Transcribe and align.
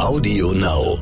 Audio 0.00 0.52
Now. 0.52 0.98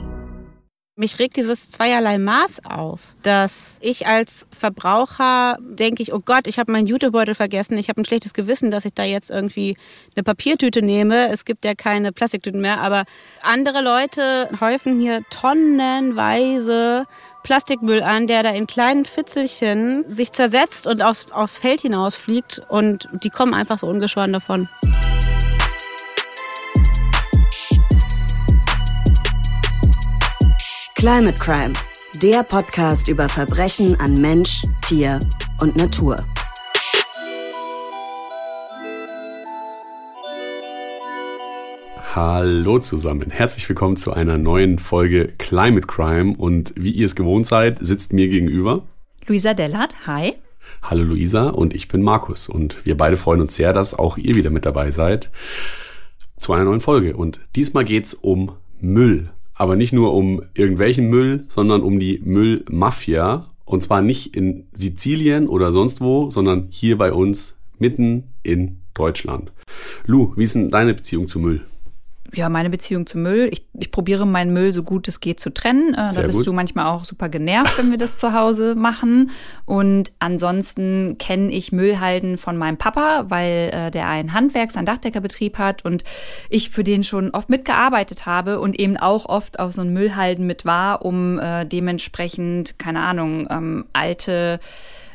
Mich 0.97 1.21
regt 1.21 1.37
dieses 1.37 1.71
zweierlei 1.71 2.19
Maß 2.19 2.65
auf, 2.65 3.01
dass 3.23 3.79
ich 3.81 4.09
als 4.09 4.49
Verbraucher 4.51 5.57
denke 5.61 6.03
ich, 6.03 6.13
oh 6.13 6.19
Gott, 6.19 6.49
ich 6.49 6.59
habe 6.59 6.73
meinen 6.73 6.89
Jutebeutel 6.89 7.37
vergessen, 7.37 7.79
ich 7.79 7.89
habe 7.89 8.01
ein 8.01 8.05
schlechtes 8.05 8.35
Gewissen, 8.35 8.73
dass 8.73 8.85
ich 8.85 8.95
da 8.95 9.05
jetzt 9.05 9.31
irgendwie 9.31 9.77
eine 10.17 10.25
Papiertüte 10.25 10.83
nehme. 10.83 11.31
Es 11.31 11.45
gibt 11.45 11.65
ja 11.65 11.75
keine 11.75 12.11
Plastiktüten 12.11 12.61
mehr, 12.61 12.81
aber 12.81 13.05
andere 13.43 13.81
Leute 13.81 14.51
häufen 14.61 14.99
hier 14.99 15.23
tonnenweise 15.31 17.07
Plastikmüll 17.45 18.03
an, 18.03 18.27
der 18.27 18.43
da 18.43 18.51
in 18.51 18.67
kleinen 18.67 19.05
Fitzelchen 19.05 20.05
sich 20.09 20.33
zersetzt 20.33 20.89
und 20.89 21.01
aufs, 21.03 21.31
aufs 21.31 21.59
Feld 21.59 21.83
hinausfliegt 21.83 22.63
und 22.69 23.09
die 23.23 23.31
kommen 23.31 23.55
einfach 23.55 23.79
so 23.79 23.87
ungeschoren 23.87 24.33
davon. 24.33 24.69
Climate 30.99 31.39
Crime, 31.39 31.75
der 32.21 32.43
Podcast 32.43 33.07
über 33.07 33.29
Verbrechen 33.29 33.95
an 34.01 34.15
Mensch, 34.15 34.65
Tier 34.83 35.21
und 35.63 35.77
Natur. 35.77 36.17
Hallo 42.17 42.81
zusammen, 42.81 43.31
herzlich 43.31 43.69
willkommen 43.69 43.95
zu 43.95 44.13
einer 44.13 44.39
neuen 44.39 44.81
Folge 44.81 45.29
Climate 45.39 45.87
Crime. 45.87 46.35
Und 46.37 46.73
wie 46.75 46.91
ihr 46.91 47.07
es 47.07 47.15
gewohnt 47.15 47.47
seid, 47.47 47.79
sitzt 47.81 48.13
mir 48.13 48.27
gegenüber 48.27 48.83
Luisa 49.29 49.55
Dellert, 49.55 50.05
hi. 50.05 50.35
Hallo 50.83 51.05
Luisa 51.05 51.51
und 51.51 51.75
ich 51.75 51.87
bin 51.87 52.03
Markus. 52.03 52.49
Und 52.49 52.85
wir 52.85 52.97
beide 52.97 53.17
freuen 53.17 53.41
uns 53.41 53.55
sehr, 53.55 53.73
dass 53.73 53.95
auch 53.95 54.17
ihr 54.17 54.35
wieder 54.35 54.51
mit 54.51 54.67
dabei 54.67 54.91
seid 54.91 55.31
zu 56.41 56.53
einer 56.55 56.65
neuen 56.65 56.81
Folge. 56.81 57.17
Und 57.17 57.39
diesmal 57.55 57.85
geht's 57.85 58.15
um 58.15 58.57
Müll 58.81 59.31
aber 59.59 59.77
nicht 59.77 59.93
nur 59.93 60.15
um 60.15 60.43
irgendwelchen 60.55 61.09
Müll, 61.09 61.45
sondern 61.49 61.83
um 61.83 61.99
die 61.99 62.23
Müllmafia. 62.25 63.51
Und 63.65 63.83
zwar 63.83 64.01
nicht 64.01 64.35
in 64.35 64.67
Sizilien 64.73 65.47
oder 65.47 65.73
sonst 65.73 66.01
wo, 66.01 66.31
sondern 66.31 66.69
hier 66.71 66.97
bei 66.97 67.13
uns 67.13 67.57
mitten 67.79 68.25
in 68.43 68.79
Deutschland. 68.95 69.53
Lu, 70.07 70.33
wie 70.37 70.45
ist 70.45 70.55
denn 70.55 70.71
deine 70.71 70.95
Beziehung 70.95 71.29
zu 71.29 71.39
Müll? 71.39 71.63
Ja, 72.35 72.49
meine 72.49 72.71
Beziehung 72.71 73.07
zum 73.07 73.23
Müll. 73.23 73.49
Ich, 73.51 73.67
ich 73.79 73.91
probiere 73.91 74.27
meinen 74.27 74.53
Müll 74.53 74.73
so 74.73 74.83
gut 74.83 75.09
es 75.09 75.21
geht 75.21 75.41
zu 75.41 75.51
trennen. 75.51 75.95
Äh, 75.95 76.13
da 76.13 76.23
bist 76.23 76.39
gut. 76.39 76.47
du 76.47 76.53
manchmal 76.53 76.87
auch 76.87 77.05
super 77.05 77.29
genervt, 77.29 77.79
wenn 77.79 77.91
wir 77.91 77.99
das 77.99 78.17
zu 78.17 78.33
Hause 78.33 78.75
machen. 78.75 79.31
Und 79.65 80.13
ansonsten 80.19 81.17
kenne 81.19 81.51
ich 81.51 81.73
Müllhalden 81.73 82.37
von 82.37 82.57
meinem 82.57 82.77
Papa, 82.77 83.25
weil 83.29 83.71
äh, 83.73 83.91
der 83.91 84.09
ein 84.09 84.35
Handwerks-, 84.35 84.77
ein 84.77 84.85
Dachdeckerbetrieb 84.85 85.59
hat 85.59 85.85
und 85.85 86.05
ich 86.51 86.71
für 86.71 86.85
den 86.85 87.03
schon 87.03 87.31
oft 87.31 87.49
mitgearbeitet 87.49 88.27
habe 88.27 88.61
und 88.61 88.79
eben 88.79 88.97
auch 88.97 89.27
oft 89.27 89.59
auf 89.59 89.73
so 89.73 89.81
einen 89.81 89.93
Müllhalden 89.93 90.47
mit 90.47 90.65
war, 90.65 91.05
um 91.05 91.39
äh, 91.39 91.65
dementsprechend, 91.65 92.79
keine 92.79 93.01
Ahnung, 93.01 93.49
ähm, 93.51 93.87
alte, 93.93 94.61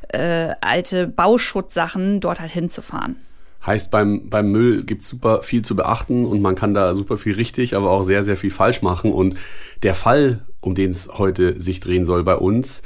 äh, 0.10 0.56
alte 0.62 1.08
Bauschutzsachen 1.08 2.22
dort 2.22 2.40
halt 2.40 2.52
hinzufahren. 2.52 3.18
Heißt, 3.66 3.92
beim, 3.92 4.30
beim 4.30 4.52
Müll 4.52 4.84
gibt 4.84 5.04
super 5.04 5.42
viel 5.42 5.62
zu 5.62 5.76
beachten 5.76 6.26
und 6.26 6.42
man 6.42 6.56
kann 6.56 6.74
da 6.74 6.94
super 6.94 7.18
viel 7.18 7.36
richtig, 7.36 7.76
aber 7.76 7.92
auch 7.92 8.04
sehr, 8.04 8.24
sehr 8.24 8.36
viel 8.36 8.52
falsch 8.52 8.82
machen. 8.82 9.14
Und 9.14 9.36
der 9.84 9.96
Fall, 9.96 10.46
um 10.60 10.76
den 10.76 10.92
es 10.92 11.10
heute 11.18 11.60
sich 11.60 11.80
drehen 11.80 12.06
soll 12.06 12.24
bei 12.24 12.36
uns, 12.36 12.84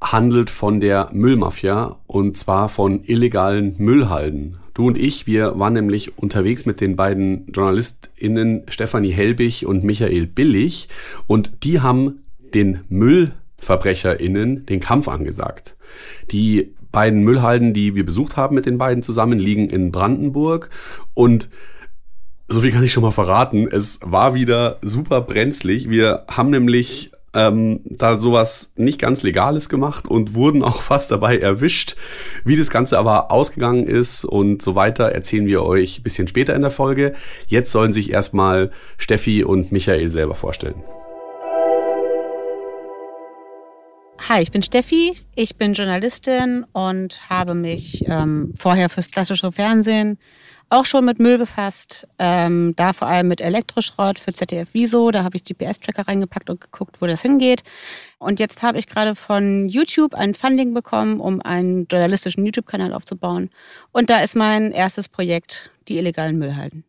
handelt 0.00 0.50
von 0.50 0.80
der 0.80 1.08
Müllmafia 1.12 1.96
und 2.06 2.36
zwar 2.36 2.68
von 2.68 3.04
illegalen 3.04 3.74
Müllhalden. 3.78 4.58
Du 4.74 4.86
und 4.86 4.98
ich, 4.98 5.26
wir 5.26 5.58
waren 5.58 5.72
nämlich 5.72 6.18
unterwegs 6.18 6.66
mit 6.66 6.80
den 6.80 6.96
beiden 6.96 7.50
JournalistInnen 7.52 8.64
Stefanie 8.68 9.12
Helbig 9.12 9.66
und 9.66 9.84
Michael 9.84 10.26
Billig 10.26 10.88
und 11.26 11.64
die 11.64 11.80
haben 11.80 12.20
den 12.52 12.80
MüllverbrecherInnen 12.88 14.66
den 14.66 14.80
Kampf 14.80 15.08
angesagt. 15.08 15.76
Die 16.30 16.74
beiden 16.96 17.24
Müllhalden, 17.24 17.74
die 17.74 17.94
wir 17.94 18.06
besucht 18.06 18.38
haben 18.38 18.54
mit 18.54 18.64
den 18.64 18.78
beiden 18.78 19.02
zusammen, 19.02 19.38
liegen 19.38 19.68
in 19.68 19.92
Brandenburg 19.92 20.70
und 21.12 21.50
so 22.48 22.62
viel 22.62 22.72
kann 22.72 22.82
ich 22.82 22.92
schon 22.92 23.02
mal 23.02 23.10
verraten. 23.10 23.68
Es 23.70 23.98
war 24.02 24.32
wieder 24.32 24.78
super 24.80 25.20
brenzlig. 25.20 25.90
Wir 25.90 26.24
haben 26.26 26.48
nämlich 26.48 27.10
ähm, 27.34 27.80
da 27.84 28.16
sowas 28.16 28.72
nicht 28.76 28.98
ganz 28.98 29.22
Legales 29.22 29.68
gemacht 29.68 30.08
und 30.08 30.34
wurden 30.34 30.62
auch 30.62 30.80
fast 30.90 31.10
dabei 31.10 31.36
erwischt. 31.36 31.96
Wie 32.44 32.56
das 32.56 32.70
Ganze 32.70 32.98
aber 32.98 33.30
ausgegangen 33.30 33.86
ist 33.86 34.24
und 34.24 34.62
so 34.62 34.74
weiter, 34.74 35.12
erzählen 35.12 35.46
wir 35.46 35.64
euch 35.64 35.98
ein 35.98 36.02
bisschen 36.02 36.28
später 36.28 36.54
in 36.54 36.62
der 36.62 36.70
Folge. 36.70 37.12
Jetzt 37.46 37.72
sollen 37.72 37.92
sich 37.92 38.10
erstmal 38.10 38.70
Steffi 38.96 39.44
und 39.44 39.70
Michael 39.70 40.08
selber 40.10 40.34
vorstellen. 40.34 40.82
Hi, 44.18 44.42
ich 44.42 44.50
bin 44.50 44.62
Steffi, 44.62 45.16
ich 45.34 45.56
bin 45.56 45.74
Journalistin 45.74 46.64
und 46.72 47.30
habe 47.30 47.54
mich 47.54 48.04
ähm, 48.08 48.54
vorher 48.58 48.88
fürs 48.88 49.10
klassische 49.10 49.52
Fernsehen 49.52 50.18
auch 50.68 50.84
schon 50.84 51.04
mit 51.04 51.18
Müll 51.20 51.38
befasst. 51.38 52.08
Ähm, 52.18 52.74
da 52.76 52.92
vor 52.92 53.08
allem 53.08 53.28
mit 53.28 53.40
Elektroschrott 53.40 54.18
für 54.18 54.32
ZDF 54.32 54.70
Wieso. 54.72 55.10
Da 55.10 55.22
habe 55.22 55.36
ich 55.36 55.44
GPS-Tracker 55.44 56.08
reingepackt 56.08 56.50
und 56.50 56.60
geguckt, 56.60 57.00
wo 57.00 57.06
das 57.06 57.22
hingeht. 57.22 57.62
Und 58.18 58.40
jetzt 58.40 58.62
habe 58.62 58.78
ich 58.78 58.86
gerade 58.86 59.14
von 59.14 59.68
YouTube 59.68 60.14
ein 60.14 60.34
Funding 60.34 60.74
bekommen, 60.74 61.20
um 61.20 61.40
einen 61.40 61.86
journalistischen 61.86 62.44
YouTube-Kanal 62.44 62.92
aufzubauen. 62.92 63.50
Und 63.92 64.10
da 64.10 64.20
ist 64.20 64.34
mein 64.34 64.72
erstes 64.72 65.08
Projekt 65.08 65.70
die 65.88 65.98
illegalen 65.98 66.38
Müllhalden. 66.38 66.84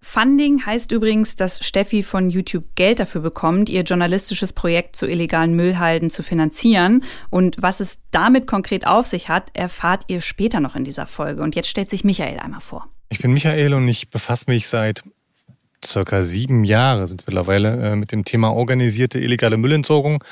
Funding 0.00 0.64
heißt 0.64 0.92
übrigens, 0.92 1.36
dass 1.36 1.64
Steffi 1.64 2.02
von 2.02 2.30
YouTube 2.30 2.64
Geld 2.76 3.00
dafür 3.00 3.20
bekommt, 3.20 3.68
ihr 3.68 3.82
journalistisches 3.82 4.52
Projekt 4.52 4.96
zu 4.96 5.06
illegalen 5.06 5.54
Müllhalden 5.54 6.08
zu 6.08 6.22
finanzieren. 6.22 7.02
Und 7.30 7.56
was 7.60 7.80
es 7.80 8.02
damit 8.10 8.46
konkret 8.46 8.86
auf 8.86 9.06
sich 9.06 9.28
hat, 9.28 9.50
erfahrt 9.54 10.04
ihr 10.06 10.20
später 10.20 10.60
noch 10.60 10.76
in 10.76 10.84
dieser 10.84 11.06
Folge. 11.06 11.42
Und 11.42 11.56
jetzt 11.56 11.68
stellt 11.68 11.90
sich 11.90 12.04
Michael 12.04 12.38
einmal 12.38 12.60
vor. 12.60 12.88
Ich 13.08 13.18
bin 13.18 13.32
Michael 13.32 13.74
und 13.74 13.88
ich 13.88 14.10
befasse 14.10 14.44
mich 14.48 14.68
seit 14.68 15.02
circa 15.84 16.22
sieben 16.22 16.64
Jahren 16.64 17.06
sind 17.06 17.24
mittlerweile 17.26 17.92
äh, 17.92 17.96
mit 17.96 18.12
dem 18.12 18.24
Thema 18.24 18.52
organisierte 18.52 19.18
illegale 19.18 19.56
Müllentsorgung. 19.56 20.24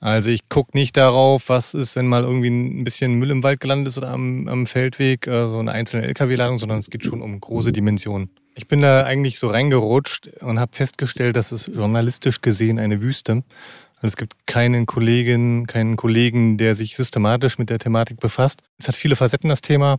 Also 0.00 0.30
ich 0.30 0.48
gucke 0.48 0.76
nicht 0.76 0.96
darauf, 0.96 1.50
was 1.50 1.74
ist, 1.74 1.94
wenn 1.94 2.06
mal 2.06 2.22
irgendwie 2.22 2.48
ein 2.48 2.84
bisschen 2.84 3.14
Müll 3.14 3.30
im 3.30 3.42
Wald 3.42 3.60
gelandet 3.60 3.88
ist 3.88 3.98
oder 3.98 4.08
am, 4.08 4.48
am 4.48 4.66
Feldweg, 4.66 5.26
so 5.26 5.30
also 5.30 5.58
eine 5.58 5.72
einzelne 5.72 6.06
LKW-Ladung, 6.06 6.56
sondern 6.56 6.78
es 6.78 6.88
geht 6.88 7.04
schon 7.04 7.20
um 7.20 7.38
große 7.38 7.70
Dimensionen. 7.70 8.30
Ich 8.54 8.66
bin 8.66 8.80
da 8.80 9.04
eigentlich 9.04 9.38
so 9.38 9.48
reingerutscht 9.48 10.28
und 10.40 10.58
habe 10.58 10.74
festgestellt, 10.74 11.36
dass 11.36 11.52
es 11.52 11.66
journalistisch 11.66 12.40
gesehen 12.40 12.78
eine 12.78 13.02
Wüste. 13.02 13.44
Also 13.96 14.12
es 14.12 14.16
gibt 14.16 14.46
keinen 14.46 14.86
Kollegin, 14.86 15.66
keinen 15.66 15.96
Kollegen, 15.96 16.56
der 16.56 16.74
sich 16.74 16.96
systematisch 16.96 17.58
mit 17.58 17.68
der 17.68 17.78
Thematik 17.78 18.20
befasst. 18.20 18.62
Es 18.78 18.88
hat 18.88 18.94
viele 18.94 19.16
Facetten, 19.16 19.50
das 19.50 19.60
Thema. 19.60 19.98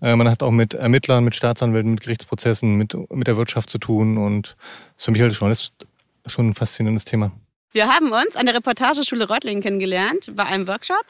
Äh, 0.00 0.14
man 0.14 0.28
hat 0.28 0.44
auch 0.44 0.52
mit 0.52 0.74
Ermittlern, 0.74 1.24
mit 1.24 1.34
Staatsanwälten, 1.34 1.90
mit 1.90 2.02
Gerichtsprozessen, 2.02 2.76
mit, 2.76 2.96
mit 3.10 3.26
der 3.26 3.36
Wirtschaft 3.36 3.70
zu 3.70 3.78
tun. 3.78 4.18
Und 4.18 4.56
ist 4.96 5.06
für 5.06 5.10
mich 5.10 5.22
als 5.22 5.36
Journalist 5.36 5.72
schon 6.26 6.50
ein 6.50 6.54
faszinierendes 6.54 7.04
Thema. 7.04 7.32
Wir 7.76 7.88
haben 7.88 8.10
uns 8.10 8.36
an 8.36 8.46
der 8.46 8.54
Reportageschule 8.54 9.28
Reutlingen 9.28 9.62
kennengelernt 9.62 10.32
bei 10.34 10.44
einem 10.44 10.66
Workshop. 10.66 11.04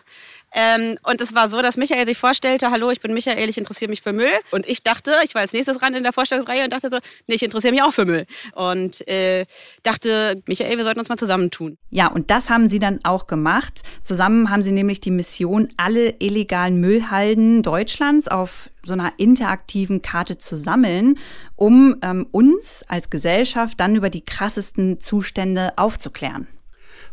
Ähm, 0.53 0.99
und 1.05 1.21
es 1.21 1.33
war 1.33 1.49
so, 1.49 1.63
dass 1.63 1.77
Michael 1.77 2.07
sich 2.07 2.19
vorstellte, 2.19 2.73
hallo, 2.73 2.91
ich 2.91 3.01
bin 3.01 3.15
Michael, 3.15 3.49
ich 3.49 3.57
interessiere 3.57 3.89
mich 3.89 4.03
für 4.03 4.13
Müll. 4.13 4.33
Und 4.51 4.67
ich 4.67 4.83
dachte, 4.83 5.13
ich 5.23 5.37
war 5.37 5.43
als 5.43 5.53
nächstes 5.53 5.81
ran 5.81 5.95
in 5.95 6.03
der 6.03 6.13
Vorstellungsreihe 6.13 6.65
und 6.65 6.73
dachte 6.73 6.91
so, 6.91 6.99
nee, 7.29 7.37
ich 7.37 7.45
interessiere 7.45 7.73
mich 7.73 7.85
auch 7.85 7.93
für 7.93 8.05
Müll. 8.05 8.27
Und 8.57 9.07
äh, 9.07 9.47
dachte, 9.85 10.43
Michael, 10.47 10.77
wir 10.77 10.83
sollten 10.83 10.99
uns 10.99 11.09
mal 11.09 11.17
zusammentun. 11.17 11.79
Ja, 11.91 12.09
und 12.09 12.33
das 12.33 12.51
haben 12.51 12.69
sie 12.69 12.81
dann 12.81 12.99
auch 13.05 13.29
gemacht. 13.29 13.83
Zusammen 14.03 14.51
haben 14.51 14.63
sie 14.63 14.73
nämlich 14.73 14.99
die 14.99 15.13
Mission, 15.13 15.69
alle 15.77 16.17
illegalen 16.19 16.81
Müllhalden 16.81 17.63
Deutschlands 17.63 18.27
auf 18.27 18.71
so 18.85 18.95
einer 18.95 19.13
interaktiven 19.19 20.03
Karte 20.03 20.37
zu 20.37 20.57
sammeln, 20.57 21.17
um 21.55 21.95
ähm, 22.03 22.27
uns 22.33 22.85
als 22.89 23.09
Gesellschaft 23.09 23.79
dann 23.79 23.95
über 23.95 24.11
die 24.11 24.25
krassesten 24.25 24.99
Zustände 24.99 25.73
aufzuklären 25.77 26.49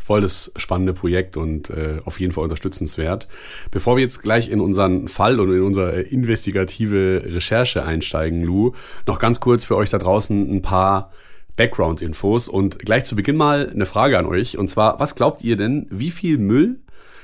voll 0.04 0.22
das 0.22 0.52
spannende 0.58 0.94
Projekt 0.94 1.38
und 1.38 1.70
äh, 1.70 2.02
auf 2.04 2.20
jeden 2.20 2.34
Fall 2.34 2.44
unterstützenswert. 2.44 3.30
Bevor 3.72 3.96
wir 3.96 4.04
jetzt 4.04 4.22
gleich 4.22 4.50
in 4.50 4.60
unseren 4.60 5.08
Fall 5.08 5.40
und 5.40 5.52
in 5.54 5.62
unsere 5.62 6.02
investigative 6.02 7.24
Recherche 7.26 7.86
einsteigen, 7.86 8.44
Lou, 8.44 8.74
noch 9.08 9.18
ganz 9.18 9.40
kurz 9.40 9.64
für 9.64 9.78
euch 9.78 9.90
da 9.90 9.98
draußen 9.98 10.54
ein 10.54 10.62
paar 10.62 11.12
Background-Infos 11.56 12.50
und 12.50 12.80
gleich 12.80 13.06
zu 13.06 13.16
Beginn 13.16 13.38
mal 13.38 13.70
eine 13.70 13.86
Frage 13.86 14.20
an 14.20 14.26
euch. 14.26 14.58
Und 14.58 14.70
zwar, 14.70 15.00
was 15.00 15.16
glaubt 15.16 15.42
ihr 15.42 15.56
denn, 15.56 15.88
wie 15.90 16.12
viel 16.12 16.38
Müll 16.38 16.82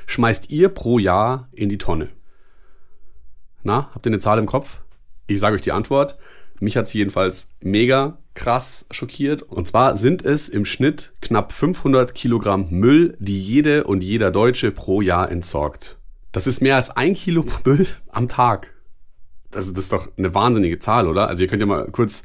schmeißt 0.08 0.50
ihr 0.50 0.70
pro 0.70 1.00
Jahr 1.00 1.50
in 1.52 1.68
die 1.68 1.78
Tonne? 1.78 2.10
Na, 3.64 3.90
habt 3.94 4.06
ihr 4.06 4.12
eine 4.12 4.20
Zahl 4.20 4.40
im 4.40 4.46
Kopf? 4.46 4.80
Ich 5.28 5.40
sage 5.40 5.56
euch 5.56 5.62
die 5.62 5.74
Antwort. 5.74 6.18
Mich 6.62 6.78
hat 6.78 6.88
sie 6.88 7.00
jedenfalls 7.00 7.50
mega 7.62 8.20
krass 8.40 8.86
schockiert. 8.90 9.44
Und 9.44 9.68
zwar 9.68 9.98
sind 9.98 10.24
es 10.24 10.48
im 10.48 10.64
Schnitt 10.64 11.12
knapp 11.22 11.52
500 11.52 12.16
Kilogramm 12.16 12.68
Müll, 12.70 13.18
die 13.20 13.38
jede 13.38 13.84
und 13.84 14.02
jeder 14.02 14.32
Deutsche 14.32 14.72
pro 14.72 15.02
Jahr 15.02 15.30
entsorgt. 15.30 15.98
Das 16.32 16.48
ist 16.48 16.62
mehr 16.62 16.78
als 16.78 16.90
ein 16.90 17.16
Kilo 17.16 17.44
Müll 17.66 17.86
am 18.08 18.30
Tag. 18.30 18.74
Das, 19.52 19.68
das 19.74 19.84
ist 19.84 19.94
doch 19.94 20.08
eine 20.18 20.34
wahnsinnige 20.34 20.80
Zahl, 20.80 21.08
oder? 21.08 21.28
Also 21.28 21.44
ihr 21.44 21.50
könnt 21.50 21.60
ja 21.60 21.66
mal 21.66 21.92
kurz 21.92 22.24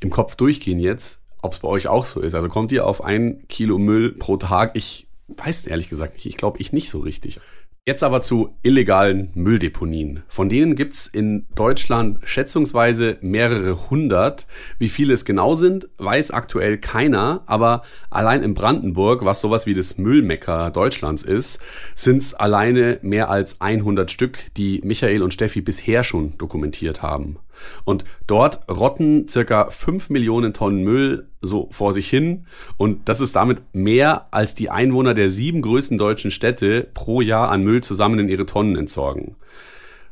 im 0.00 0.10
Kopf 0.10 0.36
durchgehen 0.36 0.78
jetzt. 0.78 1.18
ob 1.40 1.54
es 1.54 1.60
bei 1.60 1.68
euch 1.68 1.88
auch 1.88 2.04
so 2.04 2.20
ist. 2.20 2.34
Also 2.34 2.48
kommt 2.48 2.70
ihr 2.70 2.86
auf 2.86 3.02
ein 3.02 3.48
Kilo 3.48 3.78
Müll 3.78 4.12
pro 4.12 4.36
Tag? 4.36 4.72
Ich 4.74 5.08
weiß 5.28 5.66
ehrlich 5.66 5.88
gesagt 5.88 6.14
nicht. 6.14 6.26
Ich 6.26 6.36
glaube, 6.36 6.58
ich 6.58 6.74
nicht 6.74 6.90
so 6.90 6.98
richtig. 6.98 7.40
Jetzt 7.88 8.04
aber 8.04 8.20
zu 8.20 8.54
illegalen 8.62 9.30
Mülldeponien. 9.32 10.22
Von 10.28 10.50
denen 10.50 10.74
gibt's 10.74 11.06
in 11.06 11.46
Deutschland 11.54 12.18
schätzungsweise 12.22 13.16
mehrere 13.22 13.88
hundert. 13.88 14.46
Wie 14.78 14.90
viele 14.90 15.14
es 15.14 15.24
genau 15.24 15.54
sind, 15.54 15.88
weiß 15.96 16.30
aktuell 16.32 16.76
keiner. 16.76 17.44
Aber 17.46 17.80
allein 18.10 18.42
in 18.42 18.52
Brandenburg, 18.52 19.24
was 19.24 19.40
sowas 19.40 19.64
wie 19.64 19.72
das 19.72 19.96
Müllmecker 19.96 20.70
Deutschlands 20.70 21.22
ist, 21.22 21.60
sind's 21.94 22.34
alleine 22.34 22.98
mehr 23.00 23.30
als 23.30 23.58
100 23.62 24.10
Stück, 24.10 24.54
die 24.58 24.82
Michael 24.84 25.22
und 25.22 25.32
Steffi 25.32 25.62
bisher 25.62 26.04
schon 26.04 26.36
dokumentiert 26.36 27.00
haben. 27.00 27.38
Und 27.84 28.04
dort 28.26 28.68
rotten 28.68 29.28
circa 29.28 29.70
5 29.70 30.10
Millionen 30.10 30.52
Tonnen 30.52 30.82
Müll 30.82 31.28
so 31.40 31.68
vor 31.70 31.92
sich 31.92 32.08
hin. 32.08 32.46
Und 32.76 33.08
das 33.08 33.20
ist 33.20 33.36
damit 33.36 33.74
mehr 33.74 34.26
als 34.32 34.54
die 34.54 34.70
Einwohner 34.70 35.14
der 35.14 35.30
sieben 35.30 35.62
größten 35.62 35.98
deutschen 35.98 36.30
Städte 36.30 36.88
pro 36.94 37.20
Jahr 37.20 37.50
an 37.50 37.62
Müll 37.62 37.82
zusammen 37.82 38.18
in 38.18 38.28
ihre 38.28 38.46
Tonnen 38.46 38.76
entsorgen. 38.76 39.36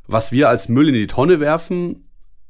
Was 0.07 0.31
wir 0.31 0.49
als 0.49 0.69
Müll 0.69 0.89
in 0.89 0.95
die 0.95 1.09
Tonne 1.09 1.41
werfen, 1.41 2.05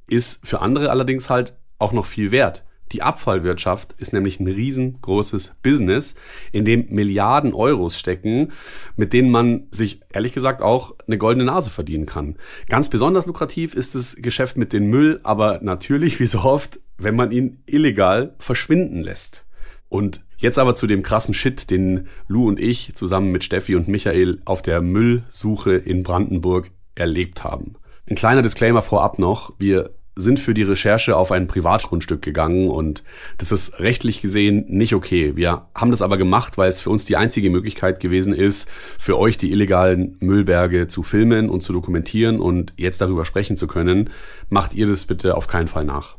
ist 0.09 0.47
für 0.47 0.61
andere 0.61 0.91
allerdings 0.91 1.31
halt 1.31 1.57
auch 1.79 1.93
noch 1.93 2.07
viel 2.07 2.31
wert. 2.31 2.66
Die 2.93 3.03
Abfallwirtschaft 3.03 3.95
ist 3.99 4.13
nämlich 4.13 4.39
ein 4.39 4.47
riesengroßes 4.47 5.55
Business, 5.63 6.15
in 6.53 6.65
dem 6.65 6.87
Milliarden 6.91 7.53
Euros 7.53 7.99
stecken, 7.99 8.53
mit 8.97 9.13
denen 9.13 9.31
man 9.31 9.67
sich 9.71 10.01
ehrlich 10.13 10.33
gesagt 10.33 10.63
auch 10.63 10.95
eine 11.07 11.19
goldene 11.19 11.45
Nase 11.45 11.71
verdienen 11.71 12.07
kann. 12.07 12.37
Ganz 12.69 12.89
besonders 12.89 13.27
lukrativ 13.27 13.75
ist 13.75 13.95
das 13.95 14.17
Geschäft 14.17 14.57
mit 14.57 14.73
dem 14.73 14.87
Müll, 14.89 15.21
aber 15.25 15.61
natürlich, 15.63 16.21
wie 16.21 16.27
so 16.27 16.41
oft, 16.41 16.81
wenn 16.99 17.17
man 17.17 17.33
ihn 17.33 17.63
illegal 17.67 18.35
verschwinden 18.39 19.03
lässt. 19.03 19.47
Und 19.89 20.25
jetzt 20.39 20.59
aber 20.59 20.75
zu 20.75 20.87
dem 20.87 21.03
krassen 21.03 21.35
Shit, 21.35 21.71
den 21.71 22.09
Lou 22.29 22.47
und 22.49 22.61
ich 22.61 22.95
zusammen 22.95 23.33
mit 23.33 23.45
Steffi 23.45 23.75
und 23.75 23.89
Michael 23.89 24.41
auf 24.45 24.63
der 24.63 24.81
Müllsuche 24.81 25.75
in 25.75 26.03
Brandenburg 26.03 26.71
erlebt 26.95 27.45
haben. 27.45 27.75
Ein 28.09 28.17
kleiner 28.17 28.43
Disclaimer 28.43 28.83
vorab 28.83 29.19
noch. 29.19 29.55
Wir 29.59 29.91
sind 30.17 30.41
für 30.41 30.55
die 30.55 30.63
Recherche 30.63 31.17
auf 31.17 31.31
ein 31.31 31.47
Privatgrundstück 31.47 32.23
gegangen 32.23 32.69
und 32.69 33.05
das 33.37 33.53
ist 33.53 33.79
rechtlich 33.79 34.23
gesehen 34.23 34.65
nicht 34.69 34.95
okay. 34.95 35.37
Wir 35.37 35.67
haben 35.75 35.91
das 35.91 36.03
aber 36.03 36.17
gemacht, 36.17 36.57
weil 36.57 36.71
es 36.71 36.81
für 36.81 36.91
uns 36.91 37.05
die 37.05 37.17
einzige 37.17 37.51
Möglichkeit 37.51 38.01
gewesen 38.01 38.33
ist, 38.33 38.69
für 38.99 39.19
euch 39.19 39.37
die 39.37 39.53
illegalen 39.53 40.17
Müllberge 40.21 40.89
zu 40.89 41.03
filmen 41.03 41.51
und 41.51 41.63
zu 41.63 41.75
dokumentieren 41.75 42.41
und 42.41 42.73
jetzt 42.77 43.03
darüber 43.03 43.27
sprechen 43.27 43.59
zu 43.59 43.67
können. 43.67 44.11
Macht 44.49 44.75
ihr 44.75 44.87
das 44.87 45.05
bitte 45.05 45.37
auf 45.37 45.49
keinen 45.49 45.69
Fall 45.69 45.85
nach. 45.85 46.17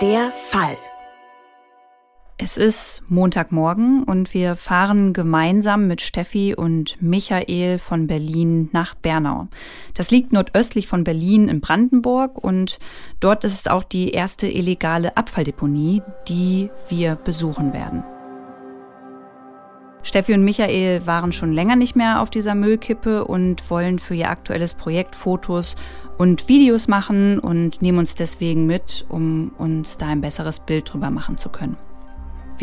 Der 0.00 0.30
Fall. 0.30 0.76
Es 2.36 2.56
ist 2.56 3.04
Montagmorgen 3.08 4.02
und 4.02 4.34
wir 4.34 4.56
fahren 4.56 5.12
gemeinsam 5.12 5.86
mit 5.86 6.00
Steffi 6.00 6.52
und 6.56 7.00
Michael 7.00 7.78
von 7.78 8.08
Berlin 8.08 8.70
nach 8.72 8.96
Bernau. 8.96 9.46
Das 9.94 10.10
liegt 10.10 10.32
nordöstlich 10.32 10.88
von 10.88 11.04
Berlin 11.04 11.48
in 11.48 11.60
Brandenburg 11.60 12.42
und 12.42 12.80
dort 13.20 13.44
ist 13.44 13.52
es 13.52 13.68
auch 13.68 13.84
die 13.84 14.10
erste 14.10 14.48
illegale 14.48 15.16
Abfalldeponie, 15.16 16.02
die 16.26 16.70
wir 16.88 17.14
besuchen 17.14 17.72
werden. 17.72 18.02
Steffi 20.02 20.34
und 20.34 20.42
Michael 20.42 21.06
waren 21.06 21.32
schon 21.32 21.52
länger 21.52 21.76
nicht 21.76 21.94
mehr 21.94 22.20
auf 22.20 22.30
dieser 22.30 22.56
Müllkippe 22.56 23.24
und 23.24 23.70
wollen 23.70 24.00
für 24.00 24.16
ihr 24.16 24.28
aktuelles 24.28 24.74
Projekt 24.74 25.14
Fotos 25.14 25.76
und 26.18 26.48
Videos 26.48 26.88
machen 26.88 27.38
und 27.38 27.80
nehmen 27.80 27.98
uns 28.00 28.16
deswegen 28.16 28.66
mit, 28.66 29.06
um 29.08 29.52
uns 29.56 29.98
da 29.98 30.08
ein 30.08 30.20
besseres 30.20 30.58
Bild 30.58 30.92
drüber 30.92 31.10
machen 31.10 31.38
zu 31.38 31.48
können. 31.48 31.76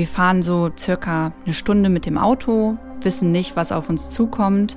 Wir 0.02 0.08
fahren 0.08 0.42
so 0.42 0.72
circa 0.76 1.32
eine 1.46 1.54
Stunde 1.54 1.88
mit 1.88 2.08
dem 2.08 2.18
Auto, 2.18 2.76
wissen 3.02 3.32
nicht, 3.32 3.56
was 3.56 3.72
auf 3.72 3.88
uns 3.88 4.10
zukommt, 4.10 4.76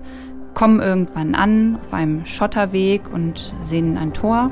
kommen 0.53 0.83
irgendwann 0.83 1.35
an 1.35 1.79
auf 1.83 1.95
einem 1.95 2.27
Schotterweg 2.27 3.11
und 3.11 3.55
sehen 3.63 3.97
ein 3.97 4.13
Tor, 4.13 4.51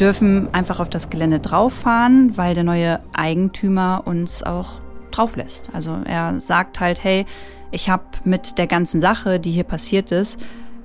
dürfen 0.00 0.48
einfach 0.54 0.80
auf 0.80 0.88
das 0.88 1.10
Gelände 1.10 1.40
drauffahren, 1.40 2.38
weil 2.38 2.54
der 2.54 2.64
neue 2.64 3.00
Eigentümer 3.12 4.04
uns 4.06 4.42
auch 4.42 4.80
drauf 5.10 5.36
lässt. 5.36 5.68
Also 5.74 5.98
er 6.06 6.40
sagt 6.40 6.80
halt, 6.80 7.04
hey, 7.04 7.26
ich 7.70 7.90
habe 7.90 8.04
mit 8.24 8.56
der 8.56 8.68
ganzen 8.68 9.02
Sache, 9.02 9.38
die 9.38 9.52
hier 9.52 9.64
passiert 9.64 10.10
ist, 10.10 10.40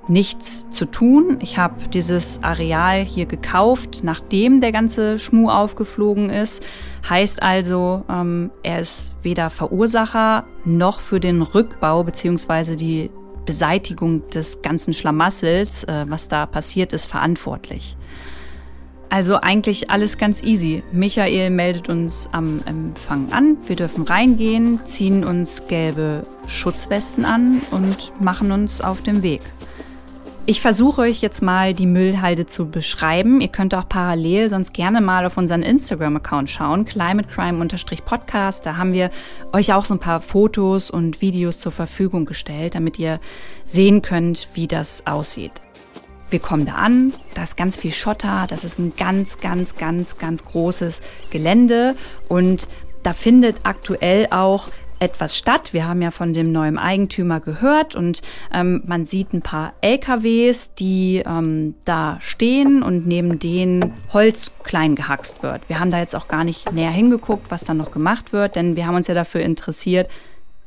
nichts 0.07 0.69
zu 0.71 0.85
tun. 0.85 1.37
Ich 1.41 1.57
habe 1.57 1.87
dieses 1.89 2.43
Areal 2.43 3.05
hier 3.05 3.25
gekauft, 3.25 4.01
nachdem 4.03 4.61
der 4.61 4.71
ganze 4.71 5.19
Schmuh 5.19 5.49
aufgeflogen 5.49 6.29
ist. 6.29 6.63
Heißt 7.09 7.41
also, 7.41 8.03
ähm, 8.09 8.51
er 8.63 8.79
ist 8.79 9.11
weder 9.21 9.49
Verursacher 9.49 10.45
noch 10.65 11.01
für 11.01 11.19
den 11.19 11.41
Rückbau 11.41 12.03
beziehungsweise 12.03 12.75
die 12.75 13.11
Beseitigung 13.45 14.27
des 14.29 14.61
ganzen 14.61 14.93
Schlamassels, 14.93 15.83
äh, 15.85 16.05
was 16.07 16.27
da 16.27 16.45
passiert 16.45 16.93
ist, 16.93 17.05
verantwortlich. 17.05 17.95
Also 19.09 19.35
eigentlich 19.35 19.89
alles 19.89 20.17
ganz 20.17 20.41
easy. 20.41 20.83
Michael 20.93 21.49
meldet 21.49 21.89
uns 21.89 22.29
am 22.31 22.61
Empfang 22.65 23.33
an. 23.33 23.57
Wir 23.67 23.75
dürfen 23.75 24.05
reingehen, 24.05 24.79
ziehen 24.85 25.25
uns 25.25 25.67
gelbe 25.67 26.23
Schutzwesten 26.47 27.25
an 27.25 27.61
und 27.71 28.13
machen 28.21 28.53
uns 28.53 28.79
auf 28.79 29.01
den 29.01 29.21
Weg. 29.21 29.41
Ich 30.47 30.59
versuche 30.59 31.01
euch 31.01 31.21
jetzt 31.21 31.43
mal 31.43 31.75
die 31.75 31.85
Müllhalde 31.85 32.47
zu 32.47 32.67
beschreiben. 32.67 33.41
Ihr 33.41 33.49
könnt 33.49 33.75
auch 33.75 33.87
parallel 33.87 34.49
sonst 34.49 34.73
gerne 34.73 34.99
mal 34.99 35.23
auf 35.23 35.37
unseren 35.37 35.61
Instagram-Account 35.61 36.49
schauen, 36.49 36.83
climatecrime-podcast. 36.85 38.65
Da 38.65 38.75
haben 38.75 38.91
wir 38.91 39.11
euch 39.53 39.71
auch 39.71 39.85
so 39.85 39.93
ein 39.93 39.99
paar 39.99 40.19
Fotos 40.19 40.89
und 40.89 41.21
Videos 41.21 41.59
zur 41.59 41.71
Verfügung 41.71 42.25
gestellt, 42.25 42.73
damit 42.73 42.97
ihr 42.97 43.19
sehen 43.65 44.01
könnt, 44.01 44.49
wie 44.55 44.65
das 44.67 45.05
aussieht. 45.05 45.61
Wir 46.31 46.39
kommen 46.39 46.65
da 46.65 46.73
an, 46.73 47.13
da 47.35 47.43
ist 47.43 47.55
ganz 47.55 47.77
viel 47.77 47.91
Schotter, 47.91 48.47
das 48.49 48.63
ist 48.63 48.79
ein 48.79 48.93
ganz, 48.97 49.39
ganz, 49.41 49.75
ganz, 49.75 50.17
ganz 50.17 50.43
großes 50.43 51.03
Gelände 51.29 51.95
und 52.29 52.67
da 53.03 53.13
findet 53.13 53.57
aktuell 53.63 54.27
auch 54.31 54.69
etwas 55.01 55.35
statt. 55.35 55.73
Wir 55.73 55.87
haben 55.87 56.01
ja 56.01 56.11
von 56.11 56.33
dem 56.33 56.51
neuen 56.51 56.77
Eigentümer 56.77 57.39
gehört 57.39 57.95
und 57.95 58.21
ähm, 58.53 58.83
man 58.85 59.05
sieht 59.05 59.33
ein 59.33 59.41
paar 59.41 59.73
LKWs, 59.81 60.75
die 60.75 61.23
ähm, 61.25 61.73
da 61.85 62.17
stehen 62.21 62.83
und 62.83 63.07
neben 63.07 63.39
denen 63.39 63.93
Holz 64.13 64.51
klein 64.63 64.95
gehackst 64.95 65.41
wird. 65.41 65.67
Wir 65.67 65.79
haben 65.79 65.89
da 65.89 65.99
jetzt 65.99 66.15
auch 66.15 66.27
gar 66.27 66.43
nicht 66.43 66.71
näher 66.71 66.91
hingeguckt, 66.91 67.49
was 67.49 67.63
da 67.63 67.73
noch 67.73 67.91
gemacht 67.91 68.31
wird, 68.31 68.55
denn 68.55 68.75
wir 68.75 68.85
haben 68.85 68.95
uns 68.95 69.07
ja 69.07 69.15
dafür 69.15 69.41
interessiert, 69.41 70.07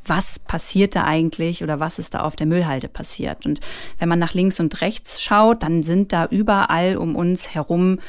was 0.04 0.40
passiert 0.40 0.96
da 0.96 1.04
eigentlich 1.04 1.62
oder 1.62 1.78
was 1.78 2.00
ist 2.00 2.14
da 2.14 2.20
auf 2.20 2.34
der 2.34 2.46
Müllhalde 2.46 2.88
passiert. 2.88 3.46
Und 3.46 3.60
wenn 3.98 4.08
man 4.08 4.18
nach 4.18 4.34
links 4.34 4.58
und 4.58 4.80
rechts 4.80 5.22
schaut, 5.22 5.62
dann 5.62 5.84
sind 5.84 6.12
da 6.12 6.26
überall 6.26 6.96
um 6.96 7.14
uns 7.14 7.54
herum 7.54 8.00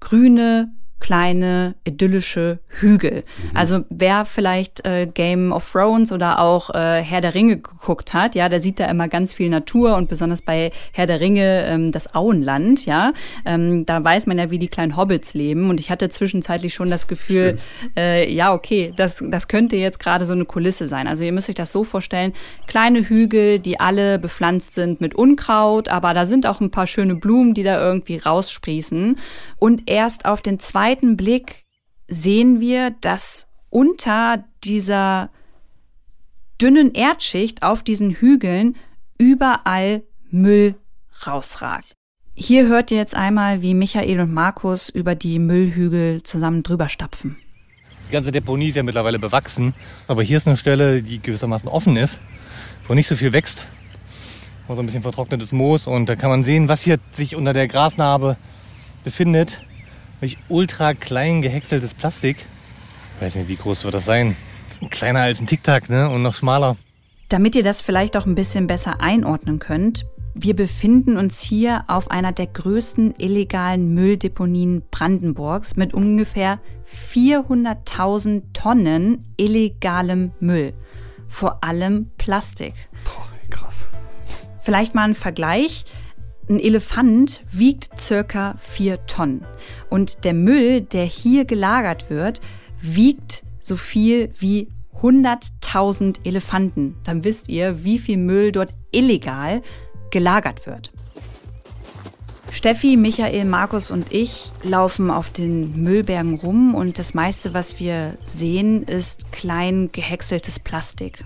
grüne 0.00 0.72
kleine 1.02 1.74
idyllische 1.84 2.60
Hügel. 2.68 3.24
Mhm. 3.24 3.56
Also 3.56 3.80
wer 3.90 4.24
vielleicht 4.24 4.86
äh, 4.86 5.08
Game 5.12 5.52
of 5.52 5.68
Thrones 5.72 6.12
oder 6.12 6.38
auch 6.38 6.70
äh, 6.70 7.02
Herr 7.02 7.20
der 7.20 7.34
Ringe 7.34 7.56
geguckt 7.56 8.14
hat, 8.14 8.36
ja, 8.36 8.48
der 8.48 8.60
sieht 8.60 8.78
da 8.78 8.86
immer 8.86 9.08
ganz 9.08 9.34
viel 9.34 9.50
Natur 9.50 9.96
und 9.96 10.08
besonders 10.08 10.42
bei 10.42 10.70
Herr 10.92 11.06
der 11.06 11.20
Ringe 11.20 11.64
ähm, 11.66 11.90
das 11.90 12.14
Auenland, 12.14 12.86
ja, 12.86 13.12
ähm, 13.44 13.84
da 13.84 14.02
weiß 14.02 14.26
man 14.26 14.38
ja, 14.38 14.50
wie 14.52 14.60
die 14.60 14.68
kleinen 14.68 14.96
Hobbits 14.96 15.34
leben 15.34 15.70
und 15.70 15.80
ich 15.80 15.90
hatte 15.90 16.08
zwischenzeitlich 16.08 16.72
schon 16.72 16.88
das 16.88 17.08
Gefühl, 17.08 17.58
äh, 17.96 18.32
ja, 18.32 18.54
okay, 18.54 18.92
das, 18.94 19.24
das 19.26 19.48
könnte 19.48 19.74
jetzt 19.74 19.98
gerade 19.98 20.24
so 20.24 20.34
eine 20.34 20.44
Kulisse 20.44 20.86
sein. 20.86 21.08
Also 21.08 21.24
ihr 21.24 21.32
müsst 21.32 21.48
euch 21.48 21.56
das 21.56 21.72
so 21.72 21.82
vorstellen, 21.82 22.32
kleine 22.68 23.08
Hügel, 23.08 23.58
die 23.58 23.80
alle 23.80 24.20
bepflanzt 24.20 24.74
sind 24.74 25.00
mit 25.00 25.16
Unkraut, 25.16 25.88
aber 25.88 26.14
da 26.14 26.26
sind 26.26 26.46
auch 26.46 26.60
ein 26.60 26.70
paar 26.70 26.86
schöne 26.86 27.16
Blumen, 27.16 27.54
die 27.54 27.64
da 27.64 27.80
irgendwie 27.80 28.18
raussprießen 28.18 29.18
und 29.58 29.90
erst 29.90 30.26
auf 30.26 30.42
den 30.42 30.60
zweiten 30.60 30.91
zweiten 30.92 31.16
Blick 31.16 31.64
sehen 32.06 32.60
wir, 32.60 32.90
dass 33.00 33.48
unter 33.70 34.44
dieser 34.62 35.30
dünnen 36.60 36.92
Erdschicht 36.92 37.62
auf 37.62 37.82
diesen 37.82 38.10
Hügeln 38.10 38.76
überall 39.16 40.02
Müll 40.30 40.74
rausragt. 41.26 41.94
Hier 42.34 42.66
hört 42.66 42.90
ihr 42.90 42.98
jetzt 42.98 43.14
einmal, 43.14 43.62
wie 43.62 43.72
Michael 43.72 44.20
und 44.20 44.34
Markus 44.34 44.90
über 44.90 45.14
die 45.14 45.38
Müllhügel 45.38 46.22
zusammen 46.24 46.62
drüber 46.62 46.90
stapfen. 46.90 47.36
Die 48.08 48.12
ganze 48.12 48.30
Deponie 48.30 48.68
ist 48.68 48.76
ja 48.76 48.82
mittlerweile 48.82 49.18
bewachsen, 49.18 49.72
aber 50.08 50.22
hier 50.22 50.36
ist 50.36 50.46
eine 50.46 50.58
Stelle, 50.58 51.02
die 51.02 51.20
gewissermaßen 51.20 51.70
offen 51.70 51.96
ist, 51.96 52.20
wo 52.86 52.92
nicht 52.92 53.06
so 53.06 53.16
viel 53.16 53.32
wächst. 53.32 53.64
Wo 54.68 54.74
so 54.74 54.82
ein 54.82 54.86
bisschen 54.86 55.02
vertrocknetes 55.02 55.52
Moos 55.52 55.86
und 55.86 56.06
da 56.06 56.16
kann 56.16 56.28
man 56.28 56.42
sehen, 56.42 56.68
was 56.68 56.82
hier 56.82 56.98
sich 57.12 57.34
unter 57.34 57.54
der 57.54 57.66
Grasnarbe 57.66 58.36
befindet 59.04 59.58
wirklich 60.22 60.38
ultra 60.48 60.94
klein 60.94 61.42
gehäckseltes 61.42 61.94
Plastik. 61.94 62.46
Ich 63.16 63.22
weiß 63.22 63.34
nicht, 63.34 63.48
wie 63.48 63.56
groß 63.56 63.82
wird 63.82 63.94
das 63.94 64.04
sein? 64.04 64.36
Kleiner 64.90 65.20
als 65.20 65.40
ein 65.40 65.48
Tic-Tac, 65.48 65.90
ne? 65.90 66.08
Und 66.08 66.22
noch 66.22 66.34
schmaler. 66.34 66.76
Damit 67.28 67.56
ihr 67.56 67.64
das 67.64 67.80
vielleicht 67.80 68.16
auch 68.16 68.24
ein 68.24 68.36
bisschen 68.36 68.68
besser 68.68 69.00
einordnen 69.00 69.58
könnt, 69.58 70.04
Wir 70.34 70.56
befinden 70.56 71.18
uns 71.18 71.40
hier 71.40 71.84
auf 71.88 72.10
einer 72.10 72.32
der 72.32 72.46
größten 72.46 73.14
illegalen 73.18 73.92
Mülldeponien 73.92 74.82
Brandenburgs 74.90 75.76
mit 75.76 75.92
ungefähr 75.92 76.58
400.000 77.12 78.42
Tonnen 78.54 79.26
illegalem 79.36 80.32
Müll. 80.40 80.72
Vor 81.28 81.62
allem 81.62 82.10
Plastik. 82.16 82.72
Boah, 83.04 83.28
krass. 83.50 83.86
Vielleicht 84.60 84.94
mal 84.94 85.04
ein 85.04 85.14
Vergleich. 85.14 85.84
Ein 86.52 86.60
Elefant 86.60 87.42
wiegt 87.50 87.98
circa 87.98 88.54
vier 88.58 89.06
Tonnen. 89.06 89.40
Und 89.88 90.24
der 90.24 90.34
Müll, 90.34 90.82
der 90.82 91.06
hier 91.06 91.46
gelagert 91.46 92.10
wird, 92.10 92.42
wiegt 92.78 93.42
so 93.58 93.78
viel 93.78 94.30
wie 94.38 94.68
100.000 95.00 96.26
Elefanten. 96.26 96.96
Dann 97.04 97.24
wisst 97.24 97.48
ihr, 97.48 97.84
wie 97.84 97.98
viel 97.98 98.18
Müll 98.18 98.52
dort 98.52 98.74
illegal 98.90 99.62
gelagert 100.10 100.66
wird. 100.66 100.92
Steffi, 102.50 102.98
Michael, 102.98 103.46
Markus 103.46 103.90
und 103.90 104.12
ich 104.12 104.52
laufen 104.62 105.10
auf 105.10 105.30
den 105.30 105.82
Müllbergen 105.82 106.34
rum 106.34 106.74
und 106.74 106.98
das 106.98 107.14
meiste, 107.14 107.54
was 107.54 107.80
wir 107.80 108.18
sehen, 108.26 108.82
ist 108.82 109.32
klein 109.32 109.88
gehäckseltes 109.90 110.58
Plastik. 110.58 111.24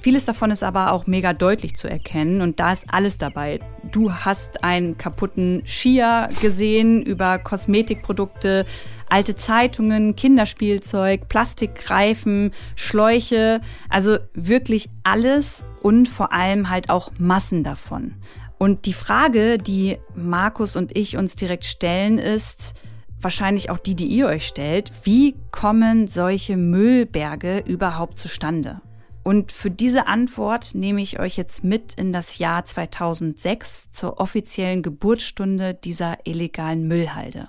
Vieles 0.00 0.24
davon 0.24 0.52
ist 0.52 0.62
aber 0.62 0.92
auch 0.92 1.06
mega 1.06 1.32
deutlich 1.32 1.74
zu 1.74 1.88
erkennen 1.88 2.40
und 2.40 2.60
da 2.60 2.72
ist 2.72 2.86
alles 2.88 3.18
dabei. 3.18 3.58
Du 3.90 4.12
hast 4.12 4.62
einen 4.62 4.96
kaputten 4.96 5.62
Skier 5.66 6.28
gesehen 6.40 7.02
über 7.02 7.38
Kosmetikprodukte, 7.38 8.64
alte 9.08 9.34
Zeitungen, 9.34 10.14
Kinderspielzeug, 10.14 11.28
Plastikreifen, 11.28 12.52
Schläuche, 12.76 13.60
also 13.88 14.18
wirklich 14.34 14.88
alles 15.02 15.64
und 15.82 16.08
vor 16.08 16.32
allem 16.32 16.70
halt 16.70 16.90
auch 16.90 17.10
Massen 17.18 17.64
davon. 17.64 18.14
Und 18.56 18.86
die 18.86 18.92
Frage, 18.92 19.58
die 19.58 19.98
Markus 20.14 20.76
und 20.76 20.96
ich 20.96 21.16
uns 21.16 21.36
direkt 21.36 21.64
stellen, 21.64 22.18
ist 22.18 22.74
wahrscheinlich 23.20 23.70
auch 23.70 23.78
die, 23.78 23.94
die 23.94 24.06
ihr 24.06 24.26
euch 24.26 24.46
stellt, 24.46 24.90
wie 25.04 25.34
kommen 25.50 26.06
solche 26.06 26.56
Müllberge 26.56 27.58
überhaupt 27.66 28.18
zustande? 28.18 28.80
Und 29.24 29.52
für 29.52 29.70
diese 29.70 30.06
Antwort 30.06 30.74
nehme 30.74 31.02
ich 31.02 31.20
euch 31.20 31.36
jetzt 31.36 31.64
mit 31.64 31.94
in 31.94 32.12
das 32.12 32.38
Jahr 32.38 32.64
2006 32.64 33.92
zur 33.92 34.20
offiziellen 34.20 34.82
Geburtsstunde 34.82 35.74
dieser 35.74 36.18
illegalen 36.24 36.88
Müllhalde. 36.88 37.46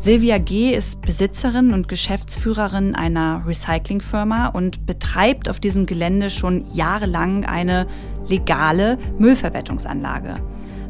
Silvia 0.00 0.38
G. 0.38 0.74
ist 0.74 1.02
Besitzerin 1.02 1.74
und 1.74 1.86
Geschäftsführerin 1.86 2.94
einer 2.94 3.44
Recyclingfirma 3.46 4.46
und 4.46 4.86
betreibt 4.86 5.50
auf 5.50 5.60
diesem 5.60 5.84
Gelände 5.84 6.30
schon 6.30 6.64
jahrelang 6.72 7.44
eine 7.44 7.86
legale 8.26 8.96
Müllverwertungsanlage. 9.18 10.36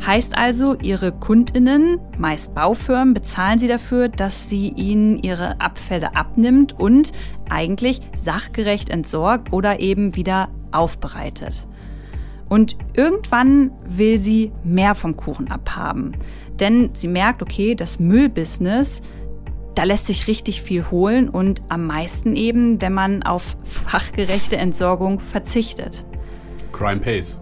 Heißt 0.07 0.39
also, 0.39 0.77
ihre 0.77 1.11
Kundinnen, 1.11 1.99
meist 2.19 2.55
Baufirmen, 2.55 3.13
bezahlen 3.13 3.59
sie 3.59 3.67
dafür, 3.67 4.09
dass 4.09 4.49
sie 4.49 4.69
ihnen 4.69 5.19
ihre 5.19 5.61
Abfälle 5.61 6.15
abnimmt 6.15 6.79
und 6.79 7.11
eigentlich 7.51 8.01
sachgerecht 8.17 8.91
entsorgt 8.91 9.53
oder 9.53 9.81
eben 9.81 10.17
wieder 10.17 10.49
aufbereitet. 10.73 11.67
Und 12.49 12.77
irgendwann 12.95 13.71
will 13.89 14.19
sie 14.19 14.53
mehr 14.65 14.95
vom 14.95 15.17
Kuchen 15.17 15.51
abhaben. 15.51 16.17
Denn 16.59 16.91
sie 16.93 17.09
merkt, 17.09 17.43
okay, 17.43 17.75
das 17.75 18.01
Müllbusiness, 18.01 19.03
da 19.75 19.85
lässt 19.85 20.07
sich 20.07 20.27
richtig 20.27 20.63
viel 20.63 20.91
holen 20.91 21.29
und 21.29 21.63
am 21.69 21.87
meisten 21.87 22.35
eben, 22.35 22.83
wenn 22.83 22.93
man 22.93 23.23
auf 23.23 23.57
fachgerechte 23.63 24.57
Entsorgung 24.57 25.21
verzichtet. 25.21 26.05
Crime 26.73 27.01
pays. 27.01 27.40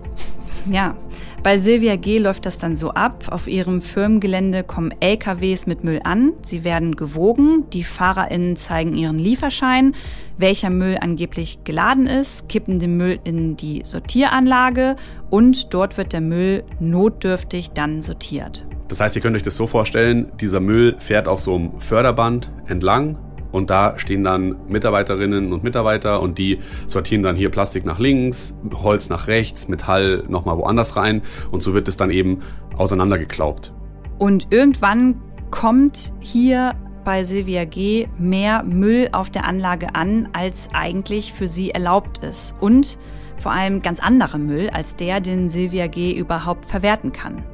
Ja, 0.70 0.94
bei 1.42 1.56
Silvia 1.56 1.96
G. 1.96 2.18
läuft 2.18 2.44
das 2.44 2.58
dann 2.58 2.76
so 2.76 2.90
ab. 2.90 3.24
Auf 3.30 3.48
ihrem 3.48 3.80
Firmengelände 3.80 4.64
kommen 4.64 4.92
LKWs 5.00 5.66
mit 5.66 5.82
Müll 5.82 6.00
an. 6.04 6.32
Sie 6.42 6.62
werden 6.62 6.94
gewogen. 6.94 7.64
Die 7.72 7.84
FahrerInnen 7.84 8.56
zeigen 8.56 8.94
ihren 8.94 9.18
Lieferschein, 9.18 9.94
welcher 10.36 10.68
Müll 10.68 10.98
angeblich 11.00 11.60
geladen 11.64 12.06
ist, 12.06 12.48
kippen 12.48 12.78
den 12.78 12.96
Müll 12.96 13.18
in 13.24 13.56
die 13.56 13.82
Sortieranlage 13.84 14.96
und 15.30 15.72
dort 15.72 15.96
wird 15.96 16.12
der 16.12 16.20
Müll 16.20 16.64
notdürftig 16.80 17.70
dann 17.70 18.02
sortiert. 18.02 18.66
Das 18.88 19.00
heißt, 19.00 19.16
ihr 19.16 19.22
könnt 19.22 19.36
euch 19.36 19.42
das 19.42 19.56
so 19.56 19.66
vorstellen, 19.66 20.30
dieser 20.40 20.60
Müll 20.60 20.96
fährt 20.98 21.28
auf 21.28 21.40
so 21.40 21.54
einem 21.54 21.80
Förderband 21.80 22.50
entlang 22.66 23.16
und 23.52 23.70
da 23.70 23.98
stehen 23.98 24.24
dann 24.24 24.56
Mitarbeiterinnen 24.68 25.52
und 25.52 25.64
Mitarbeiter 25.64 26.20
und 26.20 26.38
die 26.38 26.58
sortieren 26.86 27.22
dann 27.22 27.36
hier 27.36 27.50
Plastik 27.50 27.84
nach 27.84 27.98
links, 27.98 28.56
Holz 28.74 29.08
nach 29.08 29.26
rechts, 29.26 29.68
Metall 29.68 30.24
nochmal 30.28 30.58
woanders 30.58 30.96
rein 30.96 31.22
und 31.50 31.62
so 31.62 31.74
wird 31.74 31.88
es 31.88 31.96
dann 31.96 32.10
eben 32.10 32.40
auseinandergeklaubt. 32.76 33.72
Und 34.18 34.48
irgendwann 34.50 35.20
kommt 35.50 36.12
hier 36.20 36.74
bei 37.04 37.24
Silvia 37.24 37.64
G. 37.64 38.06
mehr 38.18 38.62
Müll 38.64 39.08
auf 39.12 39.30
der 39.30 39.44
Anlage 39.44 39.94
an, 39.94 40.28
als 40.34 40.68
eigentlich 40.74 41.32
für 41.32 41.48
sie 41.48 41.70
erlaubt 41.70 42.18
ist. 42.18 42.54
Und 42.60 42.98
vor 43.38 43.52
allem 43.52 43.80
ganz 43.80 44.00
anderer 44.00 44.36
Müll 44.36 44.68
als 44.70 44.96
der, 44.96 45.20
den 45.20 45.48
Silvia 45.48 45.86
G. 45.86 46.12
überhaupt 46.12 46.66
verwerten 46.66 47.12
kann. 47.12 47.44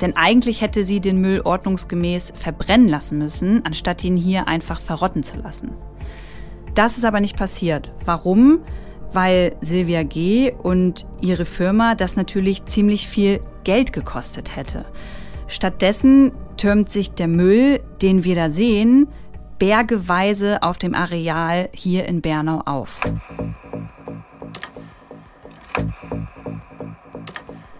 Denn 0.00 0.16
eigentlich 0.16 0.60
hätte 0.60 0.84
sie 0.84 1.00
den 1.00 1.20
Müll 1.20 1.40
ordnungsgemäß 1.42 2.32
verbrennen 2.34 2.88
lassen 2.88 3.18
müssen, 3.18 3.64
anstatt 3.64 4.02
ihn 4.04 4.16
hier 4.16 4.48
einfach 4.48 4.80
verrotten 4.80 5.22
zu 5.22 5.36
lassen. 5.36 5.72
Das 6.74 6.98
ist 6.98 7.04
aber 7.04 7.20
nicht 7.20 7.36
passiert. 7.36 7.92
Warum? 8.04 8.60
Weil 9.12 9.54
Silvia 9.60 10.02
G. 10.02 10.52
und 10.52 11.06
ihre 11.20 11.44
Firma 11.44 11.94
das 11.94 12.16
natürlich 12.16 12.66
ziemlich 12.66 13.06
viel 13.06 13.40
Geld 13.62 13.92
gekostet 13.92 14.56
hätte. 14.56 14.84
Stattdessen 15.46 16.32
türmt 16.56 16.90
sich 16.90 17.12
der 17.12 17.28
Müll, 17.28 17.80
den 18.02 18.24
wir 18.24 18.34
da 18.34 18.50
sehen, 18.50 19.08
bergeweise 19.58 20.62
auf 20.62 20.78
dem 20.78 20.94
Areal 20.94 21.68
hier 21.72 22.06
in 22.06 22.20
Bernau 22.20 22.60
auf. 22.66 23.00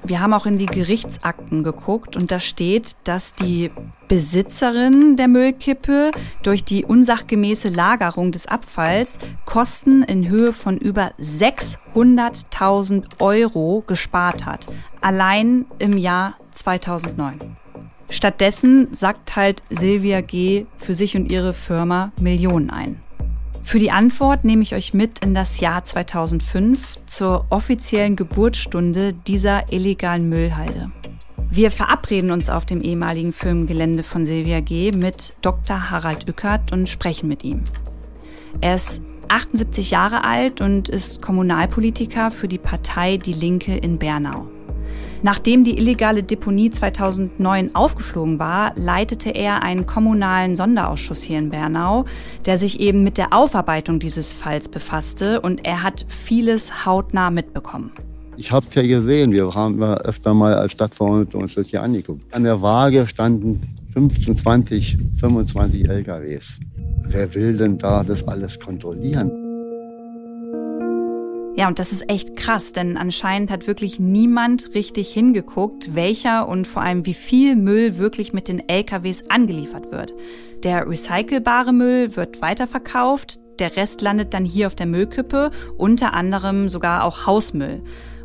Wir 0.06 0.20
haben 0.20 0.34
auch 0.34 0.44
in 0.44 0.58
die 0.58 0.66
Gerichtsakten 0.66 1.64
geguckt 1.64 2.14
und 2.14 2.30
da 2.30 2.38
steht, 2.38 2.94
dass 3.04 3.34
die 3.34 3.70
Besitzerin 4.06 5.16
der 5.16 5.28
Müllkippe 5.28 6.11
durch 6.42 6.62
die 6.62 6.84
unsachgemäße 6.84 7.70
Lagerung 7.70 8.30
des 8.30 8.46
Abfalls 8.46 9.16
Kosten 9.46 10.02
in 10.02 10.28
Höhe 10.28 10.52
von 10.52 10.76
über 10.76 11.12
600.000 11.18 13.04
Euro 13.18 13.82
gespart 13.87 14.44
hat. 14.44 14.66
Allein 15.00 15.64
im 15.78 15.96
Jahr 15.96 16.34
2009. 16.52 17.56
Stattdessen 18.11 18.92
sagt 18.92 19.37
halt 19.37 19.62
Silvia 19.70 20.20
G. 20.20 20.66
für 20.76 20.92
sich 20.92 21.16
und 21.16 21.32
ihre 21.32 21.54
Firma 21.54 22.12
Millionen 22.20 22.68
ein. 22.68 23.00
Für 23.64 23.78
die 23.78 23.90
Antwort 23.90 24.44
nehme 24.44 24.62
ich 24.62 24.75
euch 24.75 24.92
mit 24.92 25.21
in 25.21 25.35
das 25.35 25.59
Jahr 25.59 25.83
2005 25.85 27.06
zur 27.06 27.47
offiziellen 27.49 28.14
Geburtsstunde 28.14 29.14
dieser 29.14 29.73
illegalen 29.73 30.28
Müllhalde. 30.28 30.92
Wir 31.50 31.71
verabreden 31.71 32.30
uns 32.30 32.50
auf 32.50 32.66
dem 32.66 32.83
ehemaligen 32.83 33.33
Firmengelände 33.33 34.02
von 34.02 34.26
Silvia 34.26 34.61
G. 34.61 34.92
mit 34.92 35.35
Dr. 35.40 35.90
Harald 35.90 36.28
Ückert 36.28 36.73
und 36.73 36.88
sprechen 36.88 37.28
mit 37.28 37.42
ihm. 37.42 37.64
Er 38.61 38.75
ist 38.75 39.02
78 39.28 39.90
Jahre 39.90 40.25
alt 40.25 40.61
und 40.61 40.90
ist 40.90 41.23
Kommunalpolitiker 41.23 42.30
für 42.30 42.49
die 42.49 42.59
Partei 42.59 43.16
Die 43.16 43.33
Linke 43.33 43.75
in 43.76 43.99
Bernau. 43.99 44.47
Nachdem 45.24 45.64
die 45.64 45.78
illegale 45.78 46.22
Deponie 46.22 46.70
2009 46.70 47.74
aufgeflogen 47.74 48.38
war, 48.38 48.74
leitete 48.76 49.30
er 49.30 49.62
einen 49.62 49.86
kommunalen 49.86 50.54
Sonderausschuss 50.54 51.22
hier 51.22 51.38
in 51.38 51.48
Bernau, 51.48 52.04
der 52.44 52.58
sich 52.58 52.78
eben 52.78 53.02
mit 53.04 53.16
der 53.16 53.32
Aufarbeitung 53.32 54.00
dieses 54.00 54.34
Falls 54.34 54.68
befasste 54.68 55.40
und 55.40 55.64
er 55.64 55.82
hat 55.82 56.04
vieles 56.10 56.84
hautnah 56.84 57.30
mitbekommen. 57.30 57.92
Ich 58.36 58.52
habe 58.52 58.66
es 58.68 58.74
ja 58.74 58.82
gesehen, 58.82 59.32
wir 59.32 59.54
haben 59.54 59.80
ja 59.80 59.94
öfter 59.94 60.34
mal 60.34 60.56
als 60.56 60.72
Stadtverordnete 60.72 61.38
uns 61.38 61.54
das 61.54 61.68
hier 61.68 61.82
angeguckt. 61.82 62.20
An 62.34 62.44
der 62.44 62.60
Waage 62.60 63.06
standen 63.06 63.62
15, 63.94 64.36
20, 64.36 64.98
25 65.20 65.88
LKWs. 65.88 66.58
Wer 67.08 67.34
will 67.34 67.56
denn 67.56 67.78
da 67.78 68.04
das 68.04 68.28
alles 68.28 68.60
kontrollieren? 68.60 69.43
Ja, 71.56 71.68
und 71.68 71.78
das 71.78 71.92
ist 71.92 72.11
echt 72.11 72.37
krass, 72.37 72.73
denn 72.73 72.96
anscheinend 72.96 73.49
hat 73.50 73.68
wirklich 73.68 74.00
niemand 74.00 74.75
richtig 74.75 75.12
hingeguckt, 75.12 75.94
welcher 75.94 76.49
und 76.49 76.66
vor 76.66 76.82
allem 76.82 77.06
wie 77.06 77.14
viel 77.14 77.54
Müll 77.54 77.96
wirklich 77.96 78.32
mit 78.32 78.49
den 78.49 78.68
LKWs 78.68 79.30
angeliefert 79.30 79.92
wird. 79.92 80.12
Der 80.64 80.88
recycelbare 80.88 81.73
Müll 81.73 82.16
wird 82.16 82.42
weiterverkauft, 82.42 83.38
der 83.61 83.76
Rest 83.76 84.02
landet 84.02 84.34
dann 84.34 84.44
hier 84.44 84.66
auf 84.66 84.75
der 84.75 84.87
Müllkippe, 84.87 85.52
unter 85.78 86.12
anderem 86.12 86.68
sogar 86.68 87.04
auch 87.04 87.26
Hausmüll. 87.26 87.82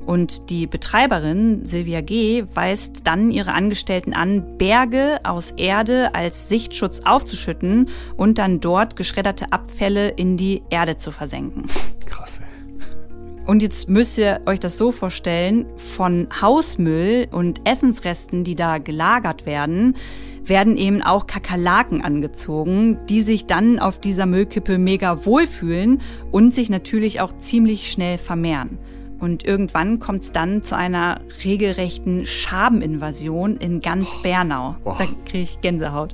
Und 0.07 0.49
die 0.49 0.65
Betreiberin 0.65 1.67
Silvia 1.67 2.01
G. 2.01 2.45
weist 2.55 3.05
dann 3.05 3.29
ihre 3.29 3.53
Angestellten 3.53 4.13
an, 4.15 4.57
Berge 4.57 5.19
aus 5.23 5.51
Erde 5.51 6.15
als 6.15 6.49
Sichtschutz 6.49 7.01
aufzuschütten 7.05 7.89
und 8.17 8.39
dann 8.39 8.59
dort 8.59 8.95
geschredderte 8.95 9.51
Abfälle 9.51 10.09
in 10.09 10.35
die 10.35 10.63
Erde 10.71 10.97
zu 10.97 11.11
versenken. 11.11 11.65
Krass. 12.07 12.41
Und 13.49 13.63
jetzt 13.63 13.89
müsst 13.89 14.19
ihr 14.19 14.41
euch 14.45 14.59
das 14.59 14.77
so 14.77 14.91
vorstellen, 14.91 15.65
von 15.75 16.27
Hausmüll 16.39 17.27
und 17.31 17.67
Essensresten, 17.67 18.43
die 18.43 18.53
da 18.53 18.77
gelagert 18.77 19.47
werden, 19.47 19.95
werden 20.43 20.77
eben 20.77 21.01
auch 21.01 21.25
Kakerlaken 21.25 22.03
angezogen, 22.03 22.99
die 23.07 23.21
sich 23.21 23.47
dann 23.47 23.79
auf 23.79 23.97
dieser 23.97 24.27
Müllkippe 24.27 24.77
mega 24.77 25.25
wohlfühlen 25.25 25.99
und 26.31 26.53
sich 26.53 26.69
natürlich 26.69 27.21
auch 27.21 27.39
ziemlich 27.39 27.91
schnell 27.91 28.19
vermehren. 28.19 28.77
Und 29.19 29.43
irgendwann 29.43 29.99
kommt 29.99 30.21
es 30.21 30.31
dann 30.31 30.61
zu 30.61 30.77
einer 30.77 31.21
regelrechten 31.43 32.27
Schabeninvasion 32.27 33.57
in 33.57 33.81
ganz 33.81 34.21
Bernau. 34.21 34.75
Da 34.85 35.07
kriege 35.25 35.41
ich 35.41 35.59
Gänsehaut. 35.59 36.13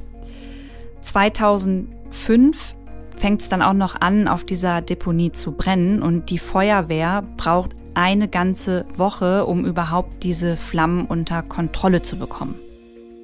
2005 1.02 2.76
fängt 3.18 3.42
es 3.42 3.50
dann 3.50 3.62
auch 3.62 3.74
noch 3.74 4.00
an, 4.00 4.28
auf 4.28 4.44
dieser 4.44 4.82
Deponie 4.82 5.32
zu 5.32 5.52
brennen 5.52 6.02
und 6.02 6.30
die 6.30 6.40
Feuerwehr 6.40 7.24
braucht 7.38 7.72
eine 7.94 8.28
ganze 8.28 8.86
Woche, 8.98 9.46
um 9.46 9.66
überhaupt 9.66 10.24
diese 10.24 10.58
Flammen 10.58 11.06
unter 11.06 11.42
Kontrolle 11.42 12.02
zu 12.02 12.18
bekommen. 12.18 12.56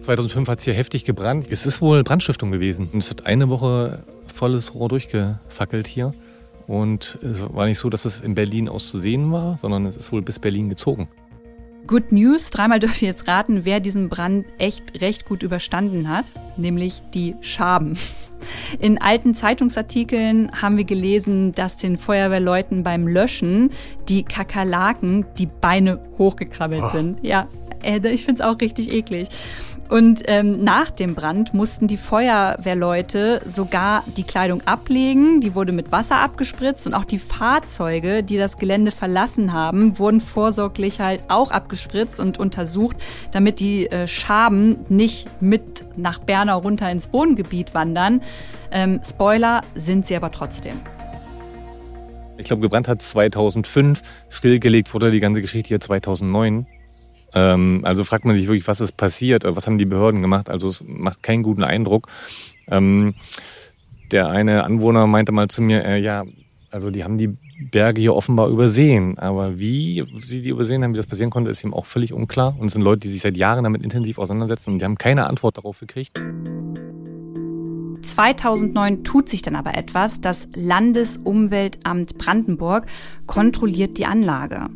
2005 0.02 0.48
hat 0.48 0.60
es 0.60 0.66
hier 0.66 0.74
heftig 0.74 1.06
gebrannt. 1.06 1.48
Es 1.50 1.66
ist 1.66 1.82
wohl 1.82 2.04
Brandstiftung 2.04 2.52
gewesen. 2.52 2.90
Und 2.92 3.04
es 3.04 3.10
hat 3.10 3.26
eine 3.26 3.50
Woche 3.50 4.04
volles 4.34 4.74
Rohr 4.74 4.90
durchgefackelt 4.90 5.88
hier. 5.88 6.14
Und 6.68 7.20
es 7.22 7.42
war 7.54 7.66
nicht 7.66 7.78
so, 7.78 7.90
dass 7.90 8.06
es 8.06 8.22
in 8.22 8.34
Berlin 8.34 8.70
aus 8.70 8.90
zu 8.90 9.00
sehen 9.00 9.32
war, 9.32 9.58
sondern 9.58 9.86
es 9.86 9.98
ist 9.98 10.12
wohl 10.12 10.22
bis 10.22 10.40
Berlin 10.40 10.70
gezogen. 10.70 11.10
Good 11.86 12.12
News, 12.12 12.50
dreimal 12.52 12.80
dürft 12.80 13.02
ihr 13.02 13.10
jetzt 13.10 13.28
raten, 13.28 13.66
wer 13.66 13.80
diesen 13.80 14.08
Brand 14.08 14.46
echt 14.58 15.02
recht 15.02 15.26
gut 15.26 15.44
überstanden 15.44 16.10
hat, 16.10 16.26
nämlich 16.56 17.02
die 17.14 17.36
Schaben. 17.42 17.98
In 18.80 19.02
alten 19.02 19.34
Zeitungsartikeln 19.34 20.52
haben 20.62 20.78
wir 20.78 20.84
gelesen, 20.84 21.52
dass 21.54 21.78
den 21.78 21.98
Feuerwehrleuten 21.98 22.84
beim 22.84 23.08
Löschen 23.08 23.72
die 24.08 24.24
Kakerlaken 24.24 25.26
die 25.38 25.48
Beine 25.48 26.00
hochgekrabbelt 26.18 26.84
oh. 26.86 26.88
sind. 26.88 27.24
Ja, 27.24 27.48
äh, 27.84 28.00
ich 28.10 28.26
finde 28.26 28.44
es 28.44 28.48
auch 28.48 28.60
richtig 28.60 28.92
eklig. 28.92 29.30
Und 29.92 30.24
ähm, 30.28 30.64
nach 30.64 30.90
dem 30.90 31.16
Brand 31.16 31.54
mussten 31.54 31.90
die 31.90 31.98
Feuerwehrleute 31.98 33.42
sogar 33.46 34.06
die 34.16 34.24
Kleidung 34.24 34.62
ablegen. 34.66 35.42
Die 35.42 35.54
wurde 35.54 35.74
mit 35.74 35.92
Wasser 35.92 36.20
abgespritzt 36.20 36.88
und 36.88 36.94
auch 36.94 37.04
die 37.04 37.20
Fahrzeuge, 37.20 38.24
die 38.24 38.38
das 38.38 38.58
Gelände 38.58 38.92
verlassen 38.92 39.52
haben, 39.52 40.00
wurden 40.00 40.22
vorsorglich 40.22 41.02
halt 41.02 41.24
auch 41.28 41.52
abgespritzt 41.52 42.22
und 42.22 42.40
untersucht, 42.40 42.96
damit 43.34 43.60
die 43.60 43.88
äh, 43.88 44.08
Schaben 44.08 44.78
nicht 44.88 45.28
mit 45.42 45.84
nach 45.98 46.20
Bernau 46.20 46.60
runter 46.60 46.90
ins 46.90 47.12
Wohngebiet 47.12 47.74
wandern. 47.74 48.22
Ähm, 48.72 49.02
Spoiler 49.04 49.60
sind 49.76 50.06
sie 50.06 50.16
aber 50.16 50.32
trotzdem. 50.32 50.80
Ich 52.38 52.46
glaube, 52.46 52.62
gebrannt 52.62 52.88
hat 52.88 53.02
2005, 53.02 54.02
stillgelegt 54.30 54.94
wurde 54.94 55.12
die 55.12 55.20
ganze 55.20 55.42
Geschichte 55.42 55.68
hier 55.68 55.82
2009. 55.82 56.66
Ähm, 57.34 57.82
also 57.84 58.04
fragt 58.04 58.26
man 58.26 58.36
sich 58.36 58.48
wirklich, 58.48 58.68
was 58.68 58.82
ist 58.82 58.98
passiert, 58.98 59.44
was 59.46 59.68
haben 59.68 59.78
die 59.78 59.86
Behörden 59.86 60.22
gemacht. 60.22 60.50
Also 60.50 60.68
es 60.68 60.84
macht 60.88 61.24
keinen 61.24 61.44
guten 61.44 61.64
Eindruck. 61.64 62.08
Ähm, 62.68 63.16
der 64.12 64.30
eine 64.30 64.64
Anwohner 64.64 65.08
meinte 65.08 65.32
mal 65.32 65.48
zu 65.48 65.62
mir, 65.62 65.86
äh, 65.86 66.00
ja, 66.02 66.24
also 66.70 66.90
die 66.90 67.04
haben 67.04 67.18
die 67.18 67.36
Berge 67.70 68.02
hier 68.02 68.16
offenbar 68.16 68.50
übersehen. 68.50 69.18
Aber 69.18 69.58
wie 69.58 70.04
sie 70.26 70.42
die 70.42 70.50
übersehen 70.50 70.84
haben, 70.84 70.94
wie 70.94 70.98
das 70.98 71.08
passieren 71.08 71.30
konnte, 71.30 71.50
ist 71.50 71.64
ihm 71.64 71.74
auch 71.74 71.86
völlig 71.86 72.14
unklar. 72.14 72.56
Und 72.58 72.68
es 72.68 72.74
sind 72.74 72.82
Leute, 72.82 73.02
die 73.02 73.10
sich 73.10 73.22
seit 73.22 73.38
Jahren 73.38 73.64
damit 73.64 73.84
intensiv 73.84 74.18
auseinandersetzen 74.18 74.74
und 74.74 74.80
die 74.80 74.86
haben 74.86 74.98
keine 74.98 75.28
Antwort 75.28 75.58
darauf 75.58 75.80
gekriegt. 75.80 76.20
2009 78.02 79.04
tut 79.04 79.30
sich 79.30 79.42
dann 79.42 79.56
aber 79.56 79.76
etwas. 79.76 80.22
Das 80.22 80.50
Landesumweltamt 80.56 82.18
Brandenburg 82.18 82.88
kontrolliert 83.28 83.98
die 83.98 84.06
Anlage. 84.06 84.70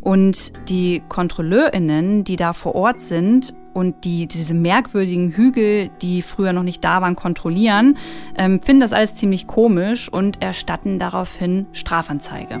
Und 0.00 0.52
die 0.68 1.02
KontrolleurInnen, 1.08 2.24
die 2.24 2.36
da 2.36 2.52
vor 2.52 2.74
Ort 2.74 3.00
sind 3.00 3.54
und 3.74 4.04
die 4.04 4.26
diese 4.26 4.54
merkwürdigen 4.54 5.32
Hügel, 5.32 5.90
die 6.02 6.22
früher 6.22 6.52
noch 6.52 6.62
nicht 6.62 6.82
da 6.84 7.02
waren, 7.02 7.16
kontrollieren, 7.16 7.96
ähm, 8.36 8.60
finden 8.60 8.80
das 8.80 8.92
alles 8.92 9.14
ziemlich 9.14 9.46
komisch 9.46 10.08
und 10.10 10.42
erstatten 10.42 10.98
daraufhin 10.98 11.66
Strafanzeige. 11.72 12.60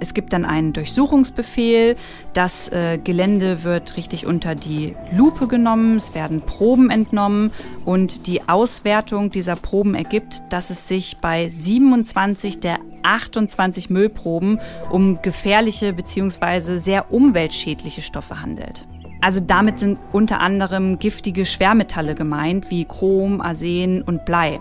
Es 0.00 0.14
gibt 0.14 0.32
dann 0.32 0.44
einen 0.44 0.72
Durchsuchungsbefehl. 0.72 1.96
Das 2.32 2.68
äh, 2.72 2.98
Gelände 2.98 3.62
wird 3.62 3.96
richtig 3.96 4.26
unter 4.26 4.54
die 4.54 4.96
Lupe 5.12 5.46
genommen. 5.46 5.98
Es 5.98 6.14
werden 6.14 6.40
Proben 6.40 6.90
entnommen. 6.90 7.52
Und 7.84 8.26
die 8.26 8.48
Auswertung 8.48 9.30
dieser 9.30 9.56
Proben 9.56 9.94
ergibt, 9.94 10.42
dass 10.48 10.70
es 10.70 10.88
sich 10.88 11.18
bei 11.18 11.48
27 11.48 12.60
der 12.60 12.78
28 13.02 13.90
Müllproben 13.90 14.58
um 14.90 15.20
gefährliche 15.22 15.92
bzw. 15.92 16.78
sehr 16.78 17.12
umweltschädliche 17.12 18.02
Stoffe 18.02 18.40
handelt. 18.40 18.86
Also 19.20 19.40
damit 19.40 19.78
sind 19.78 19.98
unter 20.12 20.40
anderem 20.40 20.98
giftige 20.98 21.44
Schwermetalle 21.44 22.14
gemeint, 22.14 22.70
wie 22.70 22.86
Chrom, 22.86 23.40
Arsen 23.40 24.02
und 24.02 24.24
Blei. 24.24 24.60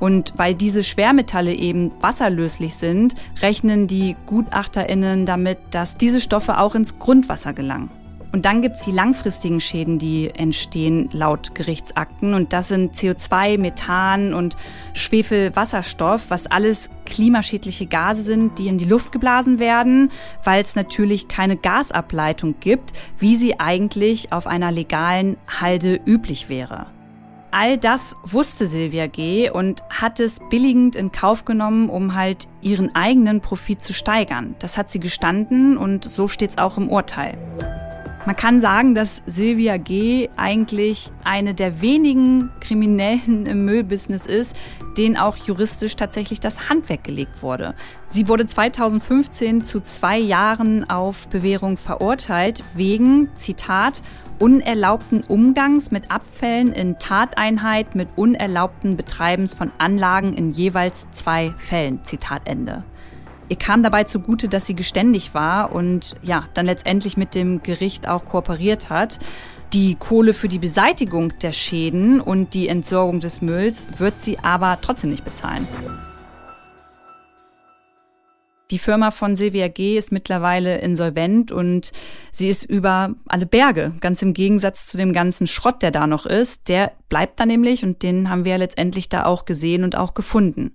Und 0.00 0.32
weil 0.36 0.54
diese 0.54 0.84
Schwermetalle 0.84 1.54
eben 1.54 1.92
wasserlöslich 2.00 2.76
sind, 2.76 3.14
rechnen 3.40 3.86
die 3.86 4.16
Gutachterinnen 4.26 5.26
damit, 5.26 5.58
dass 5.70 5.96
diese 5.96 6.20
Stoffe 6.20 6.58
auch 6.58 6.74
ins 6.74 6.98
Grundwasser 6.98 7.52
gelangen. 7.52 7.90
Und 8.32 8.44
dann 8.44 8.60
gibt's 8.60 8.82
die 8.82 8.92
langfristigen 8.92 9.60
Schäden, 9.60 9.98
die 9.98 10.28
entstehen 10.28 11.08
laut 11.12 11.54
Gerichtsakten. 11.54 12.34
Und 12.34 12.52
das 12.52 12.68
sind 12.68 12.94
CO2, 12.94 13.56
Methan 13.56 14.34
und 14.34 14.56
Schwefelwasserstoff, 14.92 16.28
was 16.28 16.46
alles 16.46 16.90
klimaschädliche 17.06 17.86
Gase 17.86 18.20
sind, 18.20 18.58
die 18.58 18.68
in 18.68 18.76
die 18.76 18.84
Luft 18.84 19.10
geblasen 19.10 19.58
werden, 19.58 20.10
weil 20.44 20.60
es 20.62 20.76
natürlich 20.76 21.28
keine 21.28 21.56
Gasableitung 21.56 22.56
gibt, 22.60 22.92
wie 23.18 23.36
sie 23.36 23.58
eigentlich 23.58 24.32
auf 24.32 24.46
einer 24.46 24.70
legalen 24.70 25.38
Halde 25.48 25.98
üblich 26.04 26.50
wäre. 26.50 26.95
All 27.58 27.78
das 27.78 28.18
wusste 28.22 28.66
Silvia 28.66 29.06
G. 29.06 29.48
und 29.48 29.82
hat 29.88 30.20
es 30.20 30.40
billigend 30.50 30.94
in 30.94 31.10
Kauf 31.10 31.46
genommen, 31.46 31.88
um 31.88 32.14
halt 32.14 32.48
ihren 32.60 32.94
eigenen 32.94 33.40
Profit 33.40 33.80
zu 33.80 33.94
steigern. 33.94 34.54
Das 34.58 34.76
hat 34.76 34.90
sie 34.90 35.00
gestanden 35.00 35.78
und 35.78 36.04
so 36.04 36.28
steht's 36.28 36.58
auch 36.58 36.76
im 36.76 36.90
Urteil. 36.90 37.38
Man 38.26 38.34
kann 38.34 38.58
sagen, 38.58 38.96
dass 38.96 39.22
Silvia 39.26 39.76
G. 39.76 40.30
eigentlich 40.36 41.12
eine 41.22 41.54
der 41.54 41.80
wenigen 41.80 42.50
Kriminellen 42.58 43.46
im 43.46 43.64
Müllbusiness 43.64 44.26
ist, 44.26 44.56
denen 44.98 45.16
auch 45.16 45.36
juristisch 45.36 45.94
tatsächlich 45.94 46.40
das 46.40 46.68
Handwerk 46.68 47.04
gelegt 47.04 47.40
wurde. 47.40 47.76
Sie 48.06 48.26
wurde 48.26 48.44
2015 48.44 49.62
zu 49.62 49.80
zwei 49.80 50.18
Jahren 50.18 50.90
auf 50.90 51.28
Bewährung 51.28 51.76
verurteilt 51.76 52.64
wegen, 52.74 53.28
Zitat, 53.36 54.02
unerlaubten 54.40 55.22
Umgangs 55.22 55.92
mit 55.92 56.10
Abfällen 56.10 56.72
in 56.72 56.98
Tateinheit 56.98 57.94
mit 57.94 58.08
unerlaubten 58.16 58.96
Betreibens 58.96 59.54
von 59.54 59.70
Anlagen 59.78 60.34
in 60.34 60.50
jeweils 60.50 61.12
zwei 61.12 61.54
Fällen. 61.58 62.02
Zitat 62.02 62.42
Ende. 62.44 62.82
Ihr 63.48 63.56
kam 63.56 63.82
dabei 63.82 64.04
zugute, 64.04 64.48
dass 64.48 64.66
sie 64.66 64.74
geständig 64.74 65.34
war 65.34 65.72
und 65.72 66.16
ja, 66.22 66.48
dann 66.54 66.66
letztendlich 66.66 67.16
mit 67.16 67.34
dem 67.34 67.62
Gericht 67.62 68.08
auch 68.08 68.24
kooperiert 68.24 68.90
hat. 68.90 69.18
Die 69.72 69.94
Kohle 69.96 70.32
für 70.32 70.48
die 70.48 70.58
Beseitigung 70.58 71.38
der 71.40 71.52
Schäden 71.52 72.20
und 72.20 72.54
die 72.54 72.68
Entsorgung 72.68 73.20
des 73.20 73.42
Mülls 73.42 73.86
wird 73.98 74.20
sie 74.22 74.38
aber 74.40 74.78
trotzdem 74.80 75.10
nicht 75.10 75.24
bezahlen. 75.24 75.66
Die 78.72 78.78
Firma 78.78 79.12
von 79.12 79.36
Silvia 79.36 79.68
G. 79.68 79.96
ist 79.96 80.10
mittlerweile 80.10 80.78
insolvent 80.78 81.52
und 81.52 81.92
sie 82.32 82.48
ist 82.48 82.64
über 82.64 83.14
alle 83.28 83.46
Berge. 83.46 83.94
Ganz 84.00 84.22
im 84.22 84.32
Gegensatz 84.32 84.88
zu 84.88 84.96
dem 84.96 85.12
ganzen 85.12 85.46
Schrott, 85.46 85.82
der 85.82 85.92
da 85.92 86.08
noch 86.08 86.26
ist. 86.26 86.68
Der 86.68 86.92
bleibt 87.08 87.38
da 87.38 87.46
nämlich 87.46 87.84
und 87.84 88.02
den 88.02 88.28
haben 88.28 88.44
wir 88.44 88.52
ja 88.52 88.58
letztendlich 88.58 89.08
da 89.08 89.24
auch 89.24 89.44
gesehen 89.44 89.84
und 89.84 89.94
auch 89.96 90.14
gefunden. 90.14 90.74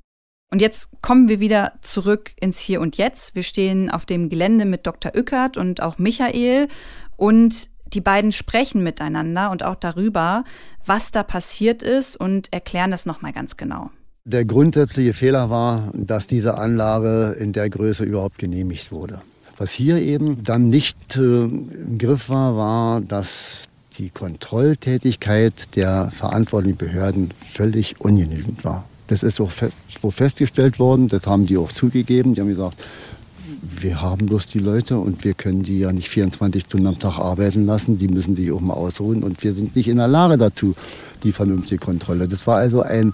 Und 0.52 0.62
jetzt 0.62 0.90
kommen 1.02 1.30
wir 1.30 1.40
wieder 1.40 1.74
zurück 1.82 2.34
ins 2.40 2.60
Hier 2.60 2.82
und 2.82 2.98
Jetzt. 2.98 3.36
Wir 3.36 3.44
stehen 3.44 3.90
auf 3.90 4.06
dem 4.06 4.28
Gelände 4.28 4.66
mit 4.66 4.86
Dr. 4.86 5.14
Ückert 5.16 5.56
und 5.56 5.82
auch 5.82 5.98
Michael 5.98 6.68
und 7.16 7.70
die 7.94 8.02
beiden 8.02 8.34
sprechen 8.34 8.84
miteinander 8.84 9.52
und 9.52 9.64
auch 9.64 9.76
darüber, 9.76 10.44
was 10.86 11.12
da 11.12 11.24
passiert 11.24 11.84
ist 11.84 12.18
und 12.18 12.52
erklären 12.52 12.92
das 12.92 13.06
nochmal 13.06 13.32
ganz 13.32 13.56
genau. 13.56 13.92
Der 14.26 14.44
grundsätzliche 14.44 15.14
Fehler 15.14 15.50
war, 15.50 15.90
dass 15.94 16.28
diese 16.28 16.58
Anlage 16.58 17.36
in 17.40 17.54
der 17.54 17.70
Größe 17.70 18.04
überhaupt 18.04 18.38
genehmigt 18.38 18.92
wurde. 18.92 19.22
Was 19.58 19.72
hier 19.72 19.98
eben 19.98 20.44
dann 20.44 20.68
nicht 20.70 21.18
äh, 21.18 21.44
im 21.44 21.98
Griff 21.98 22.30
war, 22.30 22.56
war, 22.56 23.02
dass 23.02 23.66
die 23.94 24.10
Kontrolltätigkeit 24.10 25.76
der 25.76 26.12
verantwortlichen 26.12 26.78
Behörden 26.78 27.34
völlig 27.52 28.00
ungenügend 28.00 28.64
war. 28.64 28.86
Das 29.12 29.24
ist 29.24 29.36
so 29.36 29.50
festgestellt 30.10 30.80
worden, 30.80 31.10
das 31.10 31.28
haben 31.28 31.46
die 31.46 31.58
auch 31.58 31.74
zugegeben. 31.74 32.34
Die 32.34 32.40
haben 32.40 32.48
gesagt, 32.48 32.78
wir 33.62 34.02
haben 34.02 34.28
bloß 34.28 34.48
die 34.48 34.60
Leute 34.60 34.98
und 34.98 35.26
wir 35.26 35.34
können 35.34 35.64
die 35.64 35.80
ja 35.80 35.92
nicht 35.92 36.08
24 36.08 36.64
Stunden 36.64 36.88
am 36.88 36.98
Tag 36.98 37.20
arbeiten 37.20 37.66
lassen. 37.66 37.98
Die 37.98 38.08
müssen 38.08 38.38
sich 38.38 38.54
auch 38.54 38.62
mal 38.62 38.74
ausruhen 38.74 39.24
und 39.24 39.44
wir 39.44 39.54
sind 39.54 39.76
nicht 39.76 39.90
in 39.90 39.98
der 39.98 40.08
Lage 40.08 40.38
dazu, 40.38 40.76
die 41.24 41.34
vernünftige 41.34 41.84
Kontrolle. 41.84 42.30
Das 42.30 42.48
war 42.48 42.56
also 42.56 42.84
ein 42.84 43.14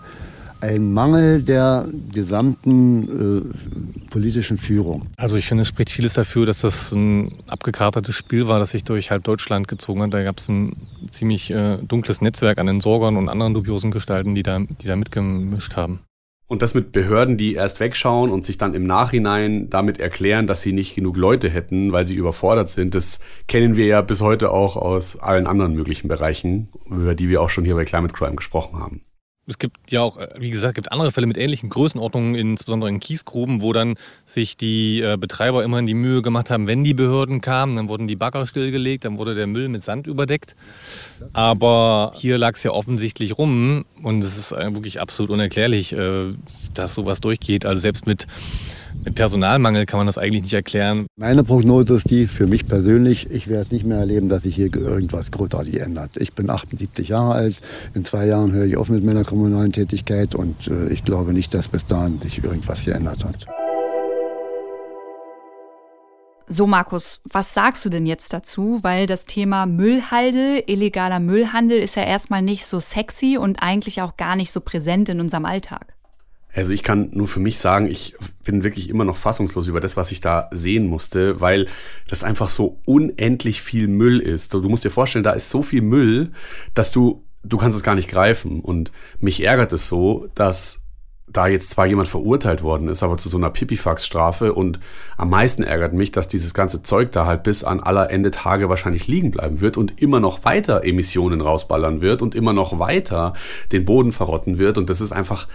ein 0.62 0.94
Mangel 0.94 1.42
der 1.44 1.88
gesamten 2.14 3.52
äh, 3.54 4.08
politischen 4.10 4.58
Führung. 4.58 5.08
Also 5.18 5.38
ich 5.38 5.48
finde, 5.48 5.64
es 5.64 5.68
spricht 5.68 5.92
vieles 5.92 6.14
dafür, 6.14 6.46
dass 6.46 6.62
das 6.62 6.92
ein 6.92 7.34
abgekartetes 7.48 8.16
Spiel 8.16 8.48
war, 8.48 8.60
das 8.60 8.72
sich 8.72 8.84
durch 8.84 9.12
halb 9.12 9.24
Deutschland 9.24 9.68
gezogen 9.68 10.02
hat. 10.02 10.14
Da 10.14 10.24
gab 10.24 10.40
es 10.40 10.50
ein 10.50 10.74
ziemlich 11.12 11.52
äh, 11.52 11.78
dunkles 11.78 12.22
Netzwerk 12.22 12.58
an 12.58 12.68
Entsorgern 12.68 13.18
und 13.18 13.30
anderen 13.30 13.54
dubiosen 13.54 13.92
Gestalten, 13.92 14.36
die 14.36 14.44
da, 14.44 14.60
die 14.60 14.88
da 14.88 14.96
mitgemischt 14.96 15.76
haben. 15.76 16.00
Und 16.50 16.62
das 16.62 16.74
mit 16.74 16.94
Behörden, 16.94 17.36
die 17.36 17.56
erst 17.56 17.82
wegschauen 17.82 18.32
und 18.32 18.46
sich 18.46 18.58
dann 18.58 18.74
im 18.74 18.88
Nachhinein 18.88 19.70
damit 19.70 20.00
erklären, 20.00 20.48
dass 20.48 20.62
sie 20.62 20.72
nicht 20.72 20.96
genug 20.96 21.18
Leute 21.18 21.50
hätten, 21.50 21.92
weil 21.92 22.06
sie 22.06 22.16
überfordert 22.16 22.70
sind, 22.70 22.96
das 22.96 23.20
kennen 23.50 23.76
wir 23.76 23.86
ja 23.86 24.02
bis 24.02 24.22
heute 24.22 24.52
auch 24.52 24.78
aus 24.78 25.20
allen 25.20 25.46
anderen 25.46 25.74
möglichen 25.74 26.08
Bereichen, 26.08 26.70
über 26.90 27.16
die 27.16 27.28
wir 27.28 27.42
auch 27.42 27.50
schon 27.50 27.66
hier 27.66 27.76
bei 27.76 27.84
Climate 27.84 28.14
Crime 28.14 28.38
gesprochen 28.38 28.80
haben 28.80 29.02
es 29.48 29.58
gibt 29.58 29.92
ja 29.92 30.02
auch, 30.02 30.18
äh, 30.18 30.28
wie 30.38 30.50
gesagt, 30.50 30.76
gibt 30.76 30.92
andere 30.92 31.12
Fälle 31.12 31.26
mit 31.26 31.38
ähnlichen 31.38 31.70
Größenordnungen, 31.70 32.36
insbesondere 32.36 32.90
in 32.90 33.00
Kiesgruben, 33.00 33.62
wo 33.62 33.74
dann 33.74 33.96
sich 34.26 34.58
die 34.58 35.02
äh, 35.02 35.18
Betreiber 35.18 35.64
immerhin 35.64 35.86
die 35.86 35.94
Mühe 35.94 36.22
gemacht 36.22 36.50
haben, 36.50 36.68
wenn 36.68 36.84
die 36.84 36.94
Behörden 36.94 37.40
kamen, 37.42 37.78
dann 37.78 37.88
wurden 37.88 38.08
die 38.08 38.18
Bagger 38.18 38.46
stillgelegt, 38.46 39.06
dann 39.06 39.18
wurde 39.18 39.36
der 39.36 39.48
Müll 39.48 39.70
mit 39.70 39.84
Sand 39.84 40.06
überdeckt. 40.06 40.56
Aber 41.34 42.12
hier 42.16 42.38
lag 42.38 42.56
es 42.56 42.64
ja 42.64 42.72
offensichtlich 42.72 43.38
rum 43.38 43.86
und 44.04 44.24
es 44.24 44.38
ist 44.38 44.52
äh, 44.52 44.74
wirklich 44.74 45.00
absolut 45.00 45.32
unerklärlich, 45.32 45.96
dass 46.74 46.96
sowas 46.96 47.22
durchgeht. 47.22 47.66
Also 47.66 47.82
selbst 47.82 48.06
mit 48.06 48.28
mit 49.08 49.16
Personalmangel 49.16 49.86
kann 49.86 50.00
man 50.00 50.06
das 50.06 50.18
eigentlich 50.18 50.44
nicht 50.44 50.54
erklären. 50.54 51.08
Meine 51.16 51.46
Prognose 51.46 51.96
ist 51.96 52.10
die, 52.10 52.28
für 52.28 52.46
mich 52.46 52.68
persönlich, 52.68 53.32
ich 53.32 53.48
werde 53.48 53.74
nicht 53.74 53.86
mehr 53.86 54.00
erleben, 54.00 54.28
dass 54.28 54.44
sich 54.44 54.56
hier 54.56 54.74
irgendwas 54.76 55.32
großartig 55.32 55.80
ändert. 55.80 56.18
Ich 56.18 56.34
bin 56.34 56.50
78 56.50 57.08
Jahre 57.08 57.32
alt, 57.32 57.56
in 57.94 58.04
zwei 58.04 58.26
Jahren 58.26 58.52
höre 58.52 58.66
ich 58.66 58.76
auf 58.76 58.90
mit 58.90 59.06
meiner 59.06 59.24
kommunalen 59.24 59.72
Tätigkeit 59.72 60.36
und 60.36 60.68
äh, 60.68 60.90
ich 60.90 61.06
glaube 61.06 61.32
nicht, 61.32 61.54
dass 61.54 61.70
bis 61.70 61.86
dahin 61.86 62.20
sich 62.22 62.44
irgendwas 62.44 62.84
geändert 62.84 63.24
hat. 63.24 63.46
So, 66.50 66.68
Markus, 66.68 67.22
was 67.30 67.54
sagst 67.54 67.86
du 67.86 67.90
denn 67.90 68.06
jetzt 68.06 68.34
dazu? 68.34 68.80
Weil 68.82 69.06
das 69.06 69.26
Thema 69.26 69.66
Müllhalde, 69.66 70.64
illegaler 70.68 71.20
Müllhandel 71.20 71.80
ist 71.80 71.96
ja 71.96 72.04
erstmal 72.04 72.42
nicht 72.42 72.66
so 72.66 72.82
sexy 72.82 73.38
und 73.38 73.62
eigentlich 73.62 74.02
auch 74.02 74.18
gar 74.18 74.36
nicht 74.36 74.52
so 74.52 74.60
präsent 74.60 75.08
in 75.08 75.22
unserem 75.22 75.46
Alltag. 75.46 75.97
Also 76.54 76.72
ich 76.72 76.82
kann 76.82 77.10
nur 77.12 77.28
für 77.28 77.40
mich 77.40 77.60
sagen, 77.60 77.88
ich 77.88 78.16
bin 78.44 78.64
wirklich 78.64 78.90
immer 78.90 79.06
noch 79.06 79.18
fassungslos 79.18 79.68
über 79.68 79.80
das, 79.80 79.96
was 79.96 80.12
ich 80.12 80.22
da 80.22 80.50
sehen 80.52 80.88
musste, 80.88 81.40
weil 81.40 81.68
das 82.08 82.24
einfach 82.24 82.50
so 82.50 82.80
unendlich 82.86 83.62
viel 83.62 83.88
Müll 83.88 84.20
ist. 84.20 84.54
Du 84.54 84.68
musst 84.68 84.84
dir 84.84 84.90
vorstellen, 84.90 85.24
da 85.24 85.32
ist 85.32 85.52
so 85.52 85.62
viel 85.62 85.82
Müll, 85.82 86.32
dass 86.74 86.92
du, 86.92 87.24
du 87.44 87.58
kannst 87.58 87.78
es 87.78 87.84
gar 87.84 87.96
nicht 87.96 88.10
greifen. 88.10 88.62
Und 88.62 88.92
mich 89.20 89.44
ärgert 89.44 89.72
es 89.72 89.88
so, 89.88 90.30
dass 90.34 90.80
da 91.30 91.46
jetzt 91.48 91.70
zwar 91.70 91.86
jemand 91.86 92.08
verurteilt 92.08 92.64
worden 92.64 92.88
ist, 92.88 93.04
aber 93.04 93.18
zu 93.18 93.28
so 93.28 93.38
einer 93.38 93.50
Pipifax-Strafe 93.50 94.54
und 94.54 94.80
am 95.18 95.30
meisten 95.30 95.62
ärgert 95.62 95.92
mich, 95.92 96.12
dass 96.12 96.30
dieses 96.30 96.54
ganze 96.54 96.84
Zeug 96.84 97.12
da 97.12 97.26
halt 97.26 97.44
bis 97.44 97.66
an 97.66 97.82
aller 97.82 98.10
Ende 98.10 98.32
Tage 98.32 98.70
wahrscheinlich 98.70 99.08
liegen 99.08 99.32
bleiben 99.32 99.60
wird 99.60 99.76
und 99.76 100.02
immer 100.02 100.22
noch 100.22 100.46
weiter 100.46 100.86
Emissionen 100.86 101.42
rausballern 101.42 102.00
wird 102.00 102.22
und 102.22 102.34
immer 102.34 102.54
noch 102.54 102.80
weiter 102.80 103.34
den 103.74 103.84
Boden 103.84 104.14
verrotten 104.14 104.58
wird 104.58 104.78
und 104.78 104.90
das 104.90 105.02
ist 105.02 105.12
einfach, 105.12 105.50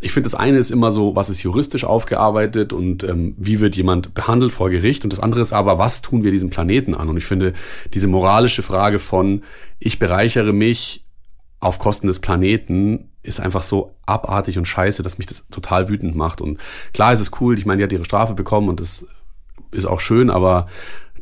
ich 0.00 0.12
finde, 0.12 0.28
das 0.30 0.38
eine 0.38 0.58
ist 0.58 0.70
immer 0.70 0.92
so, 0.92 1.16
was 1.16 1.28
ist 1.28 1.42
juristisch 1.42 1.84
aufgearbeitet 1.84 2.72
und 2.72 3.02
ähm, 3.02 3.34
wie 3.36 3.58
wird 3.58 3.74
jemand 3.74 4.14
behandelt 4.14 4.52
vor 4.52 4.70
Gericht. 4.70 5.02
Und 5.02 5.12
das 5.12 5.18
andere 5.18 5.40
ist 5.40 5.52
aber, 5.52 5.78
was 5.78 6.02
tun 6.02 6.22
wir 6.22 6.30
diesem 6.30 6.50
Planeten 6.50 6.94
an? 6.94 7.08
Und 7.08 7.16
ich 7.16 7.26
finde, 7.26 7.52
diese 7.94 8.06
moralische 8.06 8.62
Frage 8.62 9.00
von, 9.00 9.42
ich 9.80 9.98
bereichere 9.98 10.52
mich 10.52 11.04
auf 11.58 11.80
Kosten 11.80 12.06
des 12.06 12.20
Planeten, 12.20 13.10
ist 13.24 13.40
einfach 13.40 13.62
so 13.62 13.96
abartig 14.06 14.56
und 14.56 14.66
scheiße, 14.66 15.02
dass 15.02 15.18
mich 15.18 15.26
das 15.26 15.48
total 15.48 15.88
wütend 15.88 16.14
macht. 16.14 16.40
Und 16.40 16.58
klar 16.92 17.12
ist 17.12 17.20
es 17.20 17.32
cool, 17.40 17.58
ich 17.58 17.66
meine, 17.66 17.78
die 17.78 17.84
hat 17.84 17.92
ihre 17.92 18.04
Strafe 18.04 18.34
bekommen 18.34 18.68
und 18.68 18.78
das 18.78 19.04
ist 19.72 19.86
auch 19.86 20.00
schön, 20.00 20.30
aber 20.30 20.68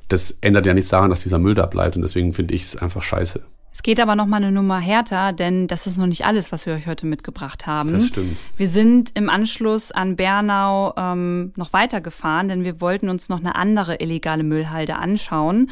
das 0.08 0.32
ändert 0.42 0.66
ja 0.66 0.74
nichts 0.74 0.90
daran, 0.90 1.10
dass 1.10 1.22
dieser 1.22 1.38
Müll 1.38 1.54
da 1.54 1.64
bleibt. 1.64 1.96
Und 1.96 2.02
deswegen 2.02 2.34
finde 2.34 2.54
ich 2.54 2.62
es 2.64 2.76
einfach 2.76 3.02
scheiße. 3.02 3.42
Es 3.76 3.82
geht 3.82 4.00
aber 4.00 4.16
noch 4.16 4.24
mal 4.24 4.38
eine 4.38 4.52
Nummer 4.52 4.80
härter, 4.80 5.34
denn 5.34 5.66
das 5.66 5.86
ist 5.86 5.98
noch 5.98 6.06
nicht 6.06 6.24
alles, 6.24 6.50
was 6.50 6.64
wir 6.64 6.72
euch 6.72 6.86
heute 6.86 7.04
mitgebracht 7.04 7.66
haben. 7.66 7.92
Das 7.92 8.06
stimmt. 8.06 8.38
Wir 8.56 8.68
sind 8.68 9.10
im 9.12 9.28
Anschluss 9.28 9.92
an 9.92 10.16
Bernau 10.16 10.94
ähm, 10.96 11.52
noch 11.56 11.74
weitergefahren, 11.74 12.48
denn 12.48 12.64
wir 12.64 12.80
wollten 12.80 13.10
uns 13.10 13.28
noch 13.28 13.38
eine 13.38 13.54
andere 13.54 13.96
illegale 13.96 14.44
Müllhalde 14.44 14.96
anschauen. 14.96 15.70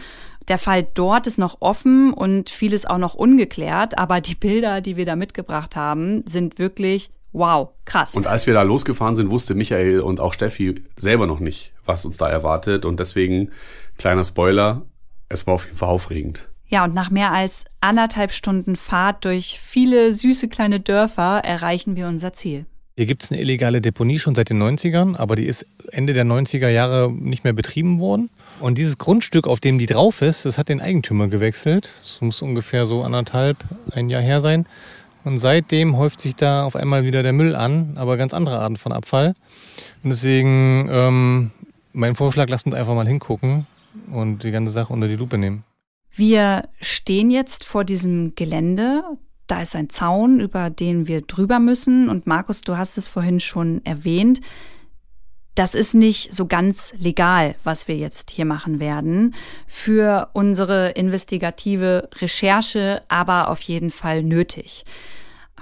Der 0.49 0.59
Fall 0.59 0.87
dort 0.93 1.27
ist 1.27 1.39
noch 1.39 1.63
offen 1.63 2.13
und 2.13 2.51
vieles 2.51 2.85
auch 2.85 2.99
noch 2.99 3.15
ungeklärt, 3.15 3.97
aber 3.97 4.21
die 4.21 4.35
Bilder, 4.35 4.83
die 4.83 4.99
wir 4.99 5.07
da 5.07 5.17
mitgebracht 5.17 5.75
haben, 5.75 6.25
sind 6.27 6.59
wirklich 6.59 7.09
wow, 7.33 7.71
krass. 7.87 8.15
Und 8.15 8.27
als 8.27 8.47
wir 8.47 8.53
da 8.53 8.61
losgefahren 8.61 9.15
sind, 9.15 9.31
wusste 9.31 9.55
Michael 9.55 10.01
und 10.01 10.21
auch 10.21 10.35
Steffi 10.35 10.85
selber 10.99 11.27
noch 11.27 11.41
nicht, 11.41 11.73
was 11.87 12.05
uns 12.05 12.19
da 12.19 12.29
erwartet 12.29 12.85
und 12.85 13.01
deswegen 13.01 13.51
kleiner 13.97 14.25
Spoiler, 14.25 14.83
es 15.31 15.47
war 15.47 15.55
auf 15.55 15.65
jeden 15.65 15.79
Fall 15.79 15.89
aufregend. 15.89 16.51
Ja, 16.69 16.85
und 16.85 16.95
nach 16.95 17.11
mehr 17.11 17.33
als 17.33 17.65
anderthalb 17.81 18.33
Stunden 18.33 18.77
Fahrt 18.77 19.25
durch 19.25 19.61
viele 19.63 20.13
süße 20.13 20.49
kleine 20.49 20.81
Dörfer 20.81 21.41
erreichen 21.45 21.97
wir 21.97 22.09
unser 22.09 22.33
Ziel. 22.33 22.67
Hier 22.97 23.07
gibt 23.07 23.25
es 23.25 23.33
eine 23.33 23.41
illegale 23.41 23.81
Deponie 23.81 24.21
schon 24.21 24.37
seit 24.37 24.51
den 24.51 24.63
90ern, 24.63 25.17
aber 25.17 25.35
die 25.35 25.47
ist 25.47 25.67
Ende 25.91 26.13
der 26.13 26.25
90er 26.25 26.69
Jahre 26.69 27.13
nicht 27.13 27.43
mehr 27.43 27.53
betrieben 27.53 27.99
worden. 27.99 28.31
Und 28.61 28.79
dieses 28.79 28.99
Grundstück, 28.99 29.49
auf 29.49 29.59
dem 29.59 29.79
die 29.79 29.87
drauf 29.87 30.23
ist, 30.23 30.45
das 30.45 30.59
hat 30.59 30.69
den 30.69 30.81
Eigentümer 30.81 31.27
gewechselt. 31.27 31.93
Das 32.03 32.21
muss 32.21 32.41
ungefähr 32.41 32.87
so 32.87 33.03
anderthalb, 33.03 33.59
ein 33.91 34.11
Jahr 34.11 34.23
her 34.23 34.41
sein. 34.41 34.67
Und 35.25 35.39
seitdem 35.39 35.97
häuft 35.97 36.21
sich 36.21 36.37
da 36.37 36.65
auf 36.65 36.77
einmal 36.77 37.05
wieder 37.05 37.25
der 37.25 37.33
Müll 37.33 37.57
an, 37.57 37.95
aber 37.97 38.17
ganz 38.17 38.33
andere 38.33 38.61
Arten 38.61 38.77
von 38.77 38.93
Abfall. 38.93 39.35
Und 40.05 40.11
deswegen 40.11 40.89
ähm, 40.89 41.51
mein 41.95 42.15
Vorschlag, 42.15 42.49
lasst 42.49 42.67
uns 42.67 42.75
einfach 42.75 42.95
mal 42.95 43.07
hingucken 43.07 43.67
und 44.11 44.43
die 44.43 44.51
ganze 44.51 44.73
Sache 44.73 44.93
unter 44.93 45.09
die 45.09 45.17
Lupe 45.17 45.39
nehmen. 45.39 45.65
Wir 46.15 46.69
stehen 46.81 47.31
jetzt 47.31 47.65
vor 47.65 47.85
diesem 47.85 48.35
Gelände. 48.35 49.03
Da 49.47 49.61
ist 49.61 49.75
ein 49.75 49.91
Zaun, 49.91 50.41
über 50.41 50.71
den 50.71 51.09
wir 51.09 51.23
drüber 51.23 51.59
müssen. 51.59 52.09
Und 52.09 52.27
Markus, 52.27 52.61
du 52.61 52.77
hast 52.77 52.97
es 52.97 53.09
vorhin 53.09 53.41
schon 53.41 53.85
erwähnt. 53.85 54.41
Das 55.57 55.75
ist 55.75 55.95
nicht 55.95 56.33
so 56.35 56.47
ganz 56.47 56.93
legal, 56.97 57.55
was 57.63 57.87
wir 57.87 57.97
jetzt 57.97 58.31
hier 58.31 58.45
machen 58.45 58.81
werden. 58.81 59.35
Für 59.67 60.31
unsere 60.33 60.91
investigative 60.91 62.09
Recherche 62.17 63.03
aber 63.09 63.49
auf 63.49 63.61
jeden 63.61 63.91
Fall 63.91 64.23
nötig. 64.23 64.85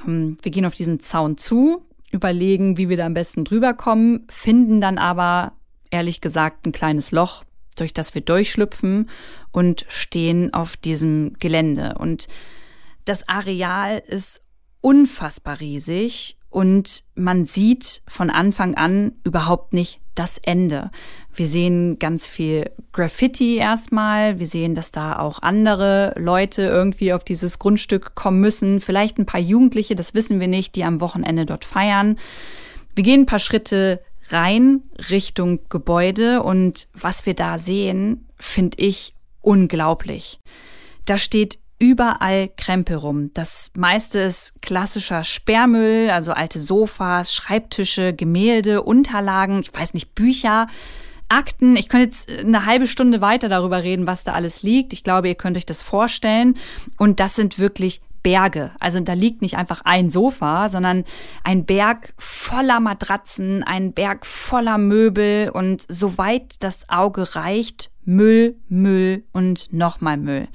Ähm, 0.06 0.38
wir 0.42 0.52
gehen 0.52 0.66
auf 0.66 0.74
diesen 0.74 1.00
Zaun 1.00 1.36
zu, 1.36 1.82
überlegen, 2.10 2.76
wie 2.76 2.88
wir 2.88 2.96
da 2.96 3.06
am 3.06 3.14
besten 3.14 3.44
drüber 3.44 3.74
kommen, 3.74 4.26
finden 4.28 4.80
dann 4.80 4.98
aber 4.98 5.52
ehrlich 5.90 6.20
gesagt 6.20 6.66
ein 6.66 6.72
kleines 6.72 7.10
Loch, 7.10 7.44
durch 7.76 7.94
das 7.94 8.14
wir 8.14 8.22
durchschlüpfen 8.22 9.08
und 9.50 9.86
stehen 9.88 10.52
auf 10.52 10.76
diesem 10.76 11.34
Gelände. 11.38 11.96
Und 11.98 12.28
das 13.04 13.28
Areal 13.28 14.02
ist 14.06 14.42
unfassbar 14.80 15.60
riesig 15.60 16.36
und 16.50 17.04
man 17.14 17.46
sieht 17.46 18.02
von 18.06 18.28
Anfang 18.28 18.74
an 18.74 19.12
überhaupt 19.24 19.72
nicht 19.72 20.00
das 20.14 20.36
Ende. 20.38 20.90
Wir 21.34 21.46
sehen 21.46 21.98
ganz 21.98 22.28
viel 22.28 22.70
Graffiti 22.92 23.56
erstmal. 23.56 24.38
Wir 24.38 24.46
sehen, 24.46 24.74
dass 24.74 24.92
da 24.92 25.18
auch 25.18 25.40
andere 25.40 26.12
Leute 26.18 26.62
irgendwie 26.62 27.14
auf 27.14 27.24
dieses 27.24 27.58
Grundstück 27.58 28.14
kommen 28.14 28.40
müssen. 28.40 28.80
Vielleicht 28.80 29.18
ein 29.18 29.24
paar 29.24 29.40
Jugendliche, 29.40 29.96
das 29.96 30.12
wissen 30.12 30.40
wir 30.40 30.48
nicht, 30.48 30.76
die 30.76 30.84
am 30.84 31.00
Wochenende 31.00 31.46
dort 31.46 31.64
feiern. 31.64 32.18
Wir 32.94 33.04
gehen 33.04 33.22
ein 33.22 33.26
paar 33.26 33.38
Schritte 33.38 34.00
rein 34.32 34.82
Richtung 35.10 35.60
Gebäude 35.68 36.42
und 36.42 36.86
was 36.94 37.26
wir 37.26 37.34
da 37.34 37.58
sehen, 37.58 38.28
finde 38.38 38.78
ich 38.78 39.14
unglaublich. 39.40 40.40
Da 41.04 41.16
steht 41.16 41.58
überall 41.78 42.48
Krempel 42.56 42.96
rum. 42.96 43.32
Das 43.34 43.72
meiste 43.76 44.20
ist 44.20 44.62
klassischer 44.62 45.24
Sperrmüll, 45.24 46.10
also 46.10 46.32
alte 46.32 46.60
Sofas, 46.60 47.34
Schreibtische, 47.34 48.12
Gemälde, 48.12 48.82
Unterlagen, 48.82 49.60
ich 49.62 49.74
weiß 49.74 49.94
nicht, 49.94 50.14
Bücher, 50.14 50.68
Akten. 51.28 51.76
Ich 51.76 51.88
könnte 51.88 52.06
jetzt 52.06 52.30
eine 52.30 52.66
halbe 52.66 52.86
Stunde 52.86 53.20
weiter 53.20 53.48
darüber 53.48 53.82
reden, 53.82 54.06
was 54.06 54.22
da 54.22 54.32
alles 54.32 54.62
liegt. 54.62 54.92
Ich 54.92 55.02
glaube, 55.02 55.28
ihr 55.28 55.34
könnt 55.34 55.56
euch 55.56 55.66
das 55.66 55.82
vorstellen. 55.82 56.56
Und 56.98 57.18
das 57.18 57.34
sind 57.34 57.58
wirklich 57.58 58.00
Berge. 58.22 58.70
Also 58.80 59.00
da 59.00 59.14
liegt 59.14 59.42
nicht 59.42 59.56
einfach 59.56 59.82
ein 59.84 60.10
Sofa, 60.10 60.68
sondern 60.68 61.04
ein 61.44 61.64
Berg 61.64 62.14
voller 62.18 62.80
Matratzen, 62.80 63.62
ein 63.62 63.92
Berg 63.92 64.26
voller 64.26 64.78
Möbel 64.78 65.50
und 65.50 65.84
soweit 65.88 66.56
das 66.60 66.88
Auge 66.88 67.34
reicht, 67.34 67.90
Müll, 68.04 68.56
Müll 68.68 69.24
und 69.32 69.72
nochmal 69.72 70.16
Müll. 70.16 70.48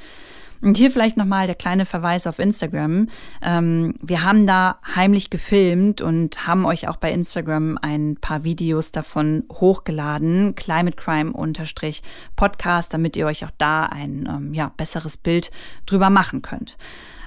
Und 0.61 0.77
hier 0.77 0.89
vielleicht 0.89 1.17
nochmal 1.17 1.45
der 1.45 1.55
kleine 1.55 1.85
Verweis 1.85 2.25
auf 2.25 2.39
Instagram. 2.39 3.09
Ähm, 3.41 3.93
wir 4.01 4.23
haben 4.23 4.47
da 4.47 4.79
heimlich 4.95 5.29
gefilmt 5.29 6.01
und 6.01 6.47
haben 6.47 6.65
euch 6.65 6.87
auch 6.87 6.97
bei 6.97 7.11
Instagram 7.11 7.77
ein 7.81 8.17
paar 8.19 8.43
Videos 8.43 8.91
davon 8.91 9.43
hochgeladen. 9.51 10.55
Climate 10.55 10.97
Crime 10.97 11.31
unterstrich 11.31 12.01
Podcast, 12.35 12.93
damit 12.93 13.15
ihr 13.15 13.27
euch 13.27 13.45
auch 13.45 13.51
da 13.57 13.83
ein 13.83 14.27
ähm, 14.29 14.53
ja, 14.53 14.71
besseres 14.75 15.15
Bild 15.17 15.51
drüber 15.85 16.09
machen 16.09 16.41
könnt. 16.41 16.77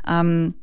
Ähm, 0.06 0.54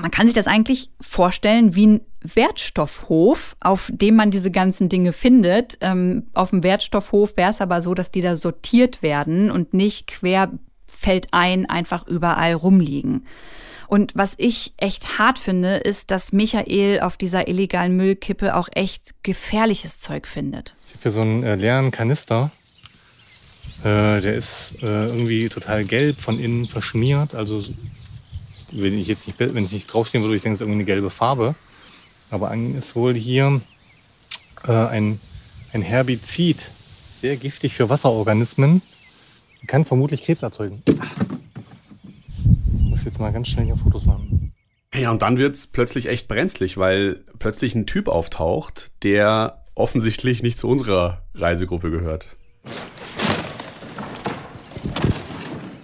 man 0.00 0.10
kann 0.10 0.26
sich 0.26 0.34
das 0.34 0.46
eigentlich 0.46 0.90
vorstellen 1.00 1.74
wie 1.74 1.86
ein 1.86 2.00
Wertstoffhof, 2.22 3.56
auf 3.60 3.90
dem 3.92 4.16
man 4.16 4.30
diese 4.30 4.50
ganzen 4.50 4.88
Dinge 4.88 5.12
findet. 5.12 5.78
Ähm, 5.80 6.28
auf 6.34 6.50
dem 6.50 6.62
Wertstoffhof 6.62 7.36
wäre 7.36 7.50
es 7.50 7.60
aber 7.60 7.82
so, 7.82 7.94
dass 7.94 8.10
die 8.10 8.20
da 8.20 8.36
sortiert 8.36 9.02
werden 9.02 9.50
und 9.50 9.74
nicht 9.74 10.06
quer 10.06 10.50
fällt 10.86 11.28
ein 11.32 11.66
einfach 11.66 12.06
überall 12.06 12.52
rumliegen. 12.52 13.26
Und 13.88 14.12
was 14.14 14.34
ich 14.36 14.72
echt 14.76 15.18
hart 15.18 15.38
finde, 15.38 15.78
ist, 15.78 16.10
dass 16.12 16.32
Michael 16.32 17.00
auf 17.00 17.16
dieser 17.16 17.48
illegalen 17.48 17.96
Müllkippe 17.96 18.54
auch 18.54 18.68
echt 18.72 19.24
gefährliches 19.24 19.98
Zeug 19.98 20.28
findet. 20.28 20.76
Ich 20.86 20.92
habe 20.92 21.02
hier 21.02 21.10
so 21.10 21.20
einen 21.22 21.42
äh, 21.42 21.56
leeren 21.56 21.90
Kanister. 21.90 22.52
Äh, 23.80 24.20
der 24.20 24.34
ist 24.34 24.74
äh, 24.82 25.06
irgendwie 25.06 25.48
total 25.48 25.84
gelb 25.84 26.20
von 26.20 26.38
innen 26.38 26.66
verschmiert. 26.66 27.34
Also 27.34 27.64
wenn 28.72 28.98
ich 28.98 29.06
jetzt 29.06 29.26
nicht, 29.26 29.38
wenn 29.38 29.64
ich 29.64 29.72
nicht 29.72 29.86
draufstehen 29.86 30.22
würde, 30.22 30.30
würde 30.30 30.36
ich 30.36 30.42
denke, 30.42 30.54
es 30.54 30.60
ist 30.60 30.62
irgendwie 30.62 30.80
eine 30.80 30.84
gelbe 30.84 31.10
Farbe. 31.10 31.54
Aber 32.30 32.54
ist 32.54 32.94
wohl 32.94 33.14
hier 33.14 33.60
äh, 34.66 34.72
ein, 34.72 35.20
ein 35.72 35.82
Herbizid, 35.82 36.58
sehr 37.20 37.36
giftig 37.36 37.74
für 37.74 37.88
Wasserorganismen, 37.88 38.82
kann 39.66 39.84
vermutlich 39.84 40.22
Krebs 40.22 40.42
erzeugen. 40.42 40.82
Ich 40.86 42.80
muss 42.82 43.04
jetzt 43.04 43.18
mal 43.18 43.32
ganz 43.32 43.48
schnell 43.48 43.66
hier 43.66 43.76
Fotos 43.76 44.04
machen. 44.04 44.52
Ja, 44.94 45.10
und 45.10 45.22
dann 45.22 45.38
wird 45.38 45.54
es 45.54 45.66
plötzlich 45.66 46.06
echt 46.06 46.28
brenzlig, 46.28 46.76
weil 46.76 47.24
plötzlich 47.38 47.74
ein 47.74 47.86
Typ 47.86 48.08
auftaucht, 48.08 48.90
der 49.02 49.64
offensichtlich 49.74 50.42
nicht 50.42 50.58
zu 50.58 50.68
unserer 50.68 51.22
Reisegruppe 51.34 51.90
gehört. 51.90 52.26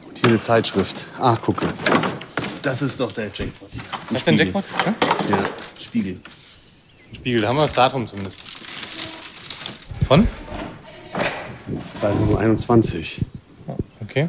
Und 0.08 0.18
hier 0.18 0.28
eine 0.28 0.40
Zeitschrift. 0.40 1.06
Ach, 1.18 1.40
gucke. 1.40 1.66
Das 2.66 2.82
ist 2.82 2.98
doch 2.98 3.12
der 3.12 3.30
Jackpot 3.32 3.70
hier. 3.70 3.82
Was 4.10 4.18
ist 4.18 4.26
denn 4.26 4.38
Jackpot? 4.38 4.64
Ja? 4.84 4.94
ja, 5.30 5.44
Spiegel. 5.78 6.20
Spiegel, 7.14 7.40
da 7.40 7.48
haben 7.48 7.58
wir 7.58 7.62
das 7.62 7.72
Datum 7.72 8.08
zumindest. 8.08 8.42
Von? 10.08 10.26
2021. 11.92 13.20
Okay. 14.02 14.28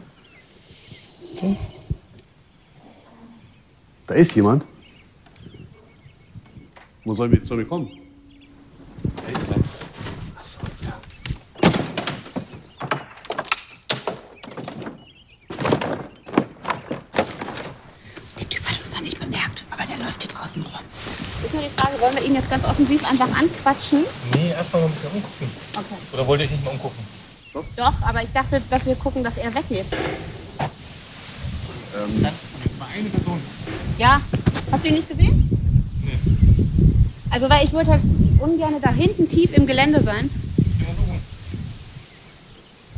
okay. 1.33 1.57
Da 4.05 4.13
ist 4.13 4.35
jemand. 4.35 4.65
Wo 7.05 7.13
sollen 7.13 7.31
wir, 7.31 7.43
sollen 7.43 7.61
wir 7.61 7.67
kommen? 7.67 7.89
Wollen 21.99 22.15
wir 22.15 22.16
ihn 22.27 22.35
jetzt 22.35 22.49
ganz 22.49 22.65
offensiv 22.65 23.03
einfach 23.09 23.29
anquatschen? 23.35 24.03
Nee, 24.35 24.49
erstmal 24.49 24.81
mal 24.81 24.87
ein 24.87 24.91
bisschen 24.91 25.11
umgucken. 25.11 25.49
Okay. 25.73 25.95
Oder 26.13 26.27
wollt 26.27 26.41
ihr 26.41 26.49
nicht 26.49 26.63
mal 26.63 26.71
umgucken? 26.71 26.99
Doch. 27.75 27.93
Aber 28.01 28.21
ich 28.21 28.31
dachte, 28.33 28.61
dass 28.69 28.85
wir 28.85 28.95
gucken, 28.95 29.23
dass 29.23 29.37
er 29.37 29.53
weggeht. 29.53 29.85
Ähm. 31.95 32.21
Dann 32.21 32.33
mal 32.77 32.87
eine 32.93 33.09
Person. 33.09 33.41
Ja. 33.97 34.21
Hast 34.71 34.83
du 34.83 34.89
ihn 34.89 34.95
nicht 34.95 35.09
gesehen? 35.09 35.49
Nee. 36.03 36.19
Also, 37.29 37.49
weil 37.49 37.65
ich 37.65 37.73
wollte 37.73 37.91
halt 37.91 38.01
ungern 38.39 38.75
da 38.81 38.91
hinten 38.91 39.27
tief 39.27 39.53
im 39.53 39.65
Gelände 39.65 40.03
sein. 40.03 40.29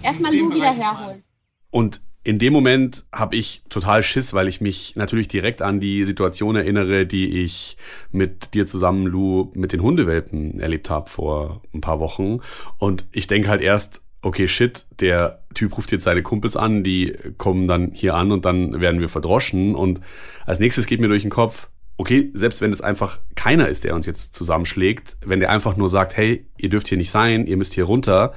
Erstmal 0.01 0.35
Lu 0.35 0.53
wieder 0.53 0.73
herholen. 0.73 1.23
Und 1.71 2.01
in 2.23 2.37
dem 2.37 2.51
Moment 2.51 3.05
habe 3.13 3.35
ich 3.35 3.63
total 3.69 4.03
Schiss, 4.03 4.33
weil 4.33 4.47
ich 4.47 4.59
mich 4.59 4.95
natürlich 4.95 5.29
direkt 5.29 5.61
an 5.61 5.79
die 5.79 6.03
Situation 6.03 6.55
erinnere, 6.55 7.05
die 7.05 7.41
ich 7.43 7.77
mit 8.11 8.53
dir 8.53 8.65
zusammen, 8.65 9.07
Lou, 9.07 9.51
mit 9.53 9.71
den 9.71 9.81
Hundewelpen 9.81 10.59
erlebt 10.59 10.89
habe 10.89 11.09
vor 11.09 11.61
ein 11.73 11.81
paar 11.81 11.99
Wochen. 11.99 12.39
Und 12.77 13.05
ich 13.11 13.27
denke 13.27 13.47
halt 13.47 13.61
erst, 13.61 14.01
okay, 14.21 14.47
shit, 14.47 14.85
der 14.99 15.43
Typ 15.53 15.77
ruft 15.77 15.91
jetzt 15.91 16.03
seine 16.03 16.21
Kumpels 16.21 16.57
an, 16.57 16.83
die 16.83 17.15
kommen 17.37 17.67
dann 17.67 17.91
hier 17.93 18.15
an 18.15 18.31
und 18.31 18.43
dann 18.43 18.81
werden 18.81 18.99
wir 18.99 19.09
verdroschen. 19.09 19.75
Und 19.75 20.01
als 20.45 20.59
nächstes 20.59 20.87
geht 20.87 20.99
mir 20.99 21.07
durch 21.07 21.21
den 21.21 21.31
Kopf, 21.31 21.69
okay, 21.95 22.31
selbst 22.33 22.61
wenn 22.61 22.73
es 22.73 22.81
einfach 22.81 23.19
keiner 23.35 23.69
ist, 23.69 23.85
der 23.85 23.95
uns 23.95 24.05
jetzt 24.05 24.35
zusammenschlägt, 24.35 25.17
wenn 25.25 25.39
der 25.39 25.49
einfach 25.49 25.77
nur 25.77 25.89
sagt, 25.89 26.17
hey, 26.17 26.45
ihr 26.57 26.69
dürft 26.69 26.89
hier 26.89 26.97
nicht 26.97 27.11
sein, 27.11 27.47
ihr 27.47 27.57
müsst 27.57 27.73
hier 27.73 27.85
runter, 27.85 28.33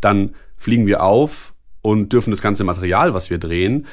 dann 0.00 0.34
fliegen 0.56 0.86
wir 0.86 1.02
auf, 1.02 1.53
und 1.84 2.14
dürfen 2.14 2.30
das 2.30 2.40
ganze 2.40 2.64
Material, 2.64 3.12
was 3.12 3.28
wir 3.28 3.36
drehen, 3.36 3.86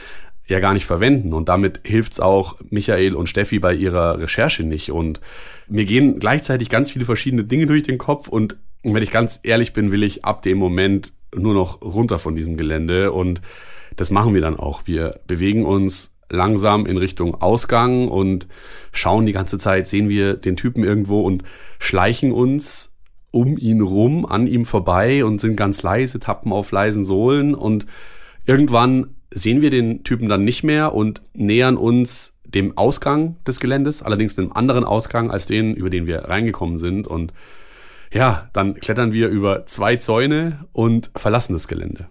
ja 0.47 0.59
gar 0.59 0.71
nicht 0.71 0.85
verwenden. 0.85 1.33
Und 1.33 1.49
damit 1.49 1.81
hilft's 1.83 2.21
auch 2.21 2.55
Michael 2.69 3.15
und 3.15 3.27
Steffi 3.27 3.59
bei 3.59 3.73
ihrer 3.73 4.17
Recherche 4.17 4.63
nicht. 4.63 4.93
Und 4.93 5.19
mir 5.67 5.83
gehen 5.83 6.17
gleichzeitig 6.17 6.69
ganz 6.69 6.91
viele 6.91 7.03
verschiedene 7.03 7.43
Dinge 7.43 7.65
durch 7.65 7.83
den 7.83 7.97
Kopf. 7.97 8.29
Und 8.29 8.55
wenn 8.83 9.03
ich 9.03 9.11
ganz 9.11 9.41
ehrlich 9.43 9.73
bin, 9.73 9.91
will 9.91 10.03
ich 10.03 10.23
ab 10.23 10.41
dem 10.41 10.57
Moment 10.57 11.11
nur 11.35 11.53
noch 11.53 11.81
runter 11.81 12.17
von 12.17 12.33
diesem 12.33 12.55
Gelände. 12.55 13.11
Und 13.11 13.41
das 13.97 14.09
machen 14.09 14.33
wir 14.33 14.41
dann 14.41 14.57
auch. 14.57 14.83
Wir 14.85 15.19
bewegen 15.27 15.65
uns 15.65 16.11
langsam 16.29 16.85
in 16.85 16.95
Richtung 16.95 17.41
Ausgang 17.41 18.07
und 18.07 18.47
schauen 18.93 19.25
die 19.25 19.33
ganze 19.33 19.57
Zeit, 19.57 19.89
sehen 19.89 20.07
wir 20.07 20.35
den 20.35 20.55
Typen 20.55 20.85
irgendwo 20.85 21.19
und 21.23 21.43
schleichen 21.77 22.31
uns 22.31 22.90
um 23.31 23.57
ihn 23.57 23.81
rum, 23.81 24.25
an 24.25 24.47
ihm 24.47 24.65
vorbei 24.65 25.23
und 25.25 25.39
sind 25.39 25.55
ganz 25.55 25.83
leise, 25.83 26.19
tappen 26.19 26.51
auf 26.51 26.71
leisen 26.71 27.05
Sohlen 27.05 27.55
und 27.55 27.85
irgendwann 28.45 29.15
sehen 29.33 29.61
wir 29.61 29.69
den 29.69 30.03
Typen 30.03 30.27
dann 30.27 30.43
nicht 30.43 30.63
mehr 30.63 30.93
und 30.93 31.21
nähern 31.33 31.77
uns 31.77 32.37
dem 32.43 32.77
Ausgang 32.77 33.37
des 33.47 33.61
Geländes, 33.61 34.03
allerdings 34.03 34.37
einem 34.37 34.51
anderen 34.51 34.83
Ausgang 34.83 35.31
als 35.31 35.45
den, 35.45 35.73
über 35.73 35.89
den 35.89 36.05
wir 36.05 36.25
reingekommen 36.25 36.77
sind 36.77 37.07
und 37.07 37.31
ja, 38.13 38.49
dann 38.51 38.75
klettern 38.75 39.13
wir 39.13 39.29
über 39.29 39.65
zwei 39.65 39.95
Zäune 39.95 40.65
und 40.73 41.11
verlassen 41.15 41.53
das 41.53 41.69
Gelände. 41.69 42.07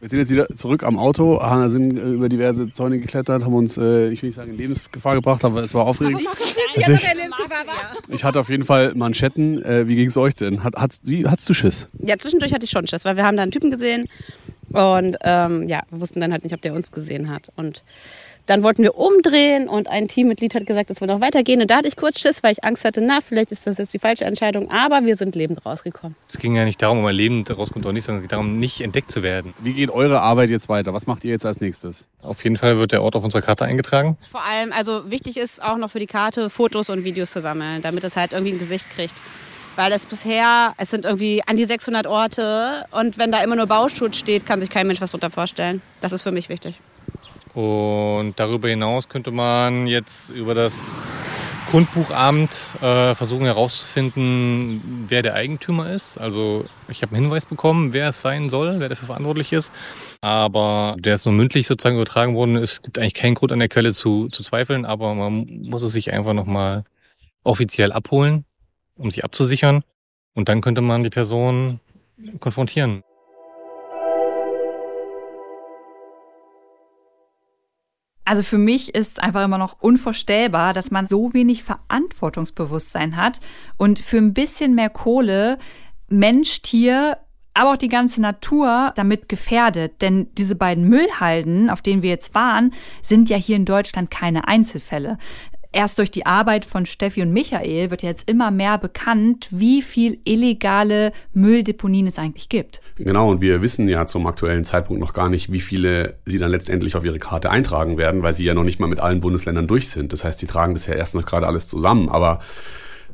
Wir 0.00 0.08
sind 0.08 0.20
jetzt 0.20 0.30
wieder 0.30 0.48
zurück 0.54 0.84
am 0.84 0.96
Auto, 0.96 1.40
sind 1.68 1.98
äh, 1.98 2.02
über 2.02 2.28
diverse 2.28 2.70
Zäune 2.70 3.00
geklettert, 3.00 3.44
haben 3.44 3.54
uns, 3.54 3.76
äh, 3.76 4.10
ich 4.10 4.22
will 4.22 4.28
nicht 4.28 4.36
sagen, 4.36 4.52
in 4.52 4.56
Lebensgefahr 4.56 5.16
gebracht, 5.16 5.44
aber 5.44 5.62
es 5.62 5.74
war 5.74 5.86
aufregend. 5.86 6.22
Also 6.76 6.92
ich, 6.92 7.02
ich, 8.08 8.24
hatte 8.24 8.38
auf 8.38 8.48
jeden 8.48 8.64
Fall 8.64 8.94
Manschetten. 8.94 9.64
Äh, 9.64 9.88
wie 9.88 9.96
ging 9.96 10.06
es 10.06 10.16
euch 10.16 10.34
denn? 10.34 10.62
Hat, 10.62 10.76
hat, 10.76 11.00
wie, 11.02 11.26
hattest 11.26 11.48
du 11.48 11.54
Schiss? 11.54 11.88
Ja, 11.98 12.16
zwischendurch 12.16 12.52
hatte 12.52 12.64
ich 12.64 12.70
schon 12.70 12.86
Schiss, 12.86 13.04
weil 13.04 13.16
wir 13.16 13.24
haben 13.24 13.36
da 13.36 13.42
einen 13.42 13.50
Typen 13.50 13.72
gesehen 13.72 14.06
und 14.70 15.16
ähm, 15.22 15.66
ja, 15.66 15.82
wir 15.90 16.00
wussten 16.00 16.20
dann 16.20 16.30
halt 16.30 16.44
nicht, 16.44 16.54
ob 16.54 16.62
der 16.62 16.74
uns 16.74 16.92
gesehen 16.92 17.30
hat. 17.30 17.50
Und 17.56 17.82
dann 18.48 18.62
wollten 18.62 18.82
wir 18.82 18.96
umdrehen 18.96 19.68
und 19.68 19.88
ein 19.88 20.08
Teammitglied 20.08 20.54
hat 20.54 20.66
gesagt, 20.66 20.88
es 20.88 21.02
wird 21.02 21.10
noch 21.10 21.20
weitergehen. 21.20 21.60
Und 21.60 21.70
da 21.70 21.76
hatte 21.76 21.88
ich 21.88 21.96
kurz 21.96 22.18
Schiss, 22.18 22.42
weil 22.42 22.52
ich 22.52 22.64
Angst 22.64 22.84
hatte, 22.84 23.02
na, 23.02 23.20
vielleicht 23.20 23.52
ist 23.52 23.66
das 23.66 23.76
jetzt 23.76 23.92
die 23.92 23.98
falsche 23.98 24.24
Entscheidung. 24.24 24.70
Aber 24.70 25.04
wir 25.04 25.16
sind 25.16 25.34
lebend 25.34 25.64
rausgekommen. 25.66 26.16
Es 26.28 26.38
ging 26.38 26.56
ja 26.56 26.64
nicht 26.64 26.80
darum, 26.80 26.98
ob 26.98 27.04
man 27.04 27.14
lebend 27.14 27.54
rauskommt 27.54 27.84
oder 27.84 27.92
nicht, 27.92 28.04
sondern 28.04 28.24
es 28.24 28.28
ging 28.28 28.30
darum, 28.30 28.58
nicht 28.58 28.80
entdeckt 28.80 29.10
zu 29.10 29.22
werden. 29.22 29.52
Wie 29.58 29.74
geht 29.74 29.90
eure 29.90 30.22
Arbeit 30.22 30.48
jetzt 30.48 30.70
weiter? 30.70 30.94
Was 30.94 31.06
macht 31.06 31.24
ihr 31.24 31.30
jetzt 31.30 31.44
als 31.44 31.60
nächstes? 31.60 32.08
Auf 32.22 32.42
jeden 32.42 32.56
Fall 32.56 32.78
wird 32.78 32.92
der 32.92 33.02
Ort 33.02 33.16
auf 33.16 33.24
unserer 33.24 33.42
Karte 33.42 33.66
eingetragen. 33.66 34.16
Vor 34.30 34.42
allem, 34.42 34.72
also 34.72 35.10
wichtig 35.10 35.36
ist 35.36 35.62
auch 35.62 35.76
noch 35.76 35.90
für 35.90 36.00
die 36.00 36.06
Karte 36.06 36.48
Fotos 36.48 36.88
und 36.88 37.04
Videos 37.04 37.30
zu 37.32 37.42
sammeln, 37.42 37.82
damit 37.82 38.02
es 38.04 38.16
halt 38.16 38.32
irgendwie 38.32 38.52
ein 38.52 38.58
Gesicht 38.58 38.88
kriegt 38.90 39.14
weil 39.76 39.92
es 39.92 40.06
bisher, 40.06 40.74
es 40.76 40.90
sind 40.90 41.04
irgendwie 41.04 41.40
an 41.46 41.56
die 41.56 41.64
600 41.64 42.08
Orte 42.08 42.84
und 42.90 43.16
wenn 43.16 43.30
da 43.30 43.44
immer 43.44 43.54
nur 43.54 43.66
Bauschutz 43.66 44.16
steht, 44.16 44.44
kann 44.44 44.58
sich 44.58 44.70
kein 44.70 44.88
Mensch 44.88 45.00
was 45.00 45.12
darunter 45.12 45.30
vorstellen. 45.30 45.82
Das 46.00 46.10
ist 46.10 46.22
für 46.22 46.32
mich 46.32 46.48
wichtig. 46.48 46.74
Und 47.58 48.34
darüber 48.36 48.68
hinaus 48.68 49.08
könnte 49.08 49.32
man 49.32 49.88
jetzt 49.88 50.30
über 50.30 50.54
das 50.54 51.18
Grundbuchamt 51.68 52.56
äh, 52.80 53.16
versuchen 53.16 53.46
herauszufinden, 53.46 55.06
wer 55.08 55.22
der 55.22 55.34
Eigentümer 55.34 55.90
ist. 55.90 56.18
Also 56.18 56.66
ich 56.88 57.02
habe 57.02 57.16
einen 57.16 57.24
Hinweis 57.24 57.46
bekommen, 57.46 57.92
wer 57.92 58.10
es 58.10 58.20
sein 58.20 58.48
soll, 58.48 58.78
wer 58.78 58.88
dafür 58.88 59.06
verantwortlich 59.06 59.52
ist. 59.52 59.72
Aber 60.20 60.94
der 61.00 61.16
ist 61.16 61.24
nur 61.24 61.34
mündlich 61.34 61.66
sozusagen 61.66 61.96
übertragen 61.96 62.36
worden. 62.36 62.54
Es 62.54 62.80
gibt 62.80 62.96
eigentlich 62.96 63.14
keinen 63.14 63.34
Grund 63.34 63.50
an 63.50 63.58
der 63.58 63.68
Quelle 63.68 63.92
zu, 63.92 64.28
zu 64.28 64.44
zweifeln, 64.44 64.84
aber 64.84 65.16
man 65.16 65.62
muss 65.64 65.82
es 65.82 65.90
sich 65.90 66.12
einfach 66.12 66.34
nochmal 66.34 66.84
offiziell 67.42 67.90
abholen, 67.90 68.44
um 68.94 69.10
sich 69.10 69.24
abzusichern. 69.24 69.82
Und 70.32 70.48
dann 70.48 70.60
könnte 70.60 70.80
man 70.80 71.02
die 71.02 71.10
Person 71.10 71.80
konfrontieren. 72.38 73.02
Also 78.28 78.42
für 78.42 78.58
mich 78.58 78.94
ist 78.94 79.12
es 79.12 79.18
einfach 79.18 79.42
immer 79.42 79.56
noch 79.56 79.80
unvorstellbar, 79.80 80.74
dass 80.74 80.90
man 80.90 81.06
so 81.06 81.32
wenig 81.32 81.62
Verantwortungsbewusstsein 81.62 83.16
hat 83.16 83.40
und 83.78 84.00
für 84.00 84.18
ein 84.18 84.34
bisschen 84.34 84.74
mehr 84.74 84.90
Kohle 84.90 85.56
Mensch, 86.10 86.60
Tier, 86.60 87.16
aber 87.54 87.72
auch 87.72 87.78
die 87.78 87.88
ganze 87.88 88.20
Natur 88.20 88.92
damit 88.96 89.30
gefährdet. 89.30 90.02
Denn 90.02 90.28
diese 90.34 90.56
beiden 90.56 90.90
Müllhalden, 90.90 91.70
auf 91.70 91.80
denen 91.80 92.02
wir 92.02 92.10
jetzt 92.10 92.34
waren, 92.34 92.74
sind 93.00 93.30
ja 93.30 93.38
hier 93.38 93.56
in 93.56 93.64
Deutschland 93.64 94.10
keine 94.10 94.46
Einzelfälle. 94.46 95.16
Erst 95.70 95.98
durch 95.98 96.10
die 96.10 96.24
Arbeit 96.24 96.64
von 96.64 96.86
Steffi 96.86 97.20
und 97.20 97.30
Michael 97.30 97.90
wird 97.90 98.02
jetzt 98.02 98.28
immer 98.28 98.50
mehr 98.50 98.78
bekannt, 98.78 99.48
wie 99.50 99.82
viel 99.82 100.18
illegale 100.24 101.12
Mülldeponien 101.34 102.06
es 102.06 102.18
eigentlich 102.18 102.48
gibt. 102.48 102.80
Genau, 102.96 103.30
und 103.30 103.42
wir 103.42 103.60
wissen 103.60 103.86
ja 103.86 104.06
zum 104.06 104.26
aktuellen 104.26 104.64
Zeitpunkt 104.64 105.00
noch 105.00 105.12
gar 105.12 105.28
nicht, 105.28 105.52
wie 105.52 105.60
viele 105.60 106.14
sie 106.24 106.38
dann 106.38 106.50
letztendlich 106.50 106.96
auf 106.96 107.04
ihre 107.04 107.18
Karte 107.18 107.50
eintragen 107.50 107.98
werden, 107.98 108.22
weil 108.22 108.32
sie 108.32 108.44
ja 108.44 108.54
noch 108.54 108.64
nicht 108.64 108.80
mal 108.80 108.86
mit 108.86 109.00
allen 109.00 109.20
Bundesländern 109.20 109.66
durch 109.66 109.90
sind. 109.90 110.12
Das 110.14 110.24
heißt, 110.24 110.38
sie 110.38 110.46
tragen 110.46 110.72
das 110.72 110.86
ja 110.86 110.94
erst 110.94 111.14
noch 111.14 111.26
gerade 111.26 111.46
alles 111.46 111.68
zusammen. 111.68 112.08
Aber 112.08 112.40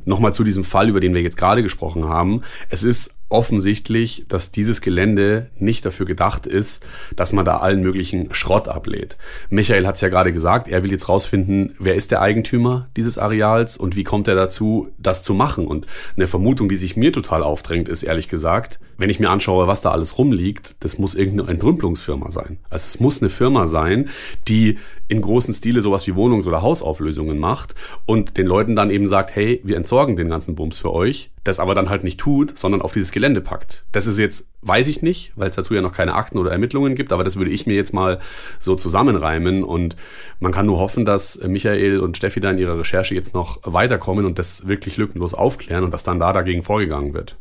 nochmal 0.05 0.33
zu 0.33 0.45
diesem 0.45 0.63
Fall, 0.65 0.89
über 0.89 1.01
den 1.01 1.15
wir 1.15 1.23
jetzt 1.23 1.37
gerade 1.37 1.63
gesprochen 1.63 2.09
haben. 2.09 2.43
Es 2.69 2.85
ist 2.85 3.14
offensichtlich, 3.35 4.25
dass 4.29 4.53
dieses 4.53 4.81
Gelände 4.81 5.51
nicht 5.59 5.85
dafür 5.85 6.07
gedacht 6.07 6.47
ist, 6.47 6.87
dass 7.17 7.33
man 7.33 7.45
da 7.45 7.57
allen 7.57 7.83
möglichen 7.83 8.33
Schrott 8.33 8.69
ablädt. 8.69 9.19
Michael 9.51 9.87
hat 9.87 9.97
es 9.97 10.01
ja 10.01 10.09
gerade 10.09 10.33
gesagt, 10.33 10.69
er 10.69 10.85
will 10.85 10.93
jetzt 10.93 11.09
rausfinden, 11.09 11.75
wer 11.81 11.97
ist 11.97 12.13
der 12.13 12.23
Eigentümer 12.23 12.89
dieses 12.97 13.19
Areals 13.19 13.77
und 13.77 13.97
wie 13.97 14.05
kommt 14.05 14.29
er 14.29 14.37
dazu, 14.37 14.89
das 14.99 15.25
zu 15.25 15.35
machen. 15.35 15.67
Und 15.67 15.87
eine 16.17 16.29
Vermutung, 16.29 16.69
die 16.69 16.77
sich 16.77 16.97
mir 16.97 17.13
total 17.13 17.43
aufdrängt, 17.43 17.89
ist 17.89 18.05
ehrlich 18.05 18.29
gesagt, 18.29 18.79
wenn 18.99 19.11
ich 19.11 19.19
mir 19.19 19.31
anschaue, 19.31 19.67
was 19.67 19.81
da 19.81 19.91
alles 19.91 20.17
rumliegt, 20.17 20.77
das 20.81 20.99
muss 20.99 21.17
irgendeine 21.17 21.51
Entrümpelungsfirma 21.51 22.31
sein. 22.31 22.59
Also 22.71 22.87
es 22.87 23.01
muss 23.01 23.21
eine 23.21 23.31
Firma 23.31 23.67
sein, 23.67 24.11
die 24.47 24.79
in 25.09 25.21
großen 25.21 25.53
Stile 25.53 25.83
sowas 25.83 26.07
wie 26.07 26.15
Wohnungs- 26.15 26.47
oder 26.47 26.63
Hausauflösungen 26.63 27.39
macht 27.39 27.75
und 28.07 28.37
den 28.39 28.47
Leuten 28.47 28.75
dann 28.75 28.91
eben 28.91 29.07
sagt, 29.07 29.35
hey, 29.35 29.61
wir 29.65 29.77
entsorgen 29.77 30.17
den 30.17 30.29
ganzen 30.29 30.55
Bums 30.55 30.79
für 30.79 30.93
euch, 30.93 31.31
das 31.45 31.61
aber 31.61 31.75
dann 31.75 31.91
halt 31.91 32.05
nicht 32.05 32.19
tut, 32.19 32.59
sondern 32.59 32.81
auf 32.81 32.93
dieses 32.93 33.13
Gelände 33.13 33.41
packt. 33.41 33.85
Das 33.93 34.07
ist 34.07 34.19
jetzt, 34.19 34.49
weiß 34.63 34.89
ich 34.89 35.03
nicht, 35.03 35.33
weil 35.37 35.51
es 35.51 35.57
dazu 35.57 35.75
ja 35.75 35.83
noch 35.83 35.93
keine 35.93 36.15
Akten 36.15 36.39
oder 36.39 36.53
Ermittlungen 36.53 36.95
gibt, 36.95 37.13
aber 37.13 37.23
das 37.23 37.37
würde 37.37 37.51
ich 37.51 37.67
mir 37.67 37.75
jetzt 37.75 37.93
mal 37.93 38.19
so 38.59 38.77
zusammenreimen 38.77 39.63
und 39.63 39.97
man 40.41 40.53
kann 40.53 40.67
nur 40.67 40.79
hoffen, 40.79 41.05
dass 41.05 41.39
Michael 41.43 42.01
und 42.01 42.17
Steffi 42.17 42.41
da 42.41 42.51
in 42.51 42.59
ihrer 42.59 42.79
Recherche 42.79 43.15
jetzt 43.15 43.35
noch 43.35 43.61
weiterkommen 43.63 44.25
und 44.25 44.39
das 44.39 44.67
wirklich 44.67 44.97
lückenlos 44.97 45.35
aufklären 45.35 45.85
und 45.85 45.93
dass 45.93 46.03
dann 46.03 46.19
da 46.19 46.33
dagegen 46.33 46.63
vorgegangen 46.63 47.13
wird. 47.13 47.37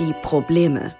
Die 0.00 0.12
Probleme. 0.22 0.96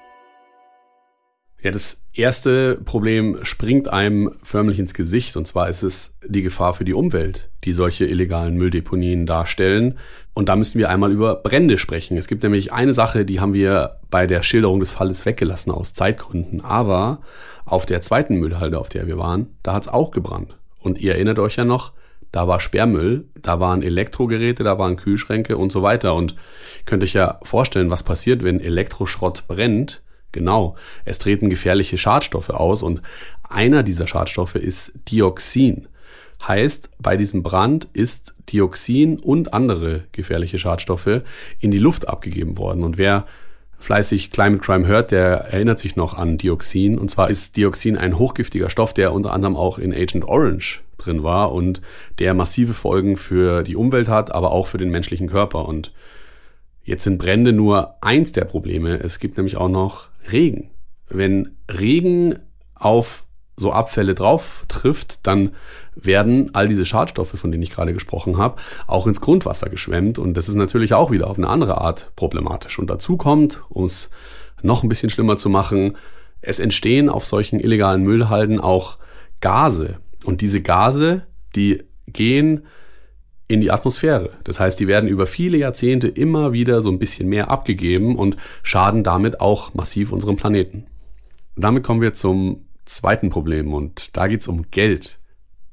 Ja, 1.64 1.70
das 1.70 2.04
erste 2.12 2.78
Problem 2.84 3.38
springt 3.42 3.88
einem 3.88 4.32
förmlich 4.42 4.78
ins 4.78 4.92
Gesicht 4.92 5.34
und 5.34 5.46
zwar 5.46 5.70
ist 5.70 5.82
es 5.82 6.14
die 6.22 6.42
Gefahr 6.42 6.74
für 6.74 6.84
die 6.84 6.92
Umwelt, 6.92 7.48
die 7.64 7.72
solche 7.72 8.04
illegalen 8.04 8.56
Mülldeponien 8.56 9.24
darstellen. 9.24 9.96
Und 10.34 10.50
da 10.50 10.56
müssen 10.56 10.78
wir 10.78 10.90
einmal 10.90 11.10
über 11.10 11.36
Brände 11.36 11.78
sprechen. 11.78 12.18
Es 12.18 12.28
gibt 12.28 12.42
nämlich 12.42 12.74
eine 12.74 12.92
Sache, 12.92 13.24
die 13.24 13.40
haben 13.40 13.54
wir 13.54 13.98
bei 14.10 14.26
der 14.26 14.42
Schilderung 14.42 14.78
des 14.78 14.90
Falles 14.90 15.24
weggelassen 15.24 15.72
aus 15.72 15.94
Zeitgründen. 15.94 16.60
Aber 16.60 17.22
auf 17.64 17.86
der 17.86 18.02
zweiten 18.02 18.36
Müllhalde, 18.36 18.78
auf 18.78 18.90
der 18.90 19.06
wir 19.06 19.16
waren, 19.16 19.56
da 19.62 19.72
hat 19.72 19.84
es 19.84 19.88
auch 19.88 20.10
gebrannt. 20.10 20.58
Und 20.80 20.98
ihr 20.98 21.14
erinnert 21.14 21.38
euch 21.38 21.56
ja 21.56 21.64
noch, 21.64 21.92
da 22.30 22.46
war 22.46 22.60
Sperrmüll, 22.60 23.28
da 23.40 23.58
waren 23.58 23.82
Elektrogeräte, 23.82 24.64
da 24.64 24.78
waren 24.78 24.96
Kühlschränke 24.96 25.56
und 25.56 25.72
so 25.72 25.80
weiter. 25.80 26.14
Und 26.14 26.36
könnt 26.84 27.02
euch 27.02 27.14
ja 27.14 27.38
vorstellen, 27.42 27.88
was 27.88 28.02
passiert, 28.02 28.44
wenn 28.44 28.60
Elektroschrott 28.60 29.48
brennt 29.48 30.03
Genau, 30.34 30.74
es 31.04 31.20
treten 31.20 31.48
gefährliche 31.48 31.96
Schadstoffe 31.96 32.50
aus 32.50 32.82
und 32.82 33.02
einer 33.48 33.84
dieser 33.84 34.08
Schadstoffe 34.08 34.56
ist 34.56 34.92
Dioxin. 35.08 35.86
Heißt, 36.44 36.90
bei 36.98 37.16
diesem 37.16 37.44
Brand 37.44 37.86
ist 37.92 38.34
Dioxin 38.48 39.20
und 39.20 39.54
andere 39.54 40.02
gefährliche 40.10 40.58
Schadstoffe 40.58 41.22
in 41.60 41.70
die 41.70 41.78
Luft 41.78 42.08
abgegeben 42.08 42.58
worden. 42.58 42.82
Und 42.82 42.98
wer 42.98 43.26
fleißig 43.78 44.32
Climate 44.32 44.60
Crime 44.60 44.88
hört, 44.88 45.12
der 45.12 45.52
erinnert 45.52 45.78
sich 45.78 45.94
noch 45.94 46.14
an 46.14 46.36
Dioxin. 46.36 46.98
Und 46.98 47.12
zwar 47.12 47.30
ist 47.30 47.56
Dioxin 47.56 47.96
ein 47.96 48.18
hochgiftiger 48.18 48.70
Stoff, 48.70 48.92
der 48.92 49.12
unter 49.12 49.32
anderem 49.32 49.54
auch 49.54 49.78
in 49.78 49.94
Agent 49.94 50.24
Orange 50.24 50.82
drin 50.98 51.22
war 51.22 51.52
und 51.52 51.80
der 52.18 52.34
massive 52.34 52.74
Folgen 52.74 53.16
für 53.16 53.62
die 53.62 53.76
Umwelt 53.76 54.08
hat, 54.08 54.34
aber 54.34 54.50
auch 54.50 54.66
für 54.66 54.78
den 54.78 54.90
menschlichen 54.90 55.28
Körper. 55.28 55.68
Und 55.68 55.92
Jetzt 56.84 57.04
sind 57.04 57.18
Brände 57.18 57.52
nur 57.52 57.96
eins 58.02 58.32
der 58.32 58.44
Probleme. 58.44 59.00
Es 59.00 59.18
gibt 59.18 59.36
nämlich 59.36 59.56
auch 59.56 59.68
noch 59.68 60.08
Regen. 60.30 60.70
Wenn 61.08 61.56
Regen 61.68 62.38
auf 62.74 63.24
so 63.56 63.72
Abfälle 63.72 64.14
drauf 64.14 64.64
trifft, 64.68 65.26
dann 65.26 65.52
werden 65.94 66.50
all 66.54 66.68
diese 66.68 66.84
Schadstoffe, 66.84 67.38
von 67.38 67.52
denen 67.52 67.62
ich 67.62 67.70
gerade 67.70 67.92
gesprochen 67.92 68.36
habe, 68.36 68.60
auch 68.86 69.06
ins 69.06 69.20
Grundwasser 69.20 69.70
geschwemmt. 69.70 70.18
Und 70.18 70.34
das 70.34 70.48
ist 70.48 70.56
natürlich 70.56 70.92
auch 70.92 71.10
wieder 71.10 71.28
auf 71.28 71.38
eine 71.38 71.48
andere 71.48 71.80
Art 71.80 72.10
problematisch. 72.16 72.78
Und 72.78 72.90
dazu 72.90 73.16
kommt, 73.16 73.62
um 73.68 73.84
es 73.84 74.10
noch 74.62 74.82
ein 74.82 74.88
bisschen 74.88 75.10
schlimmer 75.10 75.36
zu 75.36 75.48
machen, 75.48 75.96
es 76.40 76.58
entstehen 76.58 77.08
auf 77.08 77.24
solchen 77.24 77.60
illegalen 77.60 78.02
Müllhalden 78.02 78.60
auch 78.60 78.98
Gase. 79.40 79.98
Und 80.24 80.40
diese 80.40 80.60
Gase, 80.60 81.22
die 81.54 81.84
gehen 82.06 82.66
in 83.46 83.60
die 83.60 83.70
Atmosphäre. 83.70 84.30
Das 84.44 84.58
heißt, 84.58 84.80
die 84.80 84.88
werden 84.88 85.08
über 85.08 85.26
viele 85.26 85.58
Jahrzehnte 85.58 86.08
immer 86.08 86.52
wieder 86.52 86.82
so 86.82 86.90
ein 86.90 86.98
bisschen 86.98 87.28
mehr 87.28 87.50
abgegeben 87.50 88.16
und 88.16 88.36
schaden 88.62 89.04
damit 89.04 89.40
auch 89.40 89.74
massiv 89.74 90.12
unserem 90.12 90.36
Planeten. 90.36 90.86
Damit 91.56 91.84
kommen 91.84 92.00
wir 92.00 92.14
zum 92.14 92.64
zweiten 92.86 93.30
Problem 93.30 93.72
und 93.72 94.16
da 94.16 94.26
geht 94.26 94.40
es 94.40 94.48
um 94.48 94.70
Geld. 94.70 95.18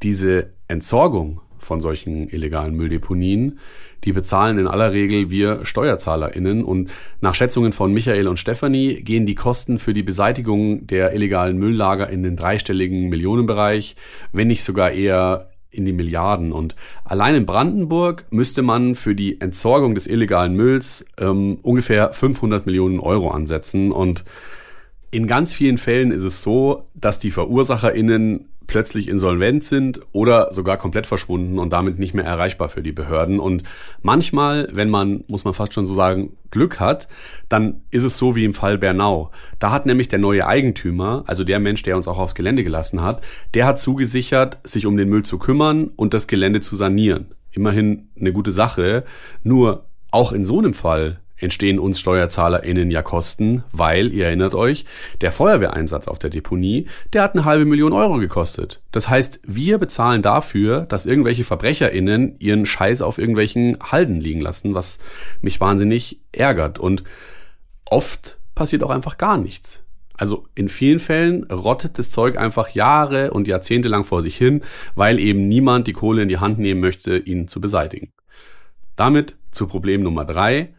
Diese 0.03 0.51
Entsorgung 0.67 1.41
von 1.59 1.79
solchen 1.79 2.27
illegalen 2.29 2.75
Mülldeponien, 2.75 3.59
die 4.03 4.13
bezahlen 4.13 4.57
in 4.57 4.67
aller 4.67 4.93
Regel 4.93 5.29
wir 5.29 5.63
SteuerzahlerInnen 5.63 6.63
und 6.63 6.91
nach 7.21 7.35
Schätzungen 7.35 7.71
von 7.71 7.93
Michael 7.93 8.27
und 8.27 8.39
Stefanie 8.39 9.01
gehen 9.01 9.27
die 9.27 9.35
Kosten 9.35 9.77
für 9.77 9.93
die 9.93 10.03
Beseitigung 10.03 10.87
der 10.87 11.13
illegalen 11.13 11.57
Mülllager 11.57 12.09
in 12.09 12.23
den 12.23 12.35
dreistelligen 12.35 13.09
Millionenbereich, 13.09 13.95
wenn 14.31 14.47
nicht 14.47 14.63
sogar 14.63 14.91
eher 14.91 15.50
in 15.71 15.85
die 15.85 15.93
Milliarden. 15.93 16.51
Und 16.51 16.75
allein 17.03 17.35
in 17.35 17.45
Brandenburg 17.45 18.25
müsste 18.29 18.61
man 18.61 18.95
für 18.95 19.15
die 19.15 19.41
Entsorgung 19.41 19.95
des 19.95 20.07
illegalen 20.07 20.53
Mülls 20.55 21.05
ähm, 21.17 21.59
ungefähr 21.63 22.13
500 22.13 22.65
Millionen 22.65 22.99
Euro 22.99 23.31
ansetzen. 23.31 23.91
Und 23.91 24.25
in 25.09 25.27
ganz 25.27 25.53
vielen 25.53 25.77
Fällen 25.77 26.11
ist 26.11 26.23
es 26.23 26.41
so, 26.41 26.87
dass 26.93 27.19
die 27.19 27.31
VerursacherInnen 27.31 28.50
plötzlich 28.71 29.09
insolvent 29.09 29.65
sind 29.65 29.99
oder 30.13 30.53
sogar 30.53 30.77
komplett 30.77 31.05
verschwunden 31.05 31.59
und 31.59 31.73
damit 31.73 31.99
nicht 31.99 32.13
mehr 32.13 32.23
erreichbar 32.23 32.69
für 32.69 32.81
die 32.81 32.93
Behörden. 32.93 33.37
Und 33.37 33.63
manchmal, 34.01 34.69
wenn 34.71 34.89
man, 34.89 35.25
muss 35.27 35.43
man 35.43 35.53
fast 35.53 35.73
schon 35.73 35.85
so 35.85 35.93
sagen, 35.93 36.37
Glück 36.51 36.79
hat, 36.79 37.09
dann 37.49 37.81
ist 37.91 38.05
es 38.05 38.17
so 38.17 38.33
wie 38.33 38.45
im 38.45 38.53
Fall 38.53 38.77
Bernau. 38.77 39.29
Da 39.59 39.71
hat 39.71 39.85
nämlich 39.85 40.07
der 40.07 40.19
neue 40.19 40.47
Eigentümer, 40.47 41.25
also 41.27 41.43
der 41.43 41.59
Mensch, 41.59 41.83
der 41.83 41.97
uns 41.97 42.07
auch 42.07 42.17
aufs 42.17 42.33
Gelände 42.33 42.63
gelassen 42.63 43.01
hat, 43.01 43.21
der 43.55 43.65
hat 43.65 43.77
zugesichert, 43.77 44.59
sich 44.63 44.85
um 44.85 44.95
den 44.95 45.09
Müll 45.09 45.23
zu 45.23 45.37
kümmern 45.37 45.91
und 45.97 46.13
das 46.13 46.27
Gelände 46.27 46.61
zu 46.61 46.77
sanieren. 46.77 47.35
Immerhin 47.51 48.07
eine 48.17 48.31
gute 48.31 48.53
Sache. 48.53 49.03
Nur 49.43 49.83
auch 50.11 50.31
in 50.31 50.45
so 50.45 50.59
einem 50.59 50.73
Fall 50.73 51.19
entstehen 51.41 51.79
uns 51.79 51.99
SteuerzahlerInnen 51.99 52.91
ja 52.91 53.01
Kosten, 53.01 53.63
weil, 53.71 54.13
ihr 54.13 54.27
erinnert 54.27 54.55
euch, 54.55 54.85
der 55.21 55.31
Feuerwehreinsatz 55.31 56.07
auf 56.07 56.19
der 56.19 56.29
Deponie, 56.29 56.87
der 57.13 57.23
hat 57.23 57.33
eine 57.33 57.45
halbe 57.45 57.65
Million 57.65 57.93
Euro 57.93 58.17
gekostet. 58.17 58.81
Das 58.91 59.09
heißt, 59.09 59.41
wir 59.43 59.77
bezahlen 59.77 60.21
dafür, 60.21 60.81
dass 60.81 61.05
irgendwelche 61.05 61.43
VerbrecherInnen 61.43 62.35
ihren 62.39 62.65
Scheiß 62.65 63.01
auf 63.01 63.17
irgendwelchen 63.17 63.77
Halden 63.81 64.21
liegen 64.21 64.41
lassen, 64.41 64.73
was 64.73 64.99
mich 65.41 65.59
wahnsinnig 65.59 66.21
ärgert. 66.31 66.79
Und 66.79 67.03
oft 67.85 68.37
passiert 68.55 68.83
auch 68.83 68.91
einfach 68.91 69.17
gar 69.17 69.37
nichts. 69.37 69.83
Also 70.21 70.45
in 70.53 70.69
vielen 70.69 70.99
Fällen 70.99 71.45
rottet 71.45 71.97
das 71.97 72.11
Zeug 72.11 72.37
einfach 72.37 72.69
Jahre 72.69 73.31
und 73.31 73.47
Jahrzehnte 73.47 73.89
lang 73.89 74.03
vor 74.03 74.21
sich 74.21 74.37
hin, 74.37 74.61
weil 74.93 75.19
eben 75.19 75.47
niemand 75.47 75.87
die 75.87 75.93
Kohle 75.93 76.21
in 76.21 76.29
die 76.29 76.37
Hand 76.37 76.59
nehmen 76.59 76.79
möchte, 76.79 77.17
ihn 77.17 77.47
zu 77.47 77.59
beseitigen. 77.59 78.13
Damit 78.95 79.35
zu 79.49 79.65
Problem 79.65 80.03
Nummer 80.03 80.23
drei 80.25 80.75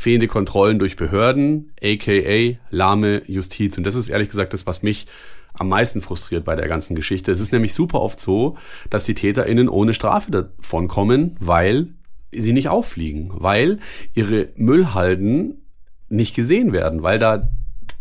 fehlende 0.00 0.28
Kontrollen 0.28 0.78
durch 0.78 0.96
Behörden, 0.96 1.72
aka 1.82 2.56
lahme 2.70 3.22
Justiz. 3.26 3.76
Und 3.76 3.84
das 3.84 3.96
ist 3.96 4.08
ehrlich 4.08 4.30
gesagt 4.30 4.54
das, 4.54 4.66
was 4.66 4.82
mich 4.82 5.06
am 5.52 5.68
meisten 5.68 6.00
frustriert 6.00 6.42
bei 6.46 6.56
der 6.56 6.68
ganzen 6.68 6.96
Geschichte. 6.96 7.30
Es 7.30 7.38
ist 7.38 7.52
nämlich 7.52 7.74
super 7.74 8.00
oft 8.00 8.18
so, 8.18 8.56
dass 8.88 9.04
die 9.04 9.12
TäterInnen 9.12 9.68
ohne 9.68 9.92
Strafe 9.92 10.30
davon 10.30 10.88
kommen, 10.88 11.36
weil 11.38 11.88
sie 12.32 12.54
nicht 12.54 12.70
auffliegen, 12.70 13.30
weil 13.34 13.78
ihre 14.14 14.48
Müllhalden 14.56 15.66
nicht 16.08 16.34
gesehen 16.34 16.72
werden, 16.72 17.02
weil 17.02 17.18
da 17.18 17.50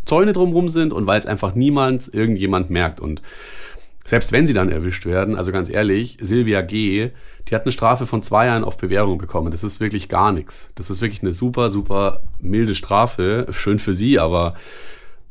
Zäune 0.05 0.31
drumrum 0.31 0.69
sind 0.69 0.93
und 0.93 1.05
weil 1.05 1.19
es 1.19 1.25
einfach 1.25 1.53
niemand, 1.53 2.13
irgendjemand 2.13 2.69
merkt. 2.69 3.01
Und 3.01 3.21
selbst 4.05 4.31
wenn 4.31 4.47
sie 4.47 4.53
dann 4.53 4.69
erwischt 4.69 5.05
werden, 5.05 5.35
also 5.35 5.51
ganz 5.51 5.69
ehrlich, 5.69 6.17
Silvia 6.21 6.61
G., 6.61 7.11
die 7.47 7.55
hat 7.55 7.63
eine 7.63 7.71
Strafe 7.71 8.05
von 8.05 8.21
zwei 8.21 8.45
Jahren 8.45 8.63
auf 8.63 8.77
Bewährung 8.77 9.17
bekommen. 9.17 9.51
Das 9.51 9.63
ist 9.63 9.79
wirklich 9.79 10.09
gar 10.09 10.31
nichts. 10.31 10.71
Das 10.75 10.89
ist 10.89 11.01
wirklich 11.01 11.21
eine 11.21 11.33
super, 11.33 11.71
super 11.71 12.21
milde 12.39 12.75
Strafe. 12.75 13.47
Schön 13.51 13.79
für 13.79 13.93
sie, 13.93 14.19
aber 14.19 14.55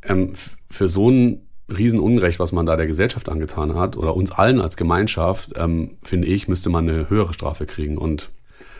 ähm, 0.03 0.33
für 0.69 0.87
so 0.87 1.09
ein 1.09 1.41
Riesenunrecht, 1.69 2.39
was 2.39 2.51
man 2.51 2.65
da 2.65 2.75
der 2.75 2.87
Gesellschaft 2.87 3.29
angetan 3.29 3.75
hat, 3.75 3.95
oder 3.95 4.15
uns 4.15 4.31
allen 4.31 4.59
als 4.59 4.75
Gemeinschaft, 4.75 5.53
ähm, 5.55 5.97
finde 6.01 6.27
ich, 6.27 6.47
müsste 6.47 6.69
man 6.69 6.89
eine 6.89 7.09
höhere 7.09 7.33
Strafe 7.33 7.65
kriegen. 7.65 7.97
Und 7.97 8.29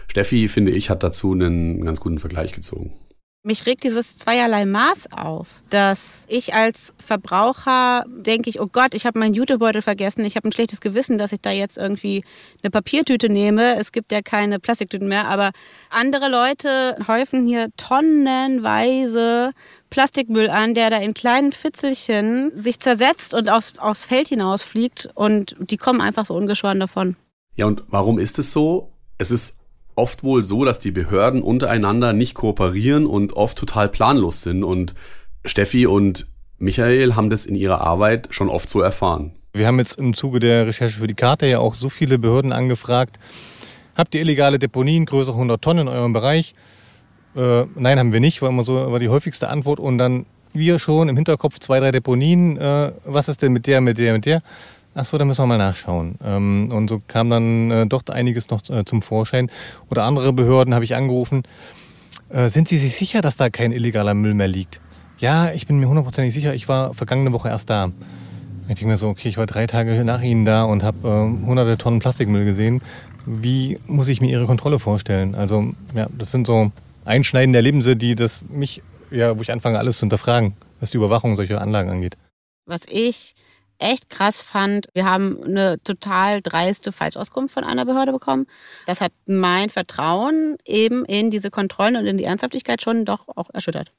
Steffi, 0.07 0.47
finde 0.47 0.71
ich, 0.71 0.89
hat 0.89 1.03
dazu 1.03 1.31
einen 1.33 1.85
ganz 1.85 1.99
guten 1.99 2.19
Vergleich 2.19 2.51
gezogen. 2.53 2.93
Mich 3.41 3.65
regt 3.65 3.85
dieses 3.85 4.17
zweierlei 4.17 4.65
Maß 4.65 5.13
auf, 5.13 5.47
dass 5.69 6.25
ich 6.27 6.53
als 6.53 6.93
Verbraucher 6.97 8.03
denke 8.09 8.49
ich, 8.49 8.59
oh 8.59 8.67
Gott, 8.67 8.93
ich 8.93 9.05
habe 9.05 9.17
meinen 9.17 9.33
Jutebeutel 9.33 9.81
vergessen, 9.81 10.25
ich 10.25 10.35
habe 10.35 10.49
ein 10.49 10.51
schlechtes 10.51 10.81
Gewissen, 10.81 11.17
dass 11.17 11.31
ich 11.31 11.39
da 11.39 11.49
jetzt 11.49 11.77
irgendwie 11.77 12.25
eine 12.61 12.69
Papiertüte 12.69 13.29
nehme. 13.29 13.77
Es 13.77 13.93
gibt 13.93 14.11
ja 14.11 14.21
keine 14.21 14.59
Plastiktüten 14.59 15.07
mehr, 15.07 15.29
aber 15.29 15.51
andere 15.89 16.27
Leute 16.27 16.97
häufen 17.07 17.47
hier 17.47 17.69
tonnenweise 17.77 19.51
Plastikmüll 19.89 20.49
an, 20.49 20.73
der 20.73 20.89
da 20.89 20.97
in 20.97 21.13
kleinen 21.13 21.53
Fitzelchen 21.53 22.51
sich 22.55 22.81
zersetzt 22.81 23.33
und 23.33 23.49
aufs, 23.49 23.79
aufs 23.79 24.03
Feld 24.03 24.27
hinausfliegt 24.27 25.11
und 25.15 25.55
die 25.59 25.77
kommen 25.77 26.01
einfach 26.01 26.25
so 26.25 26.35
ungeschoren 26.35 26.81
davon. 26.81 27.15
Ja, 27.55 27.67
und 27.67 27.83
warum 27.87 28.19
ist 28.19 28.37
es 28.37 28.51
so? 28.51 28.91
Es 29.17 29.31
ist 29.31 29.58
oft 29.99 30.23
wohl 30.23 30.43
so, 30.43 30.65
dass 30.65 30.79
die 30.79 30.91
Behörden 30.91 31.41
untereinander 31.41 32.13
nicht 32.13 32.33
kooperieren 32.33 33.05
und 33.05 33.33
oft 33.33 33.57
total 33.57 33.89
planlos 33.89 34.41
sind. 34.41 34.63
Und 34.63 34.95
Steffi 35.45 35.85
und 35.85 36.27
Michael 36.57 37.15
haben 37.15 37.29
das 37.29 37.45
in 37.45 37.55
ihrer 37.55 37.81
Arbeit 37.81 38.29
schon 38.31 38.49
oft 38.49 38.69
so 38.69 38.81
erfahren. 38.81 39.33
Wir 39.53 39.67
haben 39.67 39.77
jetzt 39.77 39.99
im 39.99 40.13
Zuge 40.13 40.39
der 40.39 40.67
Recherche 40.67 40.99
für 40.99 41.07
die 41.07 41.15
Karte 41.15 41.45
ja 41.45 41.59
auch 41.59 41.73
so 41.73 41.89
viele 41.89 42.17
Behörden 42.17 42.53
angefragt. 42.53 43.19
Habt 43.95 44.15
ihr 44.15 44.21
illegale 44.21 44.57
Deponien 44.57 45.05
größer 45.05 45.33
100 45.33 45.61
Tonnen 45.61 45.87
in 45.87 45.93
eurem 45.93 46.13
Bereich? 46.13 46.55
Äh, 47.35 47.65
nein, 47.75 47.99
haben 47.99 48.13
wir 48.13 48.21
nicht, 48.21 48.41
war 48.41 48.49
immer 48.49 48.63
so 48.63 48.91
war 48.91 48.99
die 48.99 49.09
häufigste 49.09 49.49
Antwort. 49.49 49.79
Und 49.79 49.97
dann 49.97 50.25
wir 50.53 50.79
schon 50.79 51.09
im 51.09 51.15
Hinterkopf 51.15 51.59
zwei, 51.59 51.79
drei 51.79 51.91
Deponien. 51.91 52.57
Äh, 52.57 52.93
was 53.05 53.27
ist 53.27 53.41
denn 53.41 53.51
mit 53.51 53.67
der, 53.67 53.81
mit 53.81 53.97
der, 53.97 54.13
mit 54.13 54.25
der? 54.25 54.41
Ach 54.99 55.05
so, 55.05 55.17
da 55.17 55.23
müssen 55.23 55.41
wir 55.41 55.47
mal 55.47 55.57
nachschauen. 55.57 56.15
Ähm, 56.21 56.71
und 56.73 56.89
so 56.89 57.01
kam 57.07 57.29
dann 57.29 57.71
äh, 57.71 57.87
doch 57.87 58.03
einiges 58.09 58.49
noch 58.49 58.69
äh, 58.69 58.83
zum 58.83 59.01
Vorschein. 59.01 59.49
Oder 59.89 60.03
andere 60.03 60.33
Behörden 60.33 60.73
habe 60.73 60.83
ich 60.83 60.93
angerufen. 60.93 61.43
Äh, 62.27 62.49
sind 62.49 62.67
Sie 62.67 62.77
sich 62.77 62.97
sicher, 62.97 63.21
dass 63.21 63.37
da 63.37 63.49
kein 63.49 63.71
illegaler 63.71 64.13
Müll 64.13 64.33
mehr 64.33 64.49
liegt? 64.49 64.81
Ja, 65.17 65.53
ich 65.53 65.67
bin 65.67 65.79
mir 65.79 65.87
hundertprozentig 65.87 66.33
sicher. 66.33 66.53
Ich 66.53 66.67
war 66.67 66.93
vergangene 66.93 67.31
Woche 67.31 67.47
erst 67.47 67.69
da. 67.69 67.93
Ich 68.63 68.75
denke 68.75 68.87
mir 68.87 68.97
so, 68.97 69.07
okay, 69.07 69.29
ich 69.29 69.37
war 69.37 69.45
drei 69.45 69.67
Tage 69.67 70.03
nach 70.03 70.21
Ihnen 70.21 70.43
da 70.43 70.63
und 70.63 70.83
habe 70.83 71.07
äh, 71.07 71.45
hunderte 71.47 71.77
Tonnen 71.77 71.99
Plastikmüll 71.99 72.43
gesehen. 72.43 72.81
Wie 73.25 73.79
muss 73.87 74.09
ich 74.09 74.19
mir 74.19 74.29
Ihre 74.29 74.47
Kontrolle 74.47 74.79
vorstellen? 74.79 75.33
Also, 75.33 75.71
ja, 75.95 76.07
das 76.17 76.31
sind 76.31 76.45
so 76.45 76.73
einschneidende 77.05 77.59
Erlebnisse, 77.59 77.95
die 77.95 78.15
das 78.15 78.43
mich, 78.49 78.81
ja, 79.11 79.37
wo 79.37 79.41
ich 79.41 79.51
anfange, 79.53 79.79
alles 79.79 79.97
zu 79.97 80.01
hinterfragen, 80.01 80.55
was 80.81 80.91
die 80.91 80.97
Überwachung 80.97 81.35
solcher 81.35 81.61
Anlagen 81.61 81.89
angeht. 81.89 82.17
Was 82.65 82.81
ich 82.89 83.33
echt 83.79 84.09
krass 84.09 84.41
fand, 84.41 84.87
wir 84.93 85.05
haben 85.05 85.43
eine 85.43 85.81
total 85.83 86.41
dreiste 86.41 86.91
Falschauskunft 86.91 87.53
von 87.53 87.63
einer 87.63 87.85
Behörde 87.85 88.11
bekommen. 88.11 88.45
Das 88.85 89.01
hat 89.01 89.11
mein 89.25 89.69
Vertrauen 89.69 90.57
eben 90.65 91.05
in 91.05 91.31
diese 91.31 91.49
Kontrollen 91.49 91.95
und 91.95 92.05
in 92.05 92.17
die 92.17 92.25
Ernsthaftigkeit 92.25 92.81
schon 92.81 93.05
doch 93.05 93.27
auch 93.29 93.49
erschüttert. 93.53 93.91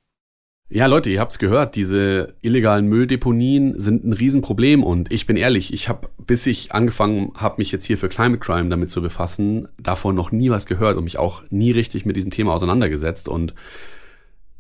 Ja, 0.72 0.87
Leute, 0.87 1.11
ihr 1.11 1.18
habt's 1.18 1.41
gehört, 1.41 1.74
diese 1.74 2.37
illegalen 2.43 2.87
Mülldeponien 2.87 3.81
sind 3.81 4.05
ein 4.05 4.12
Riesenproblem 4.12 4.85
und 4.85 5.11
ich 5.12 5.26
bin 5.26 5.37
ehrlich, 5.37 5.72
ich 5.72 5.89
habe, 5.89 6.11
bis 6.16 6.47
ich 6.47 6.70
angefangen 6.70 7.33
habe, 7.35 7.57
mich 7.59 7.72
jetzt 7.72 7.87
hier 7.87 7.99
für 7.99 8.09
Climate 8.09 8.39
Crime 8.39 8.68
damit 8.68 8.89
zu 8.89 9.03
befassen, 9.03 9.66
davon 9.81 10.14
noch 10.14 10.31
nie 10.31 10.49
was 10.51 10.66
gehört 10.66 10.97
und 10.97 11.03
mich 11.03 11.18
auch 11.18 11.43
nie 11.51 11.72
richtig 11.72 12.07
mit 12.07 12.14
diesem 12.14 12.31
Thema 12.31 12.53
auseinandergesetzt 12.53 13.28
und 13.28 13.53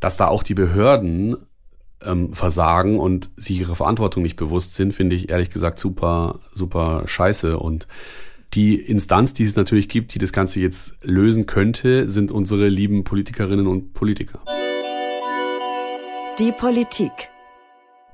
dass 0.00 0.16
da 0.16 0.26
auch 0.26 0.42
die 0.42 0.54
Behörden 0.54 1.36
ähm, 2.04 2.32
versagen 2.34 2.98
und 2.98 3.30
sich 3.36 3.60
ihrer 3.60 3.74
Verantwortung 3.74 4.22
nicht 4.22 4.36
bewusst 4.36 4.74
sind, 4.74 4.94
finde 4.94 5.16
ich 5.16 5.30
ehrlich 5.30 5.50
gesagt 5.50 5.78
super, 5.78 6.40
super 6.52 7.02
scheiße. 7.06 7.58
Und 7.58 7.86
die 8.54 8.74
Instanz, 8.74 9.32
die 9.32 9.44
es 9.44 9.56
natürlich 9.56 9.88
gibt, 9.88 10.14
die 10.14 10.18
das 10.18 10.32
Ganze 10.32 10.60
jetzt 10.60 10.96
lösen 11.02 11.46
könnte, 11.46 12.08
sind 12.08 12.32
unsere 12.32 12.68
lieben 12.68 13.04
Politikerinnen 13.04 13.66
und 13.66 13.94
Politiker. 13.94 14.40
Die 16.38 16.52
Politik. 16.52 17.12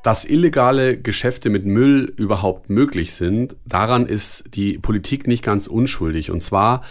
Dass 0.03 0.25
illegale 0.25 0.99
Geschäfte 0.99 1.49
mit 1.49 1.65
Müll 1.65 2.13
überhaupt 2.17 2.71
möglich 2.71 3.15
sind, 3.15 3.57
daran 3.65 4.07
ist 4.07 4.55
die 4.55 4.79
Politik 4.79 5.27
nicht 5.27 5.43
ganz 5.43 5.67
unschuldig. 5.67 6.31
Und 6.31 6.43
zwar 6.43 6.83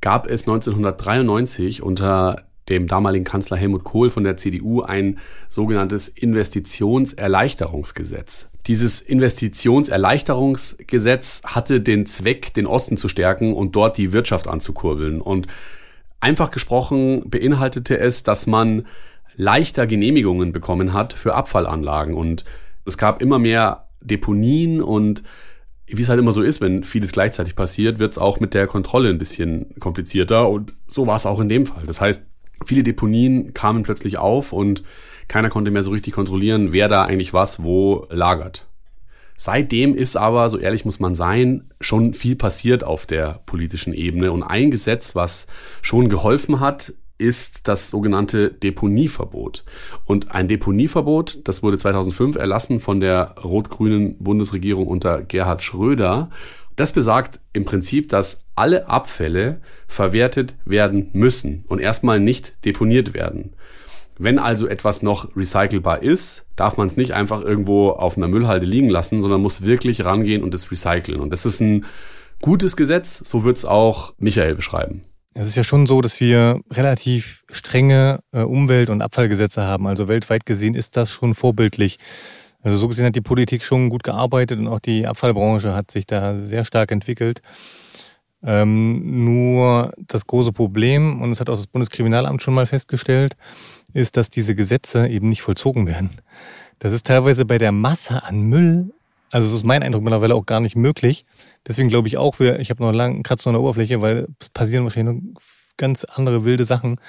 gab 0.00 0.26
es 0.28 0.42
1993 0.42 1.82
unter 1.82 2.46
dem 2.68 2.88
damaligen 2.88 3.24
Kanzler 3.24 3.56
Helmut 3.56 3.84
Kohl 3.84 4.10
von 4.10 4.24
der 4.24 4.36
CDU 4.36 4.82
ein 4.82 5.20
sogenanntes 5.48 6.08
Investitionserleichterungsgesetz. 6.08 8.48
Dieses 8.66 9.00
Investitionserleichterungsgesetz 9.00 11.42
hatte 11.44 11.80
den 11.80 12.06
Zweck, 12.06 12.52
den 12.54 12.66
Osten 12.66 12.96
zu 12.96 13.08
stärken 13.08 13.52
und 13.52 13.76
dort 13.76 13.96
die 13.96 14.12
Wirtschaft 14.12 14.48
anzukurbeln. 14.48 15.20
Und 15.20 15.46
einfach 16.18 16.50
gesprochen 16.50 17.30
beinhaltete 17.30 17.96
es, 17.98 18.24
dass 18.24 18.48
man 18.48 18.86
leichter 19.36 19.86
Genehmigungen 19.86 20.52
bekommen 20.52 20.92
hat 20.92 21.12
für 21.12 21.34
Abfallanlagen. 21.34 22.14
Und 22.14 22.44
es 22.84 22.98
gab 22.98 23.22
immer 23.22 23.38
mehr 23.38 23.86
Deponien 24.00 24.82
und 24.82 25.22
wie 25.88 26.02
es 26.02 26.08
halt 26.08 26.18
immer 26.18 26.32
so 26.32 26.42
ist, 26.42 26.60
wenn 26.60 26.82
vieles 26.82 27.12
gleichzeitig 27.12 27.54
passiert, 27.54 28.00
wird 28.00 28.10
es 28.10 28.18
auch 28.18 28.40
mit 28.40 28.54
der 28.54 28.66
Kontrolle 28.66 29.08
ein 29.08 29.18
bisschen 29.18 29.66
komplizierter. 29.78 30.48
Und 30.48 30.74
so 30.88 31.06
war 31.06 31.16
es 31.16 31.26
auch 31.26 31.38
in 31.38 31.48
dem 31.48 31.66
Fall. 31.66 31.84
Das 31.86 32.00
heißt, 32.00 32.22
Viele 32.64 32.82
Deponien 32.82 33.54
kamen 33.54 33.82
plötzlich 33.82 34.18
auf 34.18 34.52
und 34.52 34.82
keiner 35.28 35.48
konnte 35.48 35.70
mehr 35.70 35.82
so 35.82 35.90
richtig 35.90 36.14
kontrollieren, 36.14 36.72
wer 36.72 36.88
da 36.88 37.04
eigentlich 37.04 37.32
was 37.32 37.62
wo 37.62 38.06
lagert. 38.10 38.66
Seitdem 39.36 39.94
ist 39.94 40.16
aber, 40.16 40.48
so 40.48 40.58
ehrlich 40.58 40.84
muss 40.84 40.98
man 40.98 41.14
sein, 41.14 41.70
schon 41.80 42.14
viel 42.14 42.36
passiert 42.36 42.84
auf 42.84 43.04
der 43.04 43.40
politischen 43.44 43.92
Ebene. 43.92 44.32
Und 44.32 44.42
ein 44.42 44.70
Gesetz, 44.70 45.14
was 45.14 45.46
schon 45.82 46.08
geholfen 46.08 46.60
hat, 46.60 46.94
ist 47.18 47.66
das 47.68 47.90
sogenannte 47.90 48.50
Deponieverbot. 48.50 49.64
Und 50.04 50.32
ein 50.32 50.48
Deponieverbot, 50.48 51.40
das 51.44 51.62
wurde 51.62 51.78
2005 51.78 52.36
erlassen 52.36 52.80
von 52.80 53.00
der 53.00 53.36
rot-grünen 53.42 54.18
Bundesregierung 54.18 54.86
unter 54.86 55.22
Gerhard 55.22 55.62
Schröder 55.62 56.30
das 56.76 56.92
besagt 56.92 57.40
im 57.52 57.64
Prinzip, 57.64 58.08
dass 58.08 58.44
alle 58.54 58.88
Abfälle 58.88 59.60
verwertet 59.88 60.54
werden 60.64 61.10
müssen 61.12 61.64
und 61.68 61.80
erstmal 61.80 62.20
nicht 62.20 62.64
deponiert 62.64 63.14
werden. 63.14 63.54
Wenn 64.18 64.38
also 64.38 64.66
etwas 64.66 65.02
noch 65.02 65.36
recycelbar 65.36 66.02
ist, 66.02 66.46
darf 66.56 66.78
man 66.78 66.86
es 66.86 66.96
nicht 66.96 67.12
einfach 67.12 67.42
irgendwo 67.42 67.90
auf 67.90 68.16
einer 68.16 68.28
Müllhalde 68.28 68.64
liegen 68.64 68.88
lassen, 68.88 69.20
sondern 69.20 69.42
muss 69.42 69.62
wirklich 69.62 70.04
rangehen 70.04 70.42
und 70.42 70.54
es 70.54 70.70
recyceln. 70.70 71.20
Und 71.20 71.30
das 71.30 71.44
ist 71.44 71.60
ein 71.60 71.84
gutes 72.40 72.76
Gesetz, 72.76 73.22
so 73.24 73.44
wird 73.44 73.58
es 73.58 73.64
auch 73.66 74.14
Michael 74.18 74.54
beschreiben. 74.54 75.04
Es 75.34 75.48
ist 75.48 75.56
ja 75.56 75.64
schon 75.64 75.86
so, 75.86 76.00
dass 76.00 76.18
wir 76.18 76.62
relativ 76.72 77.44
strenge 77.50 78.20
äh, 78.32 78.40
Umwelt- 78.40 78.88
und 78.88 79.02
Abfallgesetze 79.02 79.64
haben. 79.64 79.86
Also 79.86 80.08
weltweit 80.08 80.46
gesehen 80.46 80.74
ist 80.74 80.96
das 80.96 81.10
schon 81.10 81.34
vorbildlich. 81.34 81.98
Also 82.66 82.78
so 82.78 82.88
gesehen 82.88 83.06
hat 83.06 83.14
die 83.14 83.20
Politik 83.20 83.62
schon 83.62 83.90
gut 83.90 84.02
gearbeitet 84.02 84.58
und 84.58 84.66
auch 84.66 84.80
die 84.80 85.06
Abfallbranche 85.06 85.72
hat 85.72 85.92
sich 85.92 86.04
da 86.04 86.40
sehr 86.40 86.64
stark 86.64 86.90
entwickelt. 86.90 87.40
Ähm, 88.42 89.24
nur 89.24 89.92
das 89.96 90.26
große 90.26 90.50
Problem, 90.50 91.22
und 91.22 91.30
das 91.30 91.38
hat 91.38 91.48
auch 91.48 91.54
das 91.54 91.68
Bundeskriminalamt 91.68 92.42
schon 92.42 92.54
mal 92.54 92.66
festgestellt, 92.66 93.36
ist, 93.92 94.16
dass 94.16 94.30
diese 94.30 94.56
Gesetze 94.56 95.06
eben 95.06 95.28
nicht 95.28 95.42
vollzogen 95.42 95.86
werden. 95.86 96.10
Das 96.80 96.92
ist 96.92 97.06
teilweise 97.06 97.44
bei 97.44 97.58
der 97.58 97.70
Masse 97.70 98.24
an 98.24 98.40
Müll, 98.40 98.92
also 99.30 99.46
das 99.46 99.54
ist 99.54 99.64
mein 99.64 99.84
Eindruck 99.84 100.02
mittlerweile 100.02 100.34
auch 100.34 100.44
gar 100.44 100.58
nicht 100.58 100.74
möglich. 100.74 101.24
Deswegen 101.68 101.88
glaube 101.88 102.08
ich 102.08 102.16
auch, 102.16 102.40
wir, 102.40 102.58
ich 102.58 102.70
habe 102.70 102.82
noch 102.82 102.88
einen 102.88 102.98
langen 102.98 103.22
Kratzer 103.22 103.50
an 103.50 103.54
der 103.54 103.62
Oberfläche, 103.62 104.00
weil 104.00 104.26
es 104.40 104.48
passieren 104.48 104.82
wahrscheinlich 104.82 105.22
noch 105.22 105.40
ganz 105.76 106.04
andere 106.04 106.44
wilde 106.44 106.64
Sachen. 106.64 107.00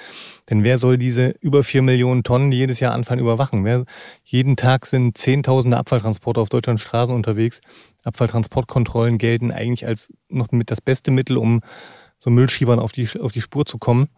Denn 0.50 0.64
wer 0.64 0.78
soll 0.78 0.98
diese 0.98 1.34
über 1.40 1.64
vier 1.64 1.82
Millionen 1.82 2.24
Tonnen, 2.24 2.50
die 2.50 2.58
jedes 2.58 2.80
Jahr 2.80 2.94
anfallen, 2.94 3.20
überwachen? 3.20 3.64
Wer, 3.64 3.84
jeden 4.24 4.56
Tag 4.56 4.86
sind 4.86 5.16
Zehntausende 5.16 5.76
Abfalltransporter 5.76 6.40
auf 6.40 6.48
Deutschlands 6.48 6.82
Straßen 6.82 7.14
unterwegs. 7.14 7.60
Abfalltransportkontrollen 8.04 9.18
gelten 9.18 9.50
eigentlich 9.50 9.86
als 9.86 10.12
noch 10.28 10.50
mit 10.50 10.70
das 10.70 10.80
beste 10.80 11.10
Mittel, 11.10 11.36
um 11.36 11.60
so 12.18 12.30
Müllschiebern 12.30 12.80
auf 12.80 12.92
die, 12.92 13.08
auf 13.20 13.32
die 13.32 13.40
Spur 13.40 13.64
zu 13.64 13.78
kommen. 13.78 14.08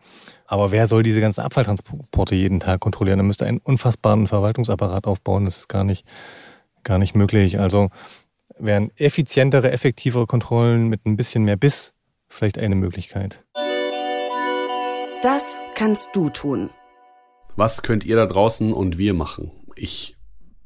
Aber 0.47 0.73
wer 0.73 0.87
soll 0.87 1.03
diese 1.03 1.21
ganzen 1.21 1.43
Abfalltransporte 1.43 2.35
jeden 2.35 2.61
Tag 2.61 2.81
kontrollieren? 2.81 3.19
Da 3.19 3.25
müsste 3.25 3.47
einen 3.47 3.59
unfassbaren 3.59 4.27
Verwaltungsapparat 4.27 5.07
aufbauen. 5.07 5.45
Das 5.45 5.59
ist 5.59 5.69
gar 5.69 5.85
nicht, 5.85 6.07
gar 6.83 6.99
nicht 6.99 7.15
möglich. 7.15 7.59
Also 7.59 7.91
wären 8.59 8.91
effizientere, 8.97 9.71
effektivere 9.71 10.27
Kontrollen 10.27 10.89
mit 10.89 11.07
ein 11.07 11.17
bisschen 11.17 11.45
mehr 11.45 11.57
Biss 11.57 11.93
vielleicht 12.29 12.59
eine 12.59 12.77
Möglichkeit. 12.77 13.45
Das 15.23 15.61
kannst 15.75 16.17
du 16.17 16.31
tun. 16.31 16.71
Was 17.55 17.83
könnt 17.83 18.07
ihr 18.07 18.17
da 18.17 18.25
draußen 18.25 18.73
und 18.73 18.97
wir 18.97 19.13
machen? 19.13 19.51
Ich 19.77 20.17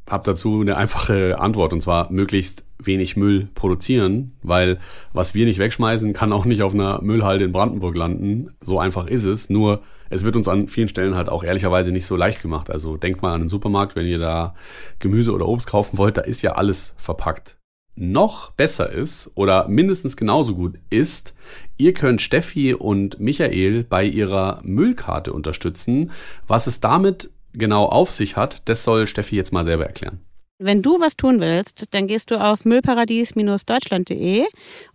habe 0.09 0.23
dazu 0.25 0.61
eine 0.61 0.77
einfache 0.77 1.41
Antwort 1.41 1.73
und 1.73 1.81
zwar 1.81 2.13
möglichst 2.13 2.63
wenig 2.79 3.17
Müll 3.17 3.49
produzieren, 3.57 4.37
weil 4.43 4.79
was 5.13 5.35
wir 5.35 5.45
nicht 5.47 5.59
wegschmeißen, 5.59 6.13
kann 6.13 6.33
auch 6.33 6.45
nicht 6.45 6.63
auf 6.63 6.73
einer 6.73 7.03
Müllhalde 7.03 7.47
in 7.47 7.51
Brandenburg 7.51 7.97
landen. 7.97 8.55
So 8.61 8.79
einfach 8.79 9.09
ist 9.09 9.25
es. 9.25 9.51
Nur 9.51 9.83
es 10.09 10.23
wird 10.23 10.37
uns 10.37 10.47
an 10.47 10.69
vielen 10.69 10.89
Stellen 10.89 11.17
halt 11.17 11.31
auch 11.31 11.43
ehrlicherweise 11.43 11.91
nicht 11.91 12.07
so 12.07 12.15
leicht 12.15 12.41
gemacht. 12.41 12.71
Also 12.71 12.97
denkt 12.97 13.23
mal 13.23 13.35
an 13.35 13.41
den 13.41 13.49
Supermarkt, 13.49 13.97
wenn 13.97 14.07
ihr 14.07 14.21
da 14.21 14.55
Gemüse 15.01 15.33
oder 15.33 15.49
Obst 15.49 15.67
kaufen 15.67 15.99
wollt, 15.99 16.17
da 16.17 16.21
ist 16.21 16.43
ja 16.43 16.53
alles 16.53 16.95
verpackt. 16.97 17.57
Noch 17.97 18.53
besser 18.53 18.91
ist 18.91 19.31
oder 19.35 19.69
mindestens 19.69 20.17
genauso 20.17 20.55
gut 20.55 20.75
ist, 20.91 21.35
ihr 21.77 21.95
könnt 21.95 22.23
Steffi 22.23 22.75
und 22.75 23.21
Michael 23.21 23.85
bei 23.85 24.05
ihrer 24.05 24.61
Müllkarte 24.65 25.33
unterstützen. 25.33 26.11
Was 26.47 26.67
es 26.67 26.81
damit 26.81 27.31
genau 27.53 27.87
auf 27.87 28.11
sich 28.11 28.37
hat, 28.37 28.63
das 28.69 28.85
soll 28.85 29.07
Steffi 29.07 29.37
jetzt 29.37 29.53
mal 29.53 29.65
selber 29.65 29.87
erklären. 29.87 30.21
Wenn 30.59 30.83
du 30.83 31.01
was 31.01 31.17
tun 31.17 31.41
willst, 31.41 31.95
dann 31.95 32.07
gehst 32.07 32.31
du 32.31 32.41
auf 32.41 32.65
müllparadies-deutschland.de 32.65 34.45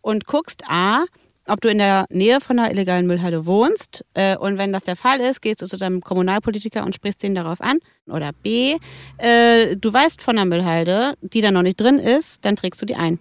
und 0.02 0.26
guckst 0.26 0.64
A, 0.68 1.04
ob 1.50 1.62
du 1.62 1.70
in 1.70 1.78
der 1.78 2.06
Nähe 2.10 2.42
von 2.42 2.60
einer 2.60 2.72
illegalen 2.72 3.08
Müllhalde 3.08 3.46
wohnst. 3.46 4.06
Äh, 4.14 4.38
und 4.38 4.58
wenn 4.58 4.74
das 4.74 4.84
der 4.84 4.96
Fall 4.96 5.20
ist, 5.20 5.42
gehst 5.42 5.62
du 5.62 5.68
zu 5.68 5.78
deinem 5.78 6.02
Kommunalpolitiker 6.02 6.84
und 6.84 6.96
sprichst 6.96 7.24
ihn 7.24 7.36
darauf 7.36 7.62
an. 7.62 7.80
Oder 8.08 8.32
B, 8.44 8.78
äh, 9.18 9.76
du 9.76 9.92
weißt 9.92 10.22
von 10.22 10.38
einer 10.38 10.46
Müllhalde, 10.46 11.14
die 11.22 11.42
da 11.42 11.52
noch 11.52 11.62
nicht 11.62 11.80
drin 11.80 12.00
ist, 12.00 12.46
dann 12.46 12.56
trägst 12.56 12.82
du 12.82 12.86
die 12.86 12.96
ein. 12.96 13.20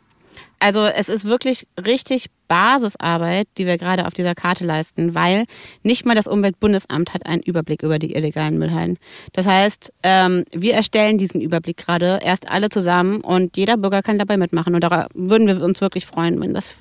Also 0.60 0.84
es 0.86 1.08
ist 1.08 1.24
wirklich 1.24 1.68
richtig 1.84 2.26
Basisarbeit, 2.48 3.46
die 3.58 3.66
wir 3.66 3.78
gerade 3.78 4.06
auf 4.06 4.14
dieser 4.14 4.34
Karte 4.34 4.64
leisten, 4.64 5.14
weil 5.14 5.44
nicht 5.82 6.04
mal 6.04 6.16
das 6.16 6.26
Umweltbundesamt 6.26 7.14
hat 7.14 7.26
einen 7.26 7.42
Überblick 7.42 7.82
über 7.82 7.98
die 7.98 8.14
illegalen 8.14 8.58
Müllhalden. 8.58 8.98
Das 9.32 9.46
heißt, 9.46 9.92
ähm, 10.02 10.44
wir 10.52 10.74
erstellen 10.74 11.18
diesen 11.18 11.40
Überblick 11.40 11.76
gerade 11.76 12.18
erst 12.22 12.48
alle 12.50 12.70
zusammen 12.70 13.20
und 13.20 13.56
jeder 13.56 13.76
Bürger 13.76 14.02
kann 14.02 14.18
dabei 14.18 14.36
mitmachen. 14.36 14.74
Und 14.74 14.82
da 14.82 15.06
würden 15.14 15.46
wir 15.46 15.62
uns 15.62 15.80
wirklich 15.80 16.06
freuen, 16.06 16.40
wenn 16.40 16.54
das 16.54 16.74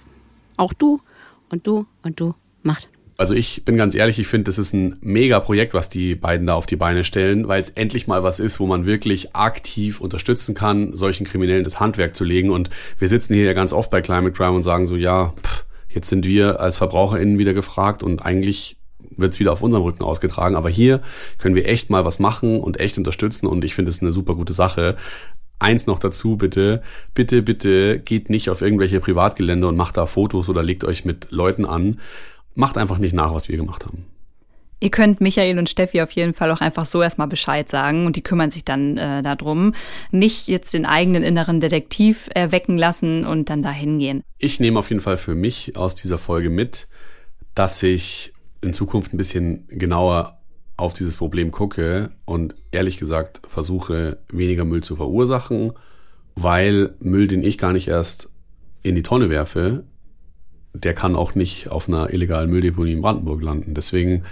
auch 0.58 0.74
du 0.74 1.00
und 1.50 1.66
du 1.68 1.86
und 2.04 2.20
du 2.20 2.34
macht. 2.64 2.89
Also 3.18 3.34
ich 3.34 3.66
bin 3.66 3.78
ganz 3.78 3.95
ehrlich, 3.95 4.20
ich 4.20 4.28
finde, 4.28 4.43
das 4.45 4.60
ist 4.60 4.74
ein 4.74 4.98
mega 5.02 5.39
Projekt, 5.39 5.74
was 5.74 5.89
die 5.89 6.14
beiden 6.14 6.45
da 6.45 6.54
auf 6.54 6.68
die 6.68 6.76
Beine 6.76 7.04
stellen, 7.04 7.48
weil 7.48 7.62
es 7.64 7.72
endlich 7.72 8.06
mal 8.06 8.24
was 8.24 8.39
ist, 8.39 8.60
wo 8.60 8.68
man 8.68 8.86
wirklich 8.86 9.36
aktiv 9.36 10.00
unterstützen 10.00 10.54
kann, 10.54 10.95
solchen 10.95 11.26
Kriminellen 11.26 11.64
das 11.64 11.80
Handwerk 11.80 12.16
zu 12.16 12.24
legen. 12.24 12.52
Und 12.52 12.70
wir 13.00 13.08
sitzen 13.08 13.34
hier 13.34 13.45
ja 13.45 13.54
ganz 13.54 13.74
oft 13.74 13.89
bei 13.89 14.02
Climate 14.02 14.34
Crime 14.34 14.56
und 14.56 14.62
sagen 14.62 14.86
so, 14.86 14.95
ja, 14.95 15.34
pff, 15.41 15.66
jetzt 15.89 16.10
sind 16.10 16.28
wir 16.28 16.60
als 16.60 16.78
VerbraucherInnen 16.78 17.39
wieder 17.39 17.56
gefragt 17.56 18.04
und 18.04 18.24
eigentlich 18.24 18.78
wird 19.10 19.34
es 19.34 19.39
wieder 19.39 19.54
auf 19.54 19.64
unserem 19.64 19.84
Rücken 19.84 20.04
ausgetragen. 20.04 20.56
Aber 20.56 20.70
hier 20.70 21.02
können 21.39 21.56
wir 21.56 21.68
echt 21.68 21.89
mal 21.89 22.06
was 22.06 22.20
machen 22.20 22.60
und 22.60 22.80
echt 22.80 23.00
unterstützen 23.00 23.48
und 23.48 23.64
ich 23.64 23.74
finde 23.74 23.89
es 23.89 24.02
eine 24.02 24.12
super 24.12 24.36
gute 24.36 24.54
Sache. 24.54 24.95
Eins 25.60 25.88
noch 25.88 25.99
dazu, 25.99 26.38
bitte. 26.38 26.84
Bitte, 27.14 27.41
bitte 27.41 27.99
geht 27.99 28.30
nicht 28.30 28.49
auf 28.49 28.62
irgendwelche 28.62 28.99
Privatgelände 28.99 29.68
und 29.68 29.76
macht 29.76 29.97
da 29.97 30.05
Fotos 30.05 30.49
oder 30.49 30.64
legt 30.64 30.84
euch 30.84 31.03
mit 31.05 31.28
Leuten 31.32 31.66
an 31.66 31.99
macht 32.58 32.78
einfach 32.78 32.97
nicht 32.97 33.14
nach, 33.14 33.34
was 33.34 33.47
wir 33.47 33.55
gemacht 33.55 33.86
haben. 33.86 34.05
Ihr 34.80 34.91
könnt 34.91 35.22
Michael 35.22 35.58
und 35.58 35.70
Steffi 35.70 36.01
auf 36.01 36.12
jeden 36.12 36.36
Fall 36.36 36.51
auch 36.51 36.62
einfach 36.62 36.86
so 36.86 37.01
erstmal 37.01 37.28
Bescheid 37.28 37.68
sagen 37.68 38.05
und 38.05 38.16
die 38.16 38.22
kümmern 38.22 38.51
sich 38.51 38.64
dann 38.64 38.97
äh, 38.97 39.24
darum. 39.24 39.74
Nicht 40.12 40.47
jetzt 40.47 40.74
den 40.74 40.86
eigenen 40.86 41.24
inneren 41.24 41.60
Detektiv 41.60 42.30
erwecken 42.34 42.78
lassen 42.78 43.26
und 43.26 43.49
dann 43.49 43.64
da 43.64 43.72
hingehen. 43.72 44.22
Ich 44.38 44.60
nehme 44.60 44.78
auf 44.78 44.89
jeden 44.89 45.01
Fall 45.01 45.18
für 45.18 45.34
mich 45.34 45.76
aus 45.76 45.95
dieser 45.95 46.20
Folge 46.20 46.51
mit, 46.51 46.88
dass 47.55 47.82
ich 47.82 48.34
in 48.62 48.74
Zukunft 48.74 49.14
ein 49.14 49.18
bisschen 49.18 49.68
genauer 49.68 50.36
auf 50.78 50.93
dieses 50.93 51.17
Problem 51.17 51.51
gucke 51.51 52.11
und 52.25 52.55
ehrlich 52.71 52.97
gesagt 52.97 53.41
versuche, 53.47 54.19
weniger 54.32 54.63
Müll 54.63 54.84
zu 54.84 54.95
verursachen, 54.95 55.73
weil 56.36 56.93
Müll, 56.99 57.28
den 57.28 57.43
ich 57.43 57.57
gar 57.57 57.73
nicht 57.73 57.88
erst 57.88 58.30
in 58.84 58.95
die 58.95 59.03
Tonne 59.03 59.30
werfe, 59.30 59.84
der 60.73 60.93
kann 60.93 61.15
auch 61.15 61.34
nicht 61.34 61.69
auf 61.69 61.89
einer 61.89 62.13
illegalen 62.13 62.49
Mülldeponie 62.49 62.93
in 62.93 63.01
Brandenburg 63.01 63.41
landen. 63.41 63.73
Deswegen, 63.73 64.23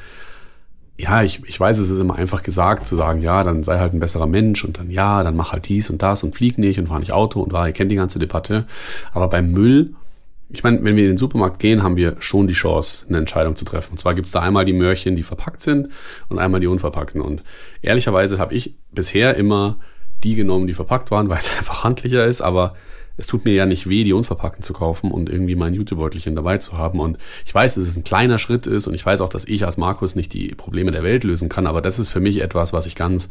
ja, 0.97 1.23
ich, 1.23 1.43
ich 1.45 1.59
weiß, 1.59 1.79
es 1.79 1.89
ist 1.89 1.99
immer 1.99 2.15
einfach 2.15 2.43
gesagt 2.43 2.85
zu 2.85 2.95
sagen, 2.95 3.21
ja, 3.21 3.43
dann 3.43 3.63
sei 3.63 3.79
halt 3.79 3.93
ein 3.93 3.99
besserer 3.99 4.27
Mensch 4.27 4.63
und 4.63 4.77
dann 4.77 4.91
ja, 4.91 5.23
dann 5.23 5.35
mach 5.35 5.51
halt 5.51 5.67
dies 5.67 5.89
und 5.89 6.03
das 6.03 6.21
und 6.23 6.35
flieg 6.35 6.59
nicht 6.59 6.79
und 6.79 6.87
fahr 6.87 6.99
nicht 6.99 7.11
Auto 7.11 7.41
und 7.41 7.51
war, 7.51 7.67
ihr 7.67 7.73
kennt 7.73 7.91
die 7.91 7.95
ganze 7.95 8.19
Debatte. 8.19 8.65
Aber 9.13 9.29
beim 9.29 9.51
Müll, 9.51 9.95
ich 10.49 10.63
meine, 10.63 10.83
wenn 10.83 10.95
wir 10.95 11.03
in 11.03 11.11
den 11.11 11.17
Supermarkt 11.17 11.59
gehen, 11.59 11.81
haben 11.81 11.97
wir 11.97 12.17
schon 12.19 12.47
die 12.47 12.53
Chance, 12.53 13.05
eine 13.09 13.17
Entscheidung 13.17 13.55
zu 13.55 13.65
treffen. 13.65 13.93
Und 13.93 13.97
zwar 13.97 14.13
gibt's 14.13 14.31
da 14.31 14.41
einmal 14.41 14.65
die 14.65 14.73
Möhrchen, 14.73 15.15
die 15.15 15.23
verpackt 15.23 15.61
sind 15.61 15.89
und 16.29 16.39
einmal 16.39 16.59
die 16.59 16.67
unverpackten. 16.67 17.21
Und 17.21 17.43
ehrlicherweise 17.81 18.37
habe 18.37 18.53
ich 18.53 18.75
bisher 18.91 19.35
immer 19.35 19.79
die 20.23 20.35
genommen, 20.35 20.67
die 20.67 20.73
verpackt 20.73 21.11
waren, 21.11 21.29
weil 21.29 21.39
es 21.39 21.57
einfach 21.57 21.83
handlicher 21.83 22.25
ist, 22.25 22.41
aber 22.41 22.75
es 23.17 23.27
tut 23.27 23.45
mir 23.45 23.53
ja 23.53 23.65
nicht 23.65 23.87
weh, 23.87 24.03
die 24.03 24.13
unverpackten 24.13 24.61
zu 24.61 24.73
kaufen 24.73 25.09
und 25.09 25.29
irgendwie 25.29 25.55
mein 25.55 25.73
YouTube-Beutelchen 25.73 26.35
dabei 26.35 26.57
zu 26.57 26.77
haben. 26.77 26.99
Und 26.99 27.17
ich 27.45 27.55
weiß, 27.55 27.75
dass 27.75 27.87
es 27.87 27.95
ein 27.95 28.03
kleiner 28.03 28.39
Schritt 28.39 28.67
ist 28.67 28.87
und 28.87 28.93
ich 28.93 29.05
weiß 29.05 29.21
auch, 29.21 29.29
dass 29.29 29.45
ich 29.45 29.65
als 29.65 29.77
Markus 29.77 30.15
nicht 30.15 30.33
die 30.33 30.49
Probleme 30.49 30.91
der 30.91 31.03
Welt 31.03 31.23
lösen 31.23 31.47
kann, 31.47 31.65
aber 31.65 31.81
das 31.81 31.97
ist 31.97 32.09
für 32.09 32.19
mich 32.19 32.41
etwas, 32.41 32.73
was 32.73 32.85
ich 32.85 32.95
ganz 32.95 33.29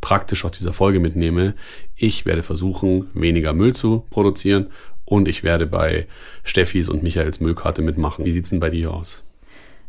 praktisch 0.00 0.44
aus 0.44 0.52
dieser 0.52 0.72
Folge 0.72 1.00
mitnehme. 1.00 1.54
Ich 1.96 2.26
werde 2.26 2.44
versuchen, 2.44 3.08
weniger 3.12 3.52
Müll 3.52 3.74
zu 3.74 4.06
produzieren 4.10 4.68
und 5.08 5.26
ich 5.26 5.42
werde 5.42 5.66
bei 5.66 6.06
Steffis 6.44 6.88
und 6.88 7.02
Michaels 7.02 7.40
Müllkarte 7.40 7.80
mitmachen. 7.80 8.24
Wie 8.24 8.32
sieht's 8.32 8.50
denn 8.50 8.60
bei 8.60 8.68
dir 8.68 8.92
aus? 8.92 9.22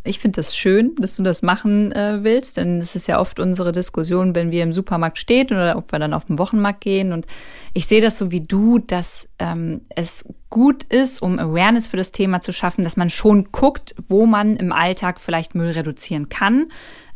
Ich 0.05 0.19
finde 0.19 0.37
das 0.37 0.55
schön, 0.55 0.95
dass 0.95 1.17
du 1.17 1.23
das 1.23 1.41
machen 1.41 1.91
äh, 1.91 2.23
willst, 2.23 2.55
denn 2.55 2.77
es 2.77 2.95
ist 2.95 3.07
ja 3.07 3.19
oft 3.19 3.37
unsere 3.37 3.73
Diskussion, 3.73 4.33
wenn 4.33 4.49
wir 4.49 4.63
im 4.63 4.71
Supermarkt 4.71 5.17
stehen 5.17 5.47
oder 5.47 5.77
ob 5.77 5.91
wir 5.91 5.99
dann 5.99 6.13
auf 6.13 6.23
den 6.23 6.39
Wochenmarkt 6.39 6.79
gehen. 6.79 7.11
Und 7.11 7.27
ich 7.73 7.85
sehe 7.85 8.01
das 8.01 8.17
so 8.17 8.31
wie 8.31 8.39
du, 8.39 8.79
dass 8.79 9.27
ähm, 9.39 9.81
es 9.89 10.33
gut 10.49 10.83
ist, 10.83 11.21
um 11.21 11.37
Awareness 11.37 11.87
für 11.87 11.97
das 11.97 12.13
Thema 12.13 12.39
zu 12.39 12.53
schaffen, 12.53 12.85
dass 12.85 12.95
man 12.95 13.09
schon 13.09 13.51
guckt, 13.51 13.93
wo 14.07 14.25
man 14.25 14.55
im 14.55 14.71
Alltag 14.71 15.19
vielleicht 15.19 15.53
Müll 15.53 15.71
reduzieren 15.71 16.29
kann. 16.29 16.71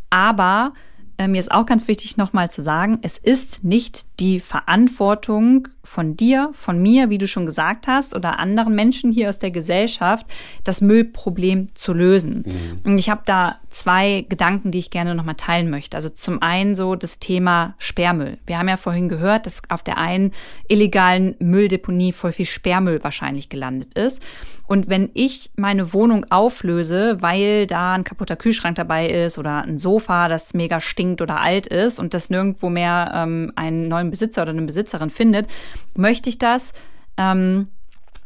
Aber 0.10 0.74
äh, 1.18 1.30
mir 1.30 1.40
ist 1.40 1.52
auch 1.52 1.66
ganz 1.66 1.88
wichtig 1.88 2.18
nochmal 2.18 2.52
zu 2.52 2.62
sagen, 2.62 3.00
es 3.02 3.18
ist 3.18 3.64
nicht 3.64 4.02
die 4.20 4.42
Verantwortung 4.42 5.70
von 5.84 6.16
dir, 6.16 6.50
von 6.54 6.82
mir, 6.82 7.10
wie 7.10 7.18
du 7.18 7.28
schon 7.28 7.46
gesagt 7.46 7.88
hast, 7.88 8.16
oder 8.16 8.40
anderen 8.40 8.74
Menschen 8.74 9.12
hier 9.12 9.30
aus 9.30 9.40
der 9.40 9.52
Gesellschaft, 9.52 10.26
das 10.64 10.80
Müllproblem 10.80 11.76
zu 11.76 11.94
lösen. 11.94 12.46
Mhm. 12.46 12.92
Und 12.92 12.98
ich 12.98 13.10
habe 13.10 13.22
da 13.26 13.58
zwei 13.70 14.26
Gedanken, 14.30 14.72
die 14.72 14.80
ich 14.80 14.92
gerne 14.92 15.14
nochmal 15.14 15.36
teilen 15.36 15.70
möchte. 15.70 15.98
Also 15.98 16.10
zum 16.10 16.42
einen 16.42 16.76
so 16.76 16.96
das 16.96 17.20
Thema 17.20 17.76
Sperrmüll. 17.80 18.38
Wir 18.46 18.60
haben 18.60 18.70
ja 18.70 18.78
vorhin 18.78 19.10
gehört, 19.10 19.46
dass 19.46 19.62
auf 19.70 19.84
der 19.84 19.98
einen 19.98 20.32
illegalen 20.70 21.36
Mülldeponie 21.40 22.14
voll 22.14 22.32
viel 22.32 22.46
Sperrmüll 22.46 23.04
wahrscheinlich 23.04 23.50
gelandet 23.50 23.94
ist. 23.96 24.22
Und 24.66 24.90
wenn 24.90 25.10
ich 25.14 25.52
meine 25.56 25.94
Wohnung 25.94 26.26
auflöse, 26.32 27.22
weil 27.22 27.68
da 27.68 27.94
ein 27.94 28.06
kaputter 28.06 28.38
Kühlschrank 28.38 28.76
dabei 28.78 29.10
ist 29.10 29.38
oder 29.38 29.64
ein 29.64 29.78
Sofa, 29.78 30.30
das 30.30 30.54
mega 30.54 30.80
stinkt 30.80 31.22
oder 31.22 31.42
alt 31.42 31.68
ist 31.68 32.00
und 32.00 32.14
das 32.14 32.30
nirgendwo 32.30 32.70
mehr 32.70 33.12
ähm, 33.14 33.52
einen 33.56 33.90
neuen 33.90 34.10
Besitzer 34.10 34.44
oder 34.44 34.52
eine 34.52 34.62
Besitzerin 34.62 35.10
findet, 35.10 35.48
möchte 35.96 36.30
ich 36.30 36.38
das 36.38 36.74
ähm, 37.18 37.68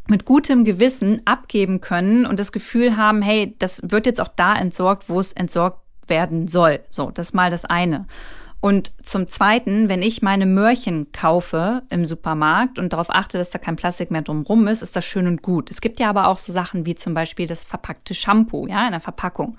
mit 0.07 0.25
gutem 0.25 0.63
Gewissen 0.63 1.21
abgeben 1.25 1.81
können 1.81 2.25
und 2.25 2.39
das 2.39 2.51
Gefühl 2.51 2.97
haben, 2.97 3.21
hey, 3.21 3.55
das 3.59 3.81
wird 3.83 4.05
jetzt 4.05 4.21
auch 4.21 4.29
da 4.35 4.57
entsorgt, 4.57 5.09
wo 5.09 5.19
es 5.19 5.33
entsorgt 5.33 5.81
werden 6.07 6.47
soll. 6.47 6.79
So, 6.89 7.11
das 7.11 7.29
ist 7.29 7.33
mal 7.33 7.51
das 7.51 7.65
eine. 7.65 8.05
Und 8.59 8.91
zum 9.03 9.27
Zweiten, 9.27 9.87
wenn 9.87 10.01
ich 10.01 10.23
meine 10.23 10.47
Möhrchen 10.47 11.11
kaufe 11.11 11.83
im 11.89 12.05
Supermarkt 12.05 12.79
und 12.79 12.91
darauf 12.91 13.09
achte, 13.11 13.37
dass 13.37 13.51
da 13.51 13.59
kein 13.59 13.75
Plastik 13.75 14.09
mehr 14.09 14.23
drumrum 14.23 14.67
ist, 14.67 14.81
ist 14.81 14.95
das 14.95 15.05
schön 15.05 15.27
und 15.27 15.43
gut. 15.43 15.69
Es 15.69 15.79
gibt 15.79 15.99
ja 15.99 16.09
aber 16.09 16.27
auch 16.27 16.39
so 16.39 16.51
Sachen 16.51 16.87
wie 16.87 16.95
zum 16.95 17.13
Beispiel 17.13 17.45
das 17.45 17.63
verpackte 17.63 18.15
Shampoo, 18.15 18.65
ja, 18.67 18.85
in 18.85 18.91
der 18.91 18.99
Verpackung. 18.99 19.57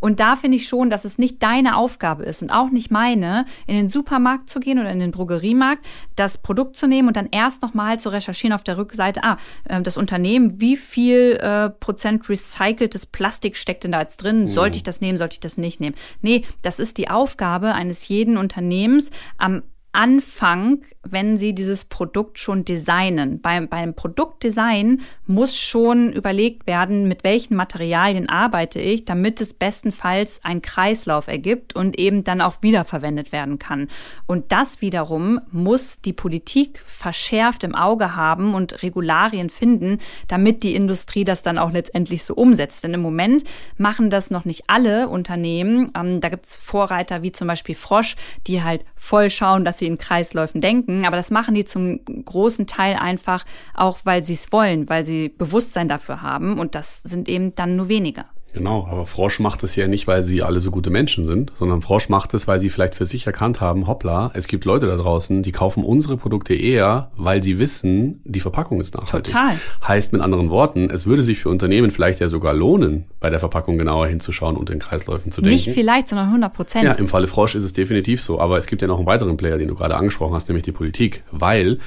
Und 0.00 0.18
da 0.18 0.34
finde 0.34 0.56
ich 0.56 0.66
schon, 0.66 0.90
dass 0.90 1.04
es 1.04 1.18
nicht 1.18 1.42
deine 1.42 1.76
Aufgabe 1.76 2.24
ist 2.24 2.42
und 2.42 2.50
auch 2.50 2.70
nicht 2.70 2.90
meine, 2.90 3.44
in 3.66 3.76
den 3.76 3.88
Supermarkt 3.88 4.50
zu 4.50 4.58
gehen 4.58 4.78
oder 4.78 4.90
in 4.90 4.98
den 4.98 5.12
Drogeriemarkt, 5.12 5.86
das 6.16 6.38
Produkt 6.38 6.76
zu 6.76 6.86
nehmen 6.86 7.06
und 7.06 7.16
dann 7.16 7.28
erst 7.30 7.62
nochmal 7.62 8.00
zu 8.00 8.08
recherchieren 8.08 8.54
auf 8.54 8.64
der 8.64 8.78
Rückseite, 8.78 9.22
ah, 9.22 9.36
ähm, 9.68 9.84
das 9.84 9.96
Unternehmen, 9.96 10.60
wie 10.60 10.76
viel 10.76 11.38
äh, 11.40 11.70
Prozent 11.70 12.28
recyceltes 12.28 13.06
Plastik 13.06 13.56
steckt 13.56 13.84
denn 13.84 13.92
da 13.92 14.00
jetzt 14.00 14.22
drin? 14.22 14.48
Sollte 14.48 14.76
ich 14.78 14.82
das 14.82 15.00
nehmen, 15.00 15.18
sollte 15.18 15.34
ich 15.34 15.40
das 15.40 15.58
nicht 15.58 15.80
nehmen? 15.80 15.94
Nee, 16.22 16.44
das 16.62 16.78
ist 16.78 16.98
die 16.98 17.10
Aufgabe 17.10 17.74
eines 17.74 18.08
jeden 18.08 18.38
Unternehmens 18.40 19.10
am 19.38 19.62
Anfang, 19.92 20.82
wenn 21.02 21.38
Sie 21.38 21.54
dieses 21.54 21.84
Produkt 21.84 22.38
schon 22.38 22.64
designen. 22.64 23.40
Beim, 23.40 23.68
beim 23.68 23.94
Produktdesign 23.94 25.00
muss 25.26 25.56
schon 25.56 26.12
überlegt 26.12 26.66
werden, 26.66 27.08
mit 27.08 27.24
welchen 27.24 27.56
Materialien 27.56 28.28
arbeite 28.28 28.80
ich, 28.80 29.06
damit 29.06 29.40
es 29.40 29.54
bestenfalls 29.54 30.44
einen 30.44 30.60
Kreislauf 30.60 31.26
ergibt 31.28 31.74
und 31.74 31.98
eben 31.98 32.22
dann 32.24 32.42
auch 32.42 32.56
wiederverwendet 32.60 33.32
werden 33.32 33.58
kann. 33.58 33.88
Und 34.26 34.52
das 34.52 34.82
wiederum 34.82 35.40
muss 35.50 36.02
die 36.02 36.12
Politik 36.12 36.82
verschärft 36.84 37.64
im 37.64 37.74
Auge 37.74 38.14
haben 38.14 38.54
und 38.54 38.82
Regularien 38.82 39.48
finden, 39.48 39.98
damit 40.28 40.62
die 40.62 40.74
Industrie 40.74 41.24
das 41.24 41.42
dann 41.42 41.56
auch 41.56 41.72
letztendlich 41.72 42.24
so 42.24 42.34
umsetzt. 42.34 42.84
Denn 42.84 42.92
im 42.92 43.00
Moment 43.00 43.44
machen 43.78 44.10
das 44.10 44.30
noch 44.30 44.44
nicht 44.44 44.64
alle 44.66 45.08
Unternehmen. 45.08 45.92
Ähm, 45.96 46.20
da 46.20 46.28
gibt 46.28 46.44
es 46.44 46.58
Vorreiter 46.58 47.22
wie 47.22 47.32
zum 47.32 47.48
Beispiel 47.48 47.74
Frosch, 47.74 48.16
die 48.46 48.62
halt 48.62 48.84
voll 48.96 49.30
schauen, 49.30 49.64
dass 49.64 49.78
sie 49.78 49.86
in 49.86 49.96
Kreisläufen 49.96 50.60
denken. 50.60 50.89
Aber 51.04 51.16
das 51.16 51.30
machen 51.30 51.54
die 51.54 51.64
zum 51.64 52.00
großen 52.24 52.66
Teil 52.66 52.96
einfach 52.96 53.44
auch, 53.74 53.98
weil 54.04 54.22
sie 54.22 54.34
es 54.34 54.52
wollen, 54.52 54.88
weil 54.88 55.04
sie 55.04 55.28
Bewusstsein 55.28 55.88
dafür 55.88 56.22
haben. 56.22 56.58
Und 56.58 56.74
das 56.74 57.02
sind 57.02 57.28
eben 57.28 57.54
dann 57.54 57.76
nur 57.76 57.88
wenige. 57.88 58.24
Genau, 58.52 58.86
aber 58.90 59.06
Frosch 59.06 59.38
macht 59.38 59.62
es 59.62 59.76
ja 59.76 59.86
nicht, 59.86 60.06
weil 60.06 60.22
sie 60.22 60.42
alle 60.42 60.60
so 60.60 60.70
gute 60.70 60.90
Menschen 60.90 61.24
sind, 61.24 61.52
sondern 61.54 61.82
Frosch 61.82 62.08
macht 62.08 62.34
es, 62.34 62.48
weil 62.48 62.58
sie 62.58 62.70
vielleicht 62.70 62.94
für 62.94 63.06
sich 63.06 63.26
erkannt 63.26 63.60
haben, 63.60 63.86
hoppla, 63.86 64.30
es 64.34 64.48
gibt 64.48 64.64
Leute 64.64 64.86
da 64.86 64.96
draußen, 64.96 65.42
die 65.42 65.52
kaufen 65.52 65.84
unsere 65.84 66.16
Produkte 66.16 66.54
eher, 66.54 67.10
weil 67.16 67.42
sie 67.42 67.58
wissen, 67.58 68.20
die 68.24 68.40
Verpackung 68.40 68.80
ist 68.80 68.94
nachhaltig. 68.94 69.32
Total. 69.32 69.56
Heißt 69.86 70.12
mit 70.12 70.22
anderen 70.22 70.50
Worten, 70.50 70.90
es 70.90 71.06
würde 71.06 71.22
sich 71.22 71.38
für 71.38 71.48
Unternehmen 71.48 71.90
vielleicht 71.90 72.20
ja 72.20 72.28
sogar 72.28 72.52
lohnen, 72.52 73.04
bei 73.20 73.30
der 73.30 73.38
Verpackung 73.38 73.78
genauer 73.78 74.08
hinzuschauen 74.08 74.56
und 74.56 74.70
in 74.70 74.78
Kreisläufen 74.78 75.30
zu 75.30 75.40
denken. 75.40 75.54
Nicht 75.54 75.70
vielleicht, 75.70 76.08
sondern 76.08 76.28
100 76.28 76.52
Prozent. 76.52 76.84
Ja, 76.84 76.92
im 76.92 77.06
Falle 77.06 77.26
Frosch 77.26 77.54
ist 77.54 77.64
es 77.64 77.72
definitiv 77.72 78.22
so, 78.22 78.40
aber 78.40 78.58
es 78.58 78.66
gibt 78.66 78.82
ja 78.82 78.88
noch 78.88 78.98
einen 78.98 79.06
weiteren 79.06 79.36
Player, 79.36 79.58
den 79.58 79.68
du 79.68 79.74
gerade 79.74 79.96
angesprochen 79.96 80.34
hast, 80.34 80.48
nämlich 80.48 80.64
die 80.64 80.72
Politik, 80.72 81.22
weil 81.30 81.78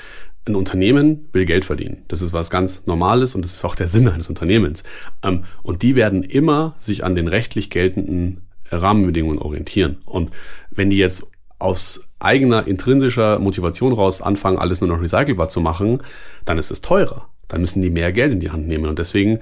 ein 0.48 0.56
Unternehmen 0.56 1.30
will 1.32 1.46
Geld 1.46 1.66
verdienen. 1.66 2.04
Das 2.08 2.22
ist 2.22 2.34
was 2.34 2.50
ganz 2.50 2.86
Normales 2.86 3.36
und 3.36 3.46
das 3.46 3.54
ist 3.54 3.64
auch 3.64 3.76
der 3.76 3.88
Sinn 3.88 4.08
eines 4.08 4.30
Unternehmens. 4.30 4.84
Ähm, 5.24 5.46
und 5.62 5.82
die 5.82 5.96
werden 5.96 6.24
immer 6.24 6.76
sich 6.80 7.04
an 7.04 7.16
den 7.16 7.28
rechtlich 7.28 7.70
geltenden 7.70 8.42
Rahmenbedingungen 8.70 9.40
orientieren. 9.40 9.98
Und 10.06 10.32
wenn 10.72 10.90
die 10.90 10.98
jetzt 10.98 11.28
aus 11.60 12.02
eigener 12.20 12.68
intrinsischer 12.68 13.40
Motivation 13.40 13.94
raus 13.94 14.22
anfangen, 14.22 14.58
alles 14.58 14.82
nur 14.82 14.90
noch 14.90 15.02
recycelbar 15.02 15.50
zu 15.50 15.62
machen, 15.62 16.02
dann 16.46 16.58
ist 16.58 16.72
es 16.72 16.82
teurer. 16.82 17.30
Dann 17.48 17.62
müssen 17.62 17.82
die 17.82 17.90
mehr 17.90 18.12
Geld 18.12 18.34
in 18.34 18.40
die 18.40 18.52
Hand 18.52 18.68
nehmen. 18.68 18.86
Und 18.86 19.00
deswegen 19.00 19.40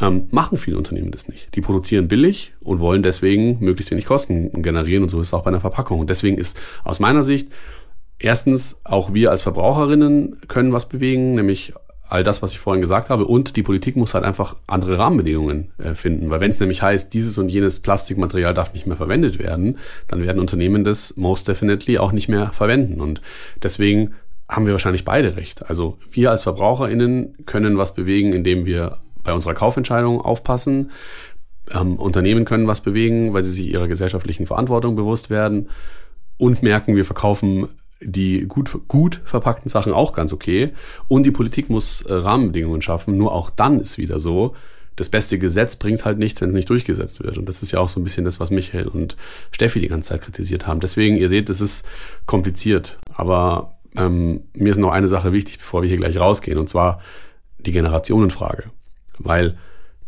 ähm, 0.00 0.28
machen 0.30 0.58
viele 0.58 0.76
Unternehmen 0.76 1.10
das 1.10 1.28
nicht. 1.28 1.54
Die 1.54 1.60
produzieren 1.60 2.06
billig 2.06 2.52
und 2.60 2.80
wollen 2.80 3.02
deswegen 3.02 3.58
möglichst 3.60 3.90
wenig 3.90 4.04
Kosten 4.04 4.62
generieren. 4.62 5.02
Und 5.02 5.08
so 5.08 5.20
ist 5.20 5.28
es 5.28 5.34
auch 5.34 5.42
bei 5.42 5.48
einer 5.48 5.60
Verpackung. 5.60 6.00
Und 6.00 6.10
deswegen 6.10 6.38
ist 6.38 6.60
aus 6.84 7.00
meiner 7.00 7.22
Sicht 7.22 7.50
Erstens, 8.18 8.76
auch 8.84 9.12
wir 9.12 9.30
als 9.30 9.42
Verbraucherinnen 9.42 10.40
können 10.48 10.72
was 10.72 10.88
bewegen, 10.88 11.34
nämlich 11.34 11.74
all 12.08 12.22
das, 12.22 12.42
was 12.42 12.52
ich 12.52 12.58
vorhin 12.58 12.80
gesagt 12.80 13.10
habe. 13.10 13.24
Und 13.24 13.56
die 13.56 13.62
Politik 13.62 13.96
muss 13.96 14.14
halt 14.14 14.24
einfach 14.24 14.56
andere 14.66 14.98
Rahmenbedingungen 14.98 15.72
äh, 15.78 15.94
finden. 15.94 16.30
Weil 16.30 16.40
wenn 16.40 16.50
es 16.50 16.60
nämlich 16.60 16.82
heißt, 16.82 17.12
dieses 17.12 17.36
und 17.38 17.48
jenes 17.48 17.80
Plastikmaterial 17.80 18.54
darf 18.54 18.72
nicht 18.72 18.86
mehr 18.86 18.96
verwendet 18.96 19.38
werden, 19.38 19.78
dann 20.08 20.22
werden 20.22 20.40
Unternehmen 20.40 20.84
das 20.84 21.16
most 21.16 21.48
definitely 21.48 21.98
auch 21.98 22.12
nicht 22.12 22.28
mehr 22.28 22.52
verwenden. 22.52 23.00
Und 23.00 23.20
deswegen 23.62 24.14
haben 24.48 24.66
wir 24.66 24.72
wahrscheinlich 24.72 25.04
beide 25.04 25.36
recht. 25.36 25.68
Also 25.68 25.98
wir 26.10 26.30
als 26.30 26.44
VerbraucherInnen 26.44 27.44
können 27.46 27.78
was 27.78 27.94
bewegen, 27.94 28.32
indem 28.32 28.64
wir 28.64 28.98
bei 29.24 29.32
unserer 29.32 29.54
Kaufentscheidung 29.54 30.20
aufpassen. 30.20 30.92
Ähm, 31.72 31.96
Unternehmen 31.96 32.44
können 32.44 32.68
was 32.68 32.80
bewegen, 32.80 33.34
weil 33.34 33.42
sie 33.42 33.50
sich 33.50 33.66
ihrer 33.66 33.88
gesellschaftlichen 33.88 34.46
Verantwortung 34.46 34.94
bewusst 34.94 35.30
werden 35.30 35.68
und 36.38 36.62
merken, 36.62 36.94
wir 36.94 37.04
verkaufen 37.04 37.68
die 38.00 38.46
gut, 38.46 38.78
gut 38.88 39.20
verpackten 39.24 39.70
Sachen 39.70 39.92
auch 39.92 40.12
ganz 40.12 40.32
okay. 40.32 40.72
Und 41.08 41.24
die 41.24 41.30
Politik 41.30 41.70
muss 41.70 42.02
äh, 42.02 42.12
Rahmenbedingungen 42.12 42.82
schaffen. 42.82 43.16
Nur 43.16 43.32
auch 43.32 43.50
dann 43.50 43.80
ist 43.80 43.98
wieder 43.98 44.18
so, 44.18 44.54
das 44.96 45.10
beste 45.10 45.38
Gesetz 45.38 45.76
bringt 45.76 46.04
halt 46.04 46.18
nichts, 46.18 46.40
wenn 46.40 46.48
es 46.48 46.54
nicht 46.54 46.70
durchgesetzt 46.70 47.22
wird. 47.22 47.36
Und 47.36 47.46
das 47.48 47.62
ist 47.62 47.70
ja 47.70 47.80
auch 47.80 47.88
so 47.88 48.00
ein 48.00 48.04
bisschen 48.04 48.24
das, 48.24 48.40
was 48.40 48.50
Michael 48.50 48.88
und 48.88 49.16
Steffi 49.50 49.80
die 49.80 49.88
ganze 49.88 50.08
Zeit 50.08 50.22
kritisiert 50.22 50.66
haben. 50.66 50.80
Deswegen, 50.80 51.16
ihr 51.16 51.28
seht, 51.28 51.50
es 51.50 51.60
ist 51.60 51.86
kompliziert. 52.24 52.98
Aber 53.14 53.78
ähm, 53.96 54.44
mir 54.54 54.72
ist 54.72 54.78
noch 54.78 54.92
eine 54.92 55.08
Sache 55.08 55.32
wichtig, 55.32 55.58
bevor 55.58 55.82
wir 55.82 55.88
hier 55.88 55.98
gleich 55.98 56.18
rausgehen, 56.18 56.58
und 56.58 56.68
zwar 56.68 57.00
die 57.58 57.72
Generationenfrage. 57.72 58.64
Weil 59.18 59.58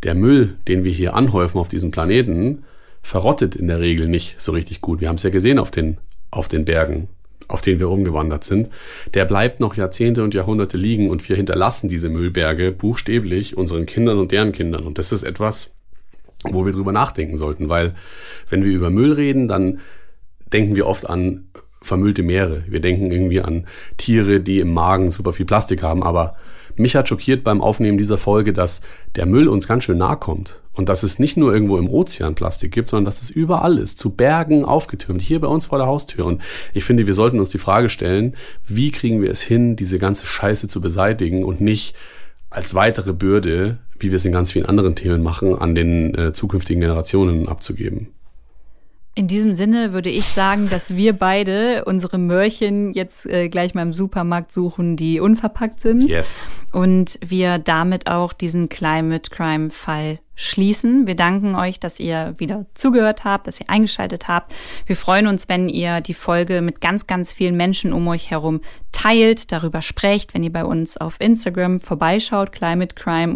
der 0.03 0.15
Müll, 0.15 0.57
den 0.69 0.85
wir 0.85 0.93
hier 0.93 1.15
anhäufen 1.15 1.59
auf 1.59 1.69
diesem 1.69 1.91
Planeten, 1.91 2.65
verrottet 3.03 3.57
in 3.57 3.69
der 3.69 3.81
Regel 3.81 4.09
nicht 4.09 4.41
so 4.41 4.53
richtig 4.53 4.81
gut. 4.81 5.01
Wir 5.01 5.09
haben 5.09 5.17
es 5.17 5.23
ja 5.23 5.31
gesehen 5.31 5.59
auf 5.59 5.71
den, 5.71 5.99
auf 6.31 6.49
den 6.49 6.65
Bergen 6.65 7.09
auf 7.49 7.63
den 7.63 7.79
wir 7.79 7.87
rumgewandert 7.87 8.45
sind, 8.45 8.69
der 9.15 9.25
bleibt 9.25 9.59
noch 9.59 9.75
Jahrzehnte 9.75 10.23
und 10.23 10.35
Jahrhunderte 10.35 10.77
liegen 10.77 11.11
und 11.11 11.29
wir 11.29 11.37
hinterlassen 11.37 11.89
diese 11.89 12.11
Müllberge 12.11 12.73
buchstäblich 12.73 13.57
unseren 13.57 13.87
Kindern 13.87 14.19
und 14.19 14.33
deren 14.33 14.53
Kindern. 14.53 14.85
Und 14.85 14.99
das 14.99 15.13
ist 15.13 15.23
etwas, 15.23 15.73
wo 16.45 16.67
wir 16.67 16.73
drüber 16.73 16.93
nachdenken 16.93 17.37
sollten, 17.37 17.69
weil 17.69 17.95
wenn 18.51 18.63
wir 18.63 18.71
über 18.71 18.91
Müll 18.91 19.13
reden, 19.13 19.49
dann 19.49 19.81
denken 20.53 20.77
wir 20.77 20.87
oft 20.87 21.09
an 21.09 21.49
vermüllte 21.81 22.23
Meere. 22.23 22.65
Wir 22.69 22.81
denken 22.81 23.11
irgendwie 23.11 23.41
an 23.41 23.67
Tiere, 23.97 24.41
die 24.41 24.61
im 24.61 24.73
Magen 24.73 25.11
super 25.11 25.33
viel 25.33 25.47
Plastik 25.47 25.83
haben, 25.83 26.03
aber 26.03 26.37
mich 26.79 26.97
hat 26.97 27.09
schockiert 27.09 27.45
beim 27.45 27.61
Aufnehmen 27.61 27.99
dieser 27.99 28.19
Folge, 28.19 28.53
dass 28.53 28.81
der 29.17 29.27
Müll 29.27 29.49
uns 29.49 29.69
ganz 29.69 29.85
schön 29.85 29.99
nahe 29.99 30.17
kommt. 30.17 30.61
Und 30.73 30.89
dass 30.89 31.03
es 31.03 31.19
nicht 31.19 31.37
nur 31.37 31.53
irgendwo 31.53 31.77
im 31.77 31.89
Ozean 31.91 32.37
Plastik 32.37 32.71
gibt, 32.71 32.89
sondern 32.89 33.07
dass 33.07 33.21
es 33.21 33.31
überall 33.31 33.79
ist, 33.79 33.99
zu 33.99 34.11
Bergen 34.11 34.65
aufgetürmt, 34.65 35.21
hier 35.21 35.41
bei 35.41 35.49
uns 35.49 35.67
vor 35.67 35.79
der 35.79 35.89
Haustür. 35.89 36.25
Und 36.25 36.41
ich 36.73 36.85
finde, 36.85 37.07
wir 37.07 37.15
sollten 37.15 37.41
uns 37.41 37.51
die 37.51 37.59
Frage 37.59 37.89
stellen, 37.89 38.37
wie 38.67 38.93
kriegen 38.93 39.21
wir 39.21 39.31
es 39.31 39.43
hin, 39.43 39.75
diese 39.75 39.99
ganze 39.99 40.25
Scheiße 40.27 40.69
zu 40.69 40.81
beseitigen 40.81 41.43
und 41.43 41.61
nicht 41.61 41.97
als 42.51 42.75
weitere 42.75 43.13
Bürde, 43.13 43.79
wie 43.99 44.11
wir 44.11 44.17
es 44.17 44.25
in 44.25 44.33
ganz 44.33 44.53
vielen 44.53 44.67
anderen 44.67 44.95
Themen 44.95 45.23
machen, 45.23 45.55
an 45.57 45.75
den 45.75 46.15
äh, 46.15 46.33
zukünftigen 46.33 46.81
Generationen 46.81 47.49
abzugeben. 47.49 48.09
In 49.19 49.27
diesem 49.27 49.53
Sinne 49.53 49.93
würde 49.93 50.11
ich 50.11 50.29
sagen, 50.29 50.69
dass 50.71 50.95
wir 50.95 51.13
beide 51.13 51.85
unsere 51.87 52.19
Möhrchen 52.19 52.95
jetzt 52.95 53.27
äh, 53.27 53.49
gleich 53.49 53.75
mal 53.75 53.83
im 53.83 53.93
Supermarkt 53.93 54.53
suchen, 54.53 54.97
die 54.97 55.19
unverpackt 55.19 55.81
sind. 55.81 56.09
Yes. 56.09 56.47
Und 56.71 57.19
wir 57.27 57.59
damit 57.59 58.07
auch 58.07 58.33
diesen 58.33 58.69
Climate 58.69 59.29
Crime 59.29 59.71
Fall 59.71 60.21
schließen. 60.37 61.09
Wir 61.09 61.17
danken 61.17 61.57
euch, 61.57 61.81
dass 61.81 61.99
ihr 61.99 62.37
wieder 62.39 62.67
zugehört 62.75 63.25
habt, 63.25 63.49
dass 63.49 63.59
ihr 63.59 63.69
eingeschaltet 63.69 64.29
habt. 64.29 64.55
Wir 64.87 64.95
freuen 64.95 65.27
uns, 65.27 65.49
wenn 65.49 65.69
ihr 65.69 66.01
die 66.01 66.15
Folge 66.15 66.63
mit 66.63 66.81
ganz, 66.81 67.09
ganz 67.09 67.33
vielen 67.33 67.57
Menschen 67.57 67.93
um 67.93 68.07
euch 68.07 68.31
herum 68.31 68.61
teilt, 68.93 69.51
darüber 69.51 69.83
sprecht, 69.83 70.33
wenn 70.33 70.45
ihr 70.45 70.53
bei 70.53 70.65
uns 70.65 70.97
auf 70.97 71.17
Instagram 71.21 71.81
vorbeischaut, 71.81 72.53
Climate 72.53 72.95
Crime 72.95 73.35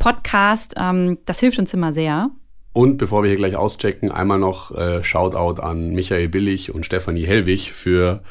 Podcast. 0.00 0.74
Ähm, 0.76 1.18
das 1.24 1.38
hilft 1.38 1.60
uns 1.60 1.72
immer 1.72 1.92
sehr. 1.92 2.32
Und 2.72 2.96
bevor 2.96 3.22
wir 3.22 3.28
hier 3.28 3.36
gleich 3.36 3.56
auschecken, 3.56 4.10
einmal 4.10 4.38
noch 4.38 4.70
äh, 4.74 5.02
Shoutout 5.02 5.60
an 5.60 5.90
Michael 5.90 6.28
Billig 6.28 6.74
und 6.74 6.86
Stefanie 6.86 7.26
Hellwig 7.26 7.72
für 7.72 8.22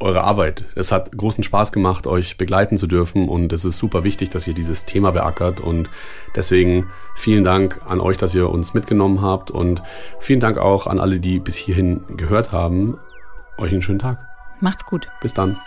eure 0.00 0.22
Arbeit. 0.22 0.64
Es 0.74 0.92
hat 0.92 1.16
großen 1.16 1.44
Spaß 1.44 1.72
gemacht, 1.72 2.06
euch 2.06 2.36
begleiten 2.36 2.76
zu 2.76 2.86
dürfen 2.86 3.28
und 3.28 3.52
es 3.52 3.64
ist 3.64 3.78
super 3.78 4.04
wichtig, 4.04 4.30
dass 4.30 4.46
ihr 4.46 4.54
dieses 4.54 4.84
Thema 4.84 5.12
beackert 5.12 5.60
und 5.60 5.88
deswegen 6.34 6.90
vielen 7.14 7.44
Dank 7.44 7.80
an 7.86 8.00
euch, 8.00 8.16
dass 8.16 8.34
ihr 8.34 8.50
uns 8.50 8.74
mitgenommen 8.74 9.22
habt 9.22 9.50
und 9.50 9.82
vielen 10.18 10.40
Dank 10.40 10.58
auch 10.58 10.86
an 10.86 10.98
alle, 10.98 11.20
die 11.20 11.38
bis 11.38 11.56
hierhin 11.56 12.02
gehört 12.16 12.52
haben. 12.52 12.98
Euch 13.56 13.72
einen 13.72 13.82
schönen 13.82 14.00
Tag. 14.00 14.18
Macht's 14.60 14.84
gut. 14.84 15.08
Bis 15.20 15.32
dann. 15.32 15.58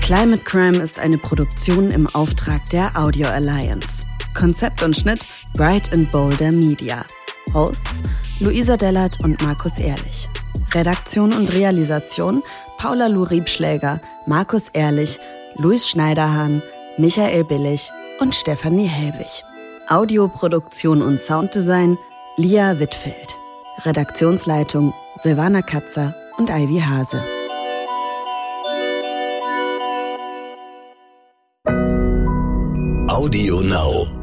Climate 0.00 0.42
Crime 0.44 0.78
ist 0.78 0.98
eine 0.98 1.18
Produktion 1.18 1.90
im 1.90 2.06
Auftrag 2.08 2.64
der 2.70 2.96
Audio 2.96 3.28
Alliance. 3.28 4.06
Konzept 4.34 4.82
und 4.82 4.96
Schnitt 4.96 5.26
Bright 5.54 5.92
and 5.92 6.10
Boulder 6.10 6.52
Media. 6.52 7.04
Hosts 7.54 8.02
Luisa 8.40 8.76
Dellert 8.76 9.22
und 9.22 9.42
Markus 9.42 9.78
Ehrlich. 9.78 10.28
Redaktion 10.72 11.32
und 11.32 11.52
Realisation 11.52 12.42
Paula 12.78 13.08
Luriebschläger, 13.08 14.00
Markus 14.26 14.68
Ehrlich, 14.72 15.18
Luis 15.56 15.88
Schneiderhahn, 15.88 16.62
Michael 16.96 17.44
Billig 17.44 17.90
und 18.20 18.34
Stefanie 18.34 18.86
Helbig. 18.86 19.44
Audioproduktion 19.88 21.02
und 21.02 21.20
Sounddesign 21.20 21.98
Lia 22.36 22.78
Wittfeld. 22.78 23.36
Redaktionsleitung 23.84 24.94
Silvana 25.16 25.62
Katzer 25.62 26.14
und 26.38 26.48
Ivy 26.48 26.80
Hase. 26.80 27.22
Audio 33.08 33.60
Now. 33.60 34.19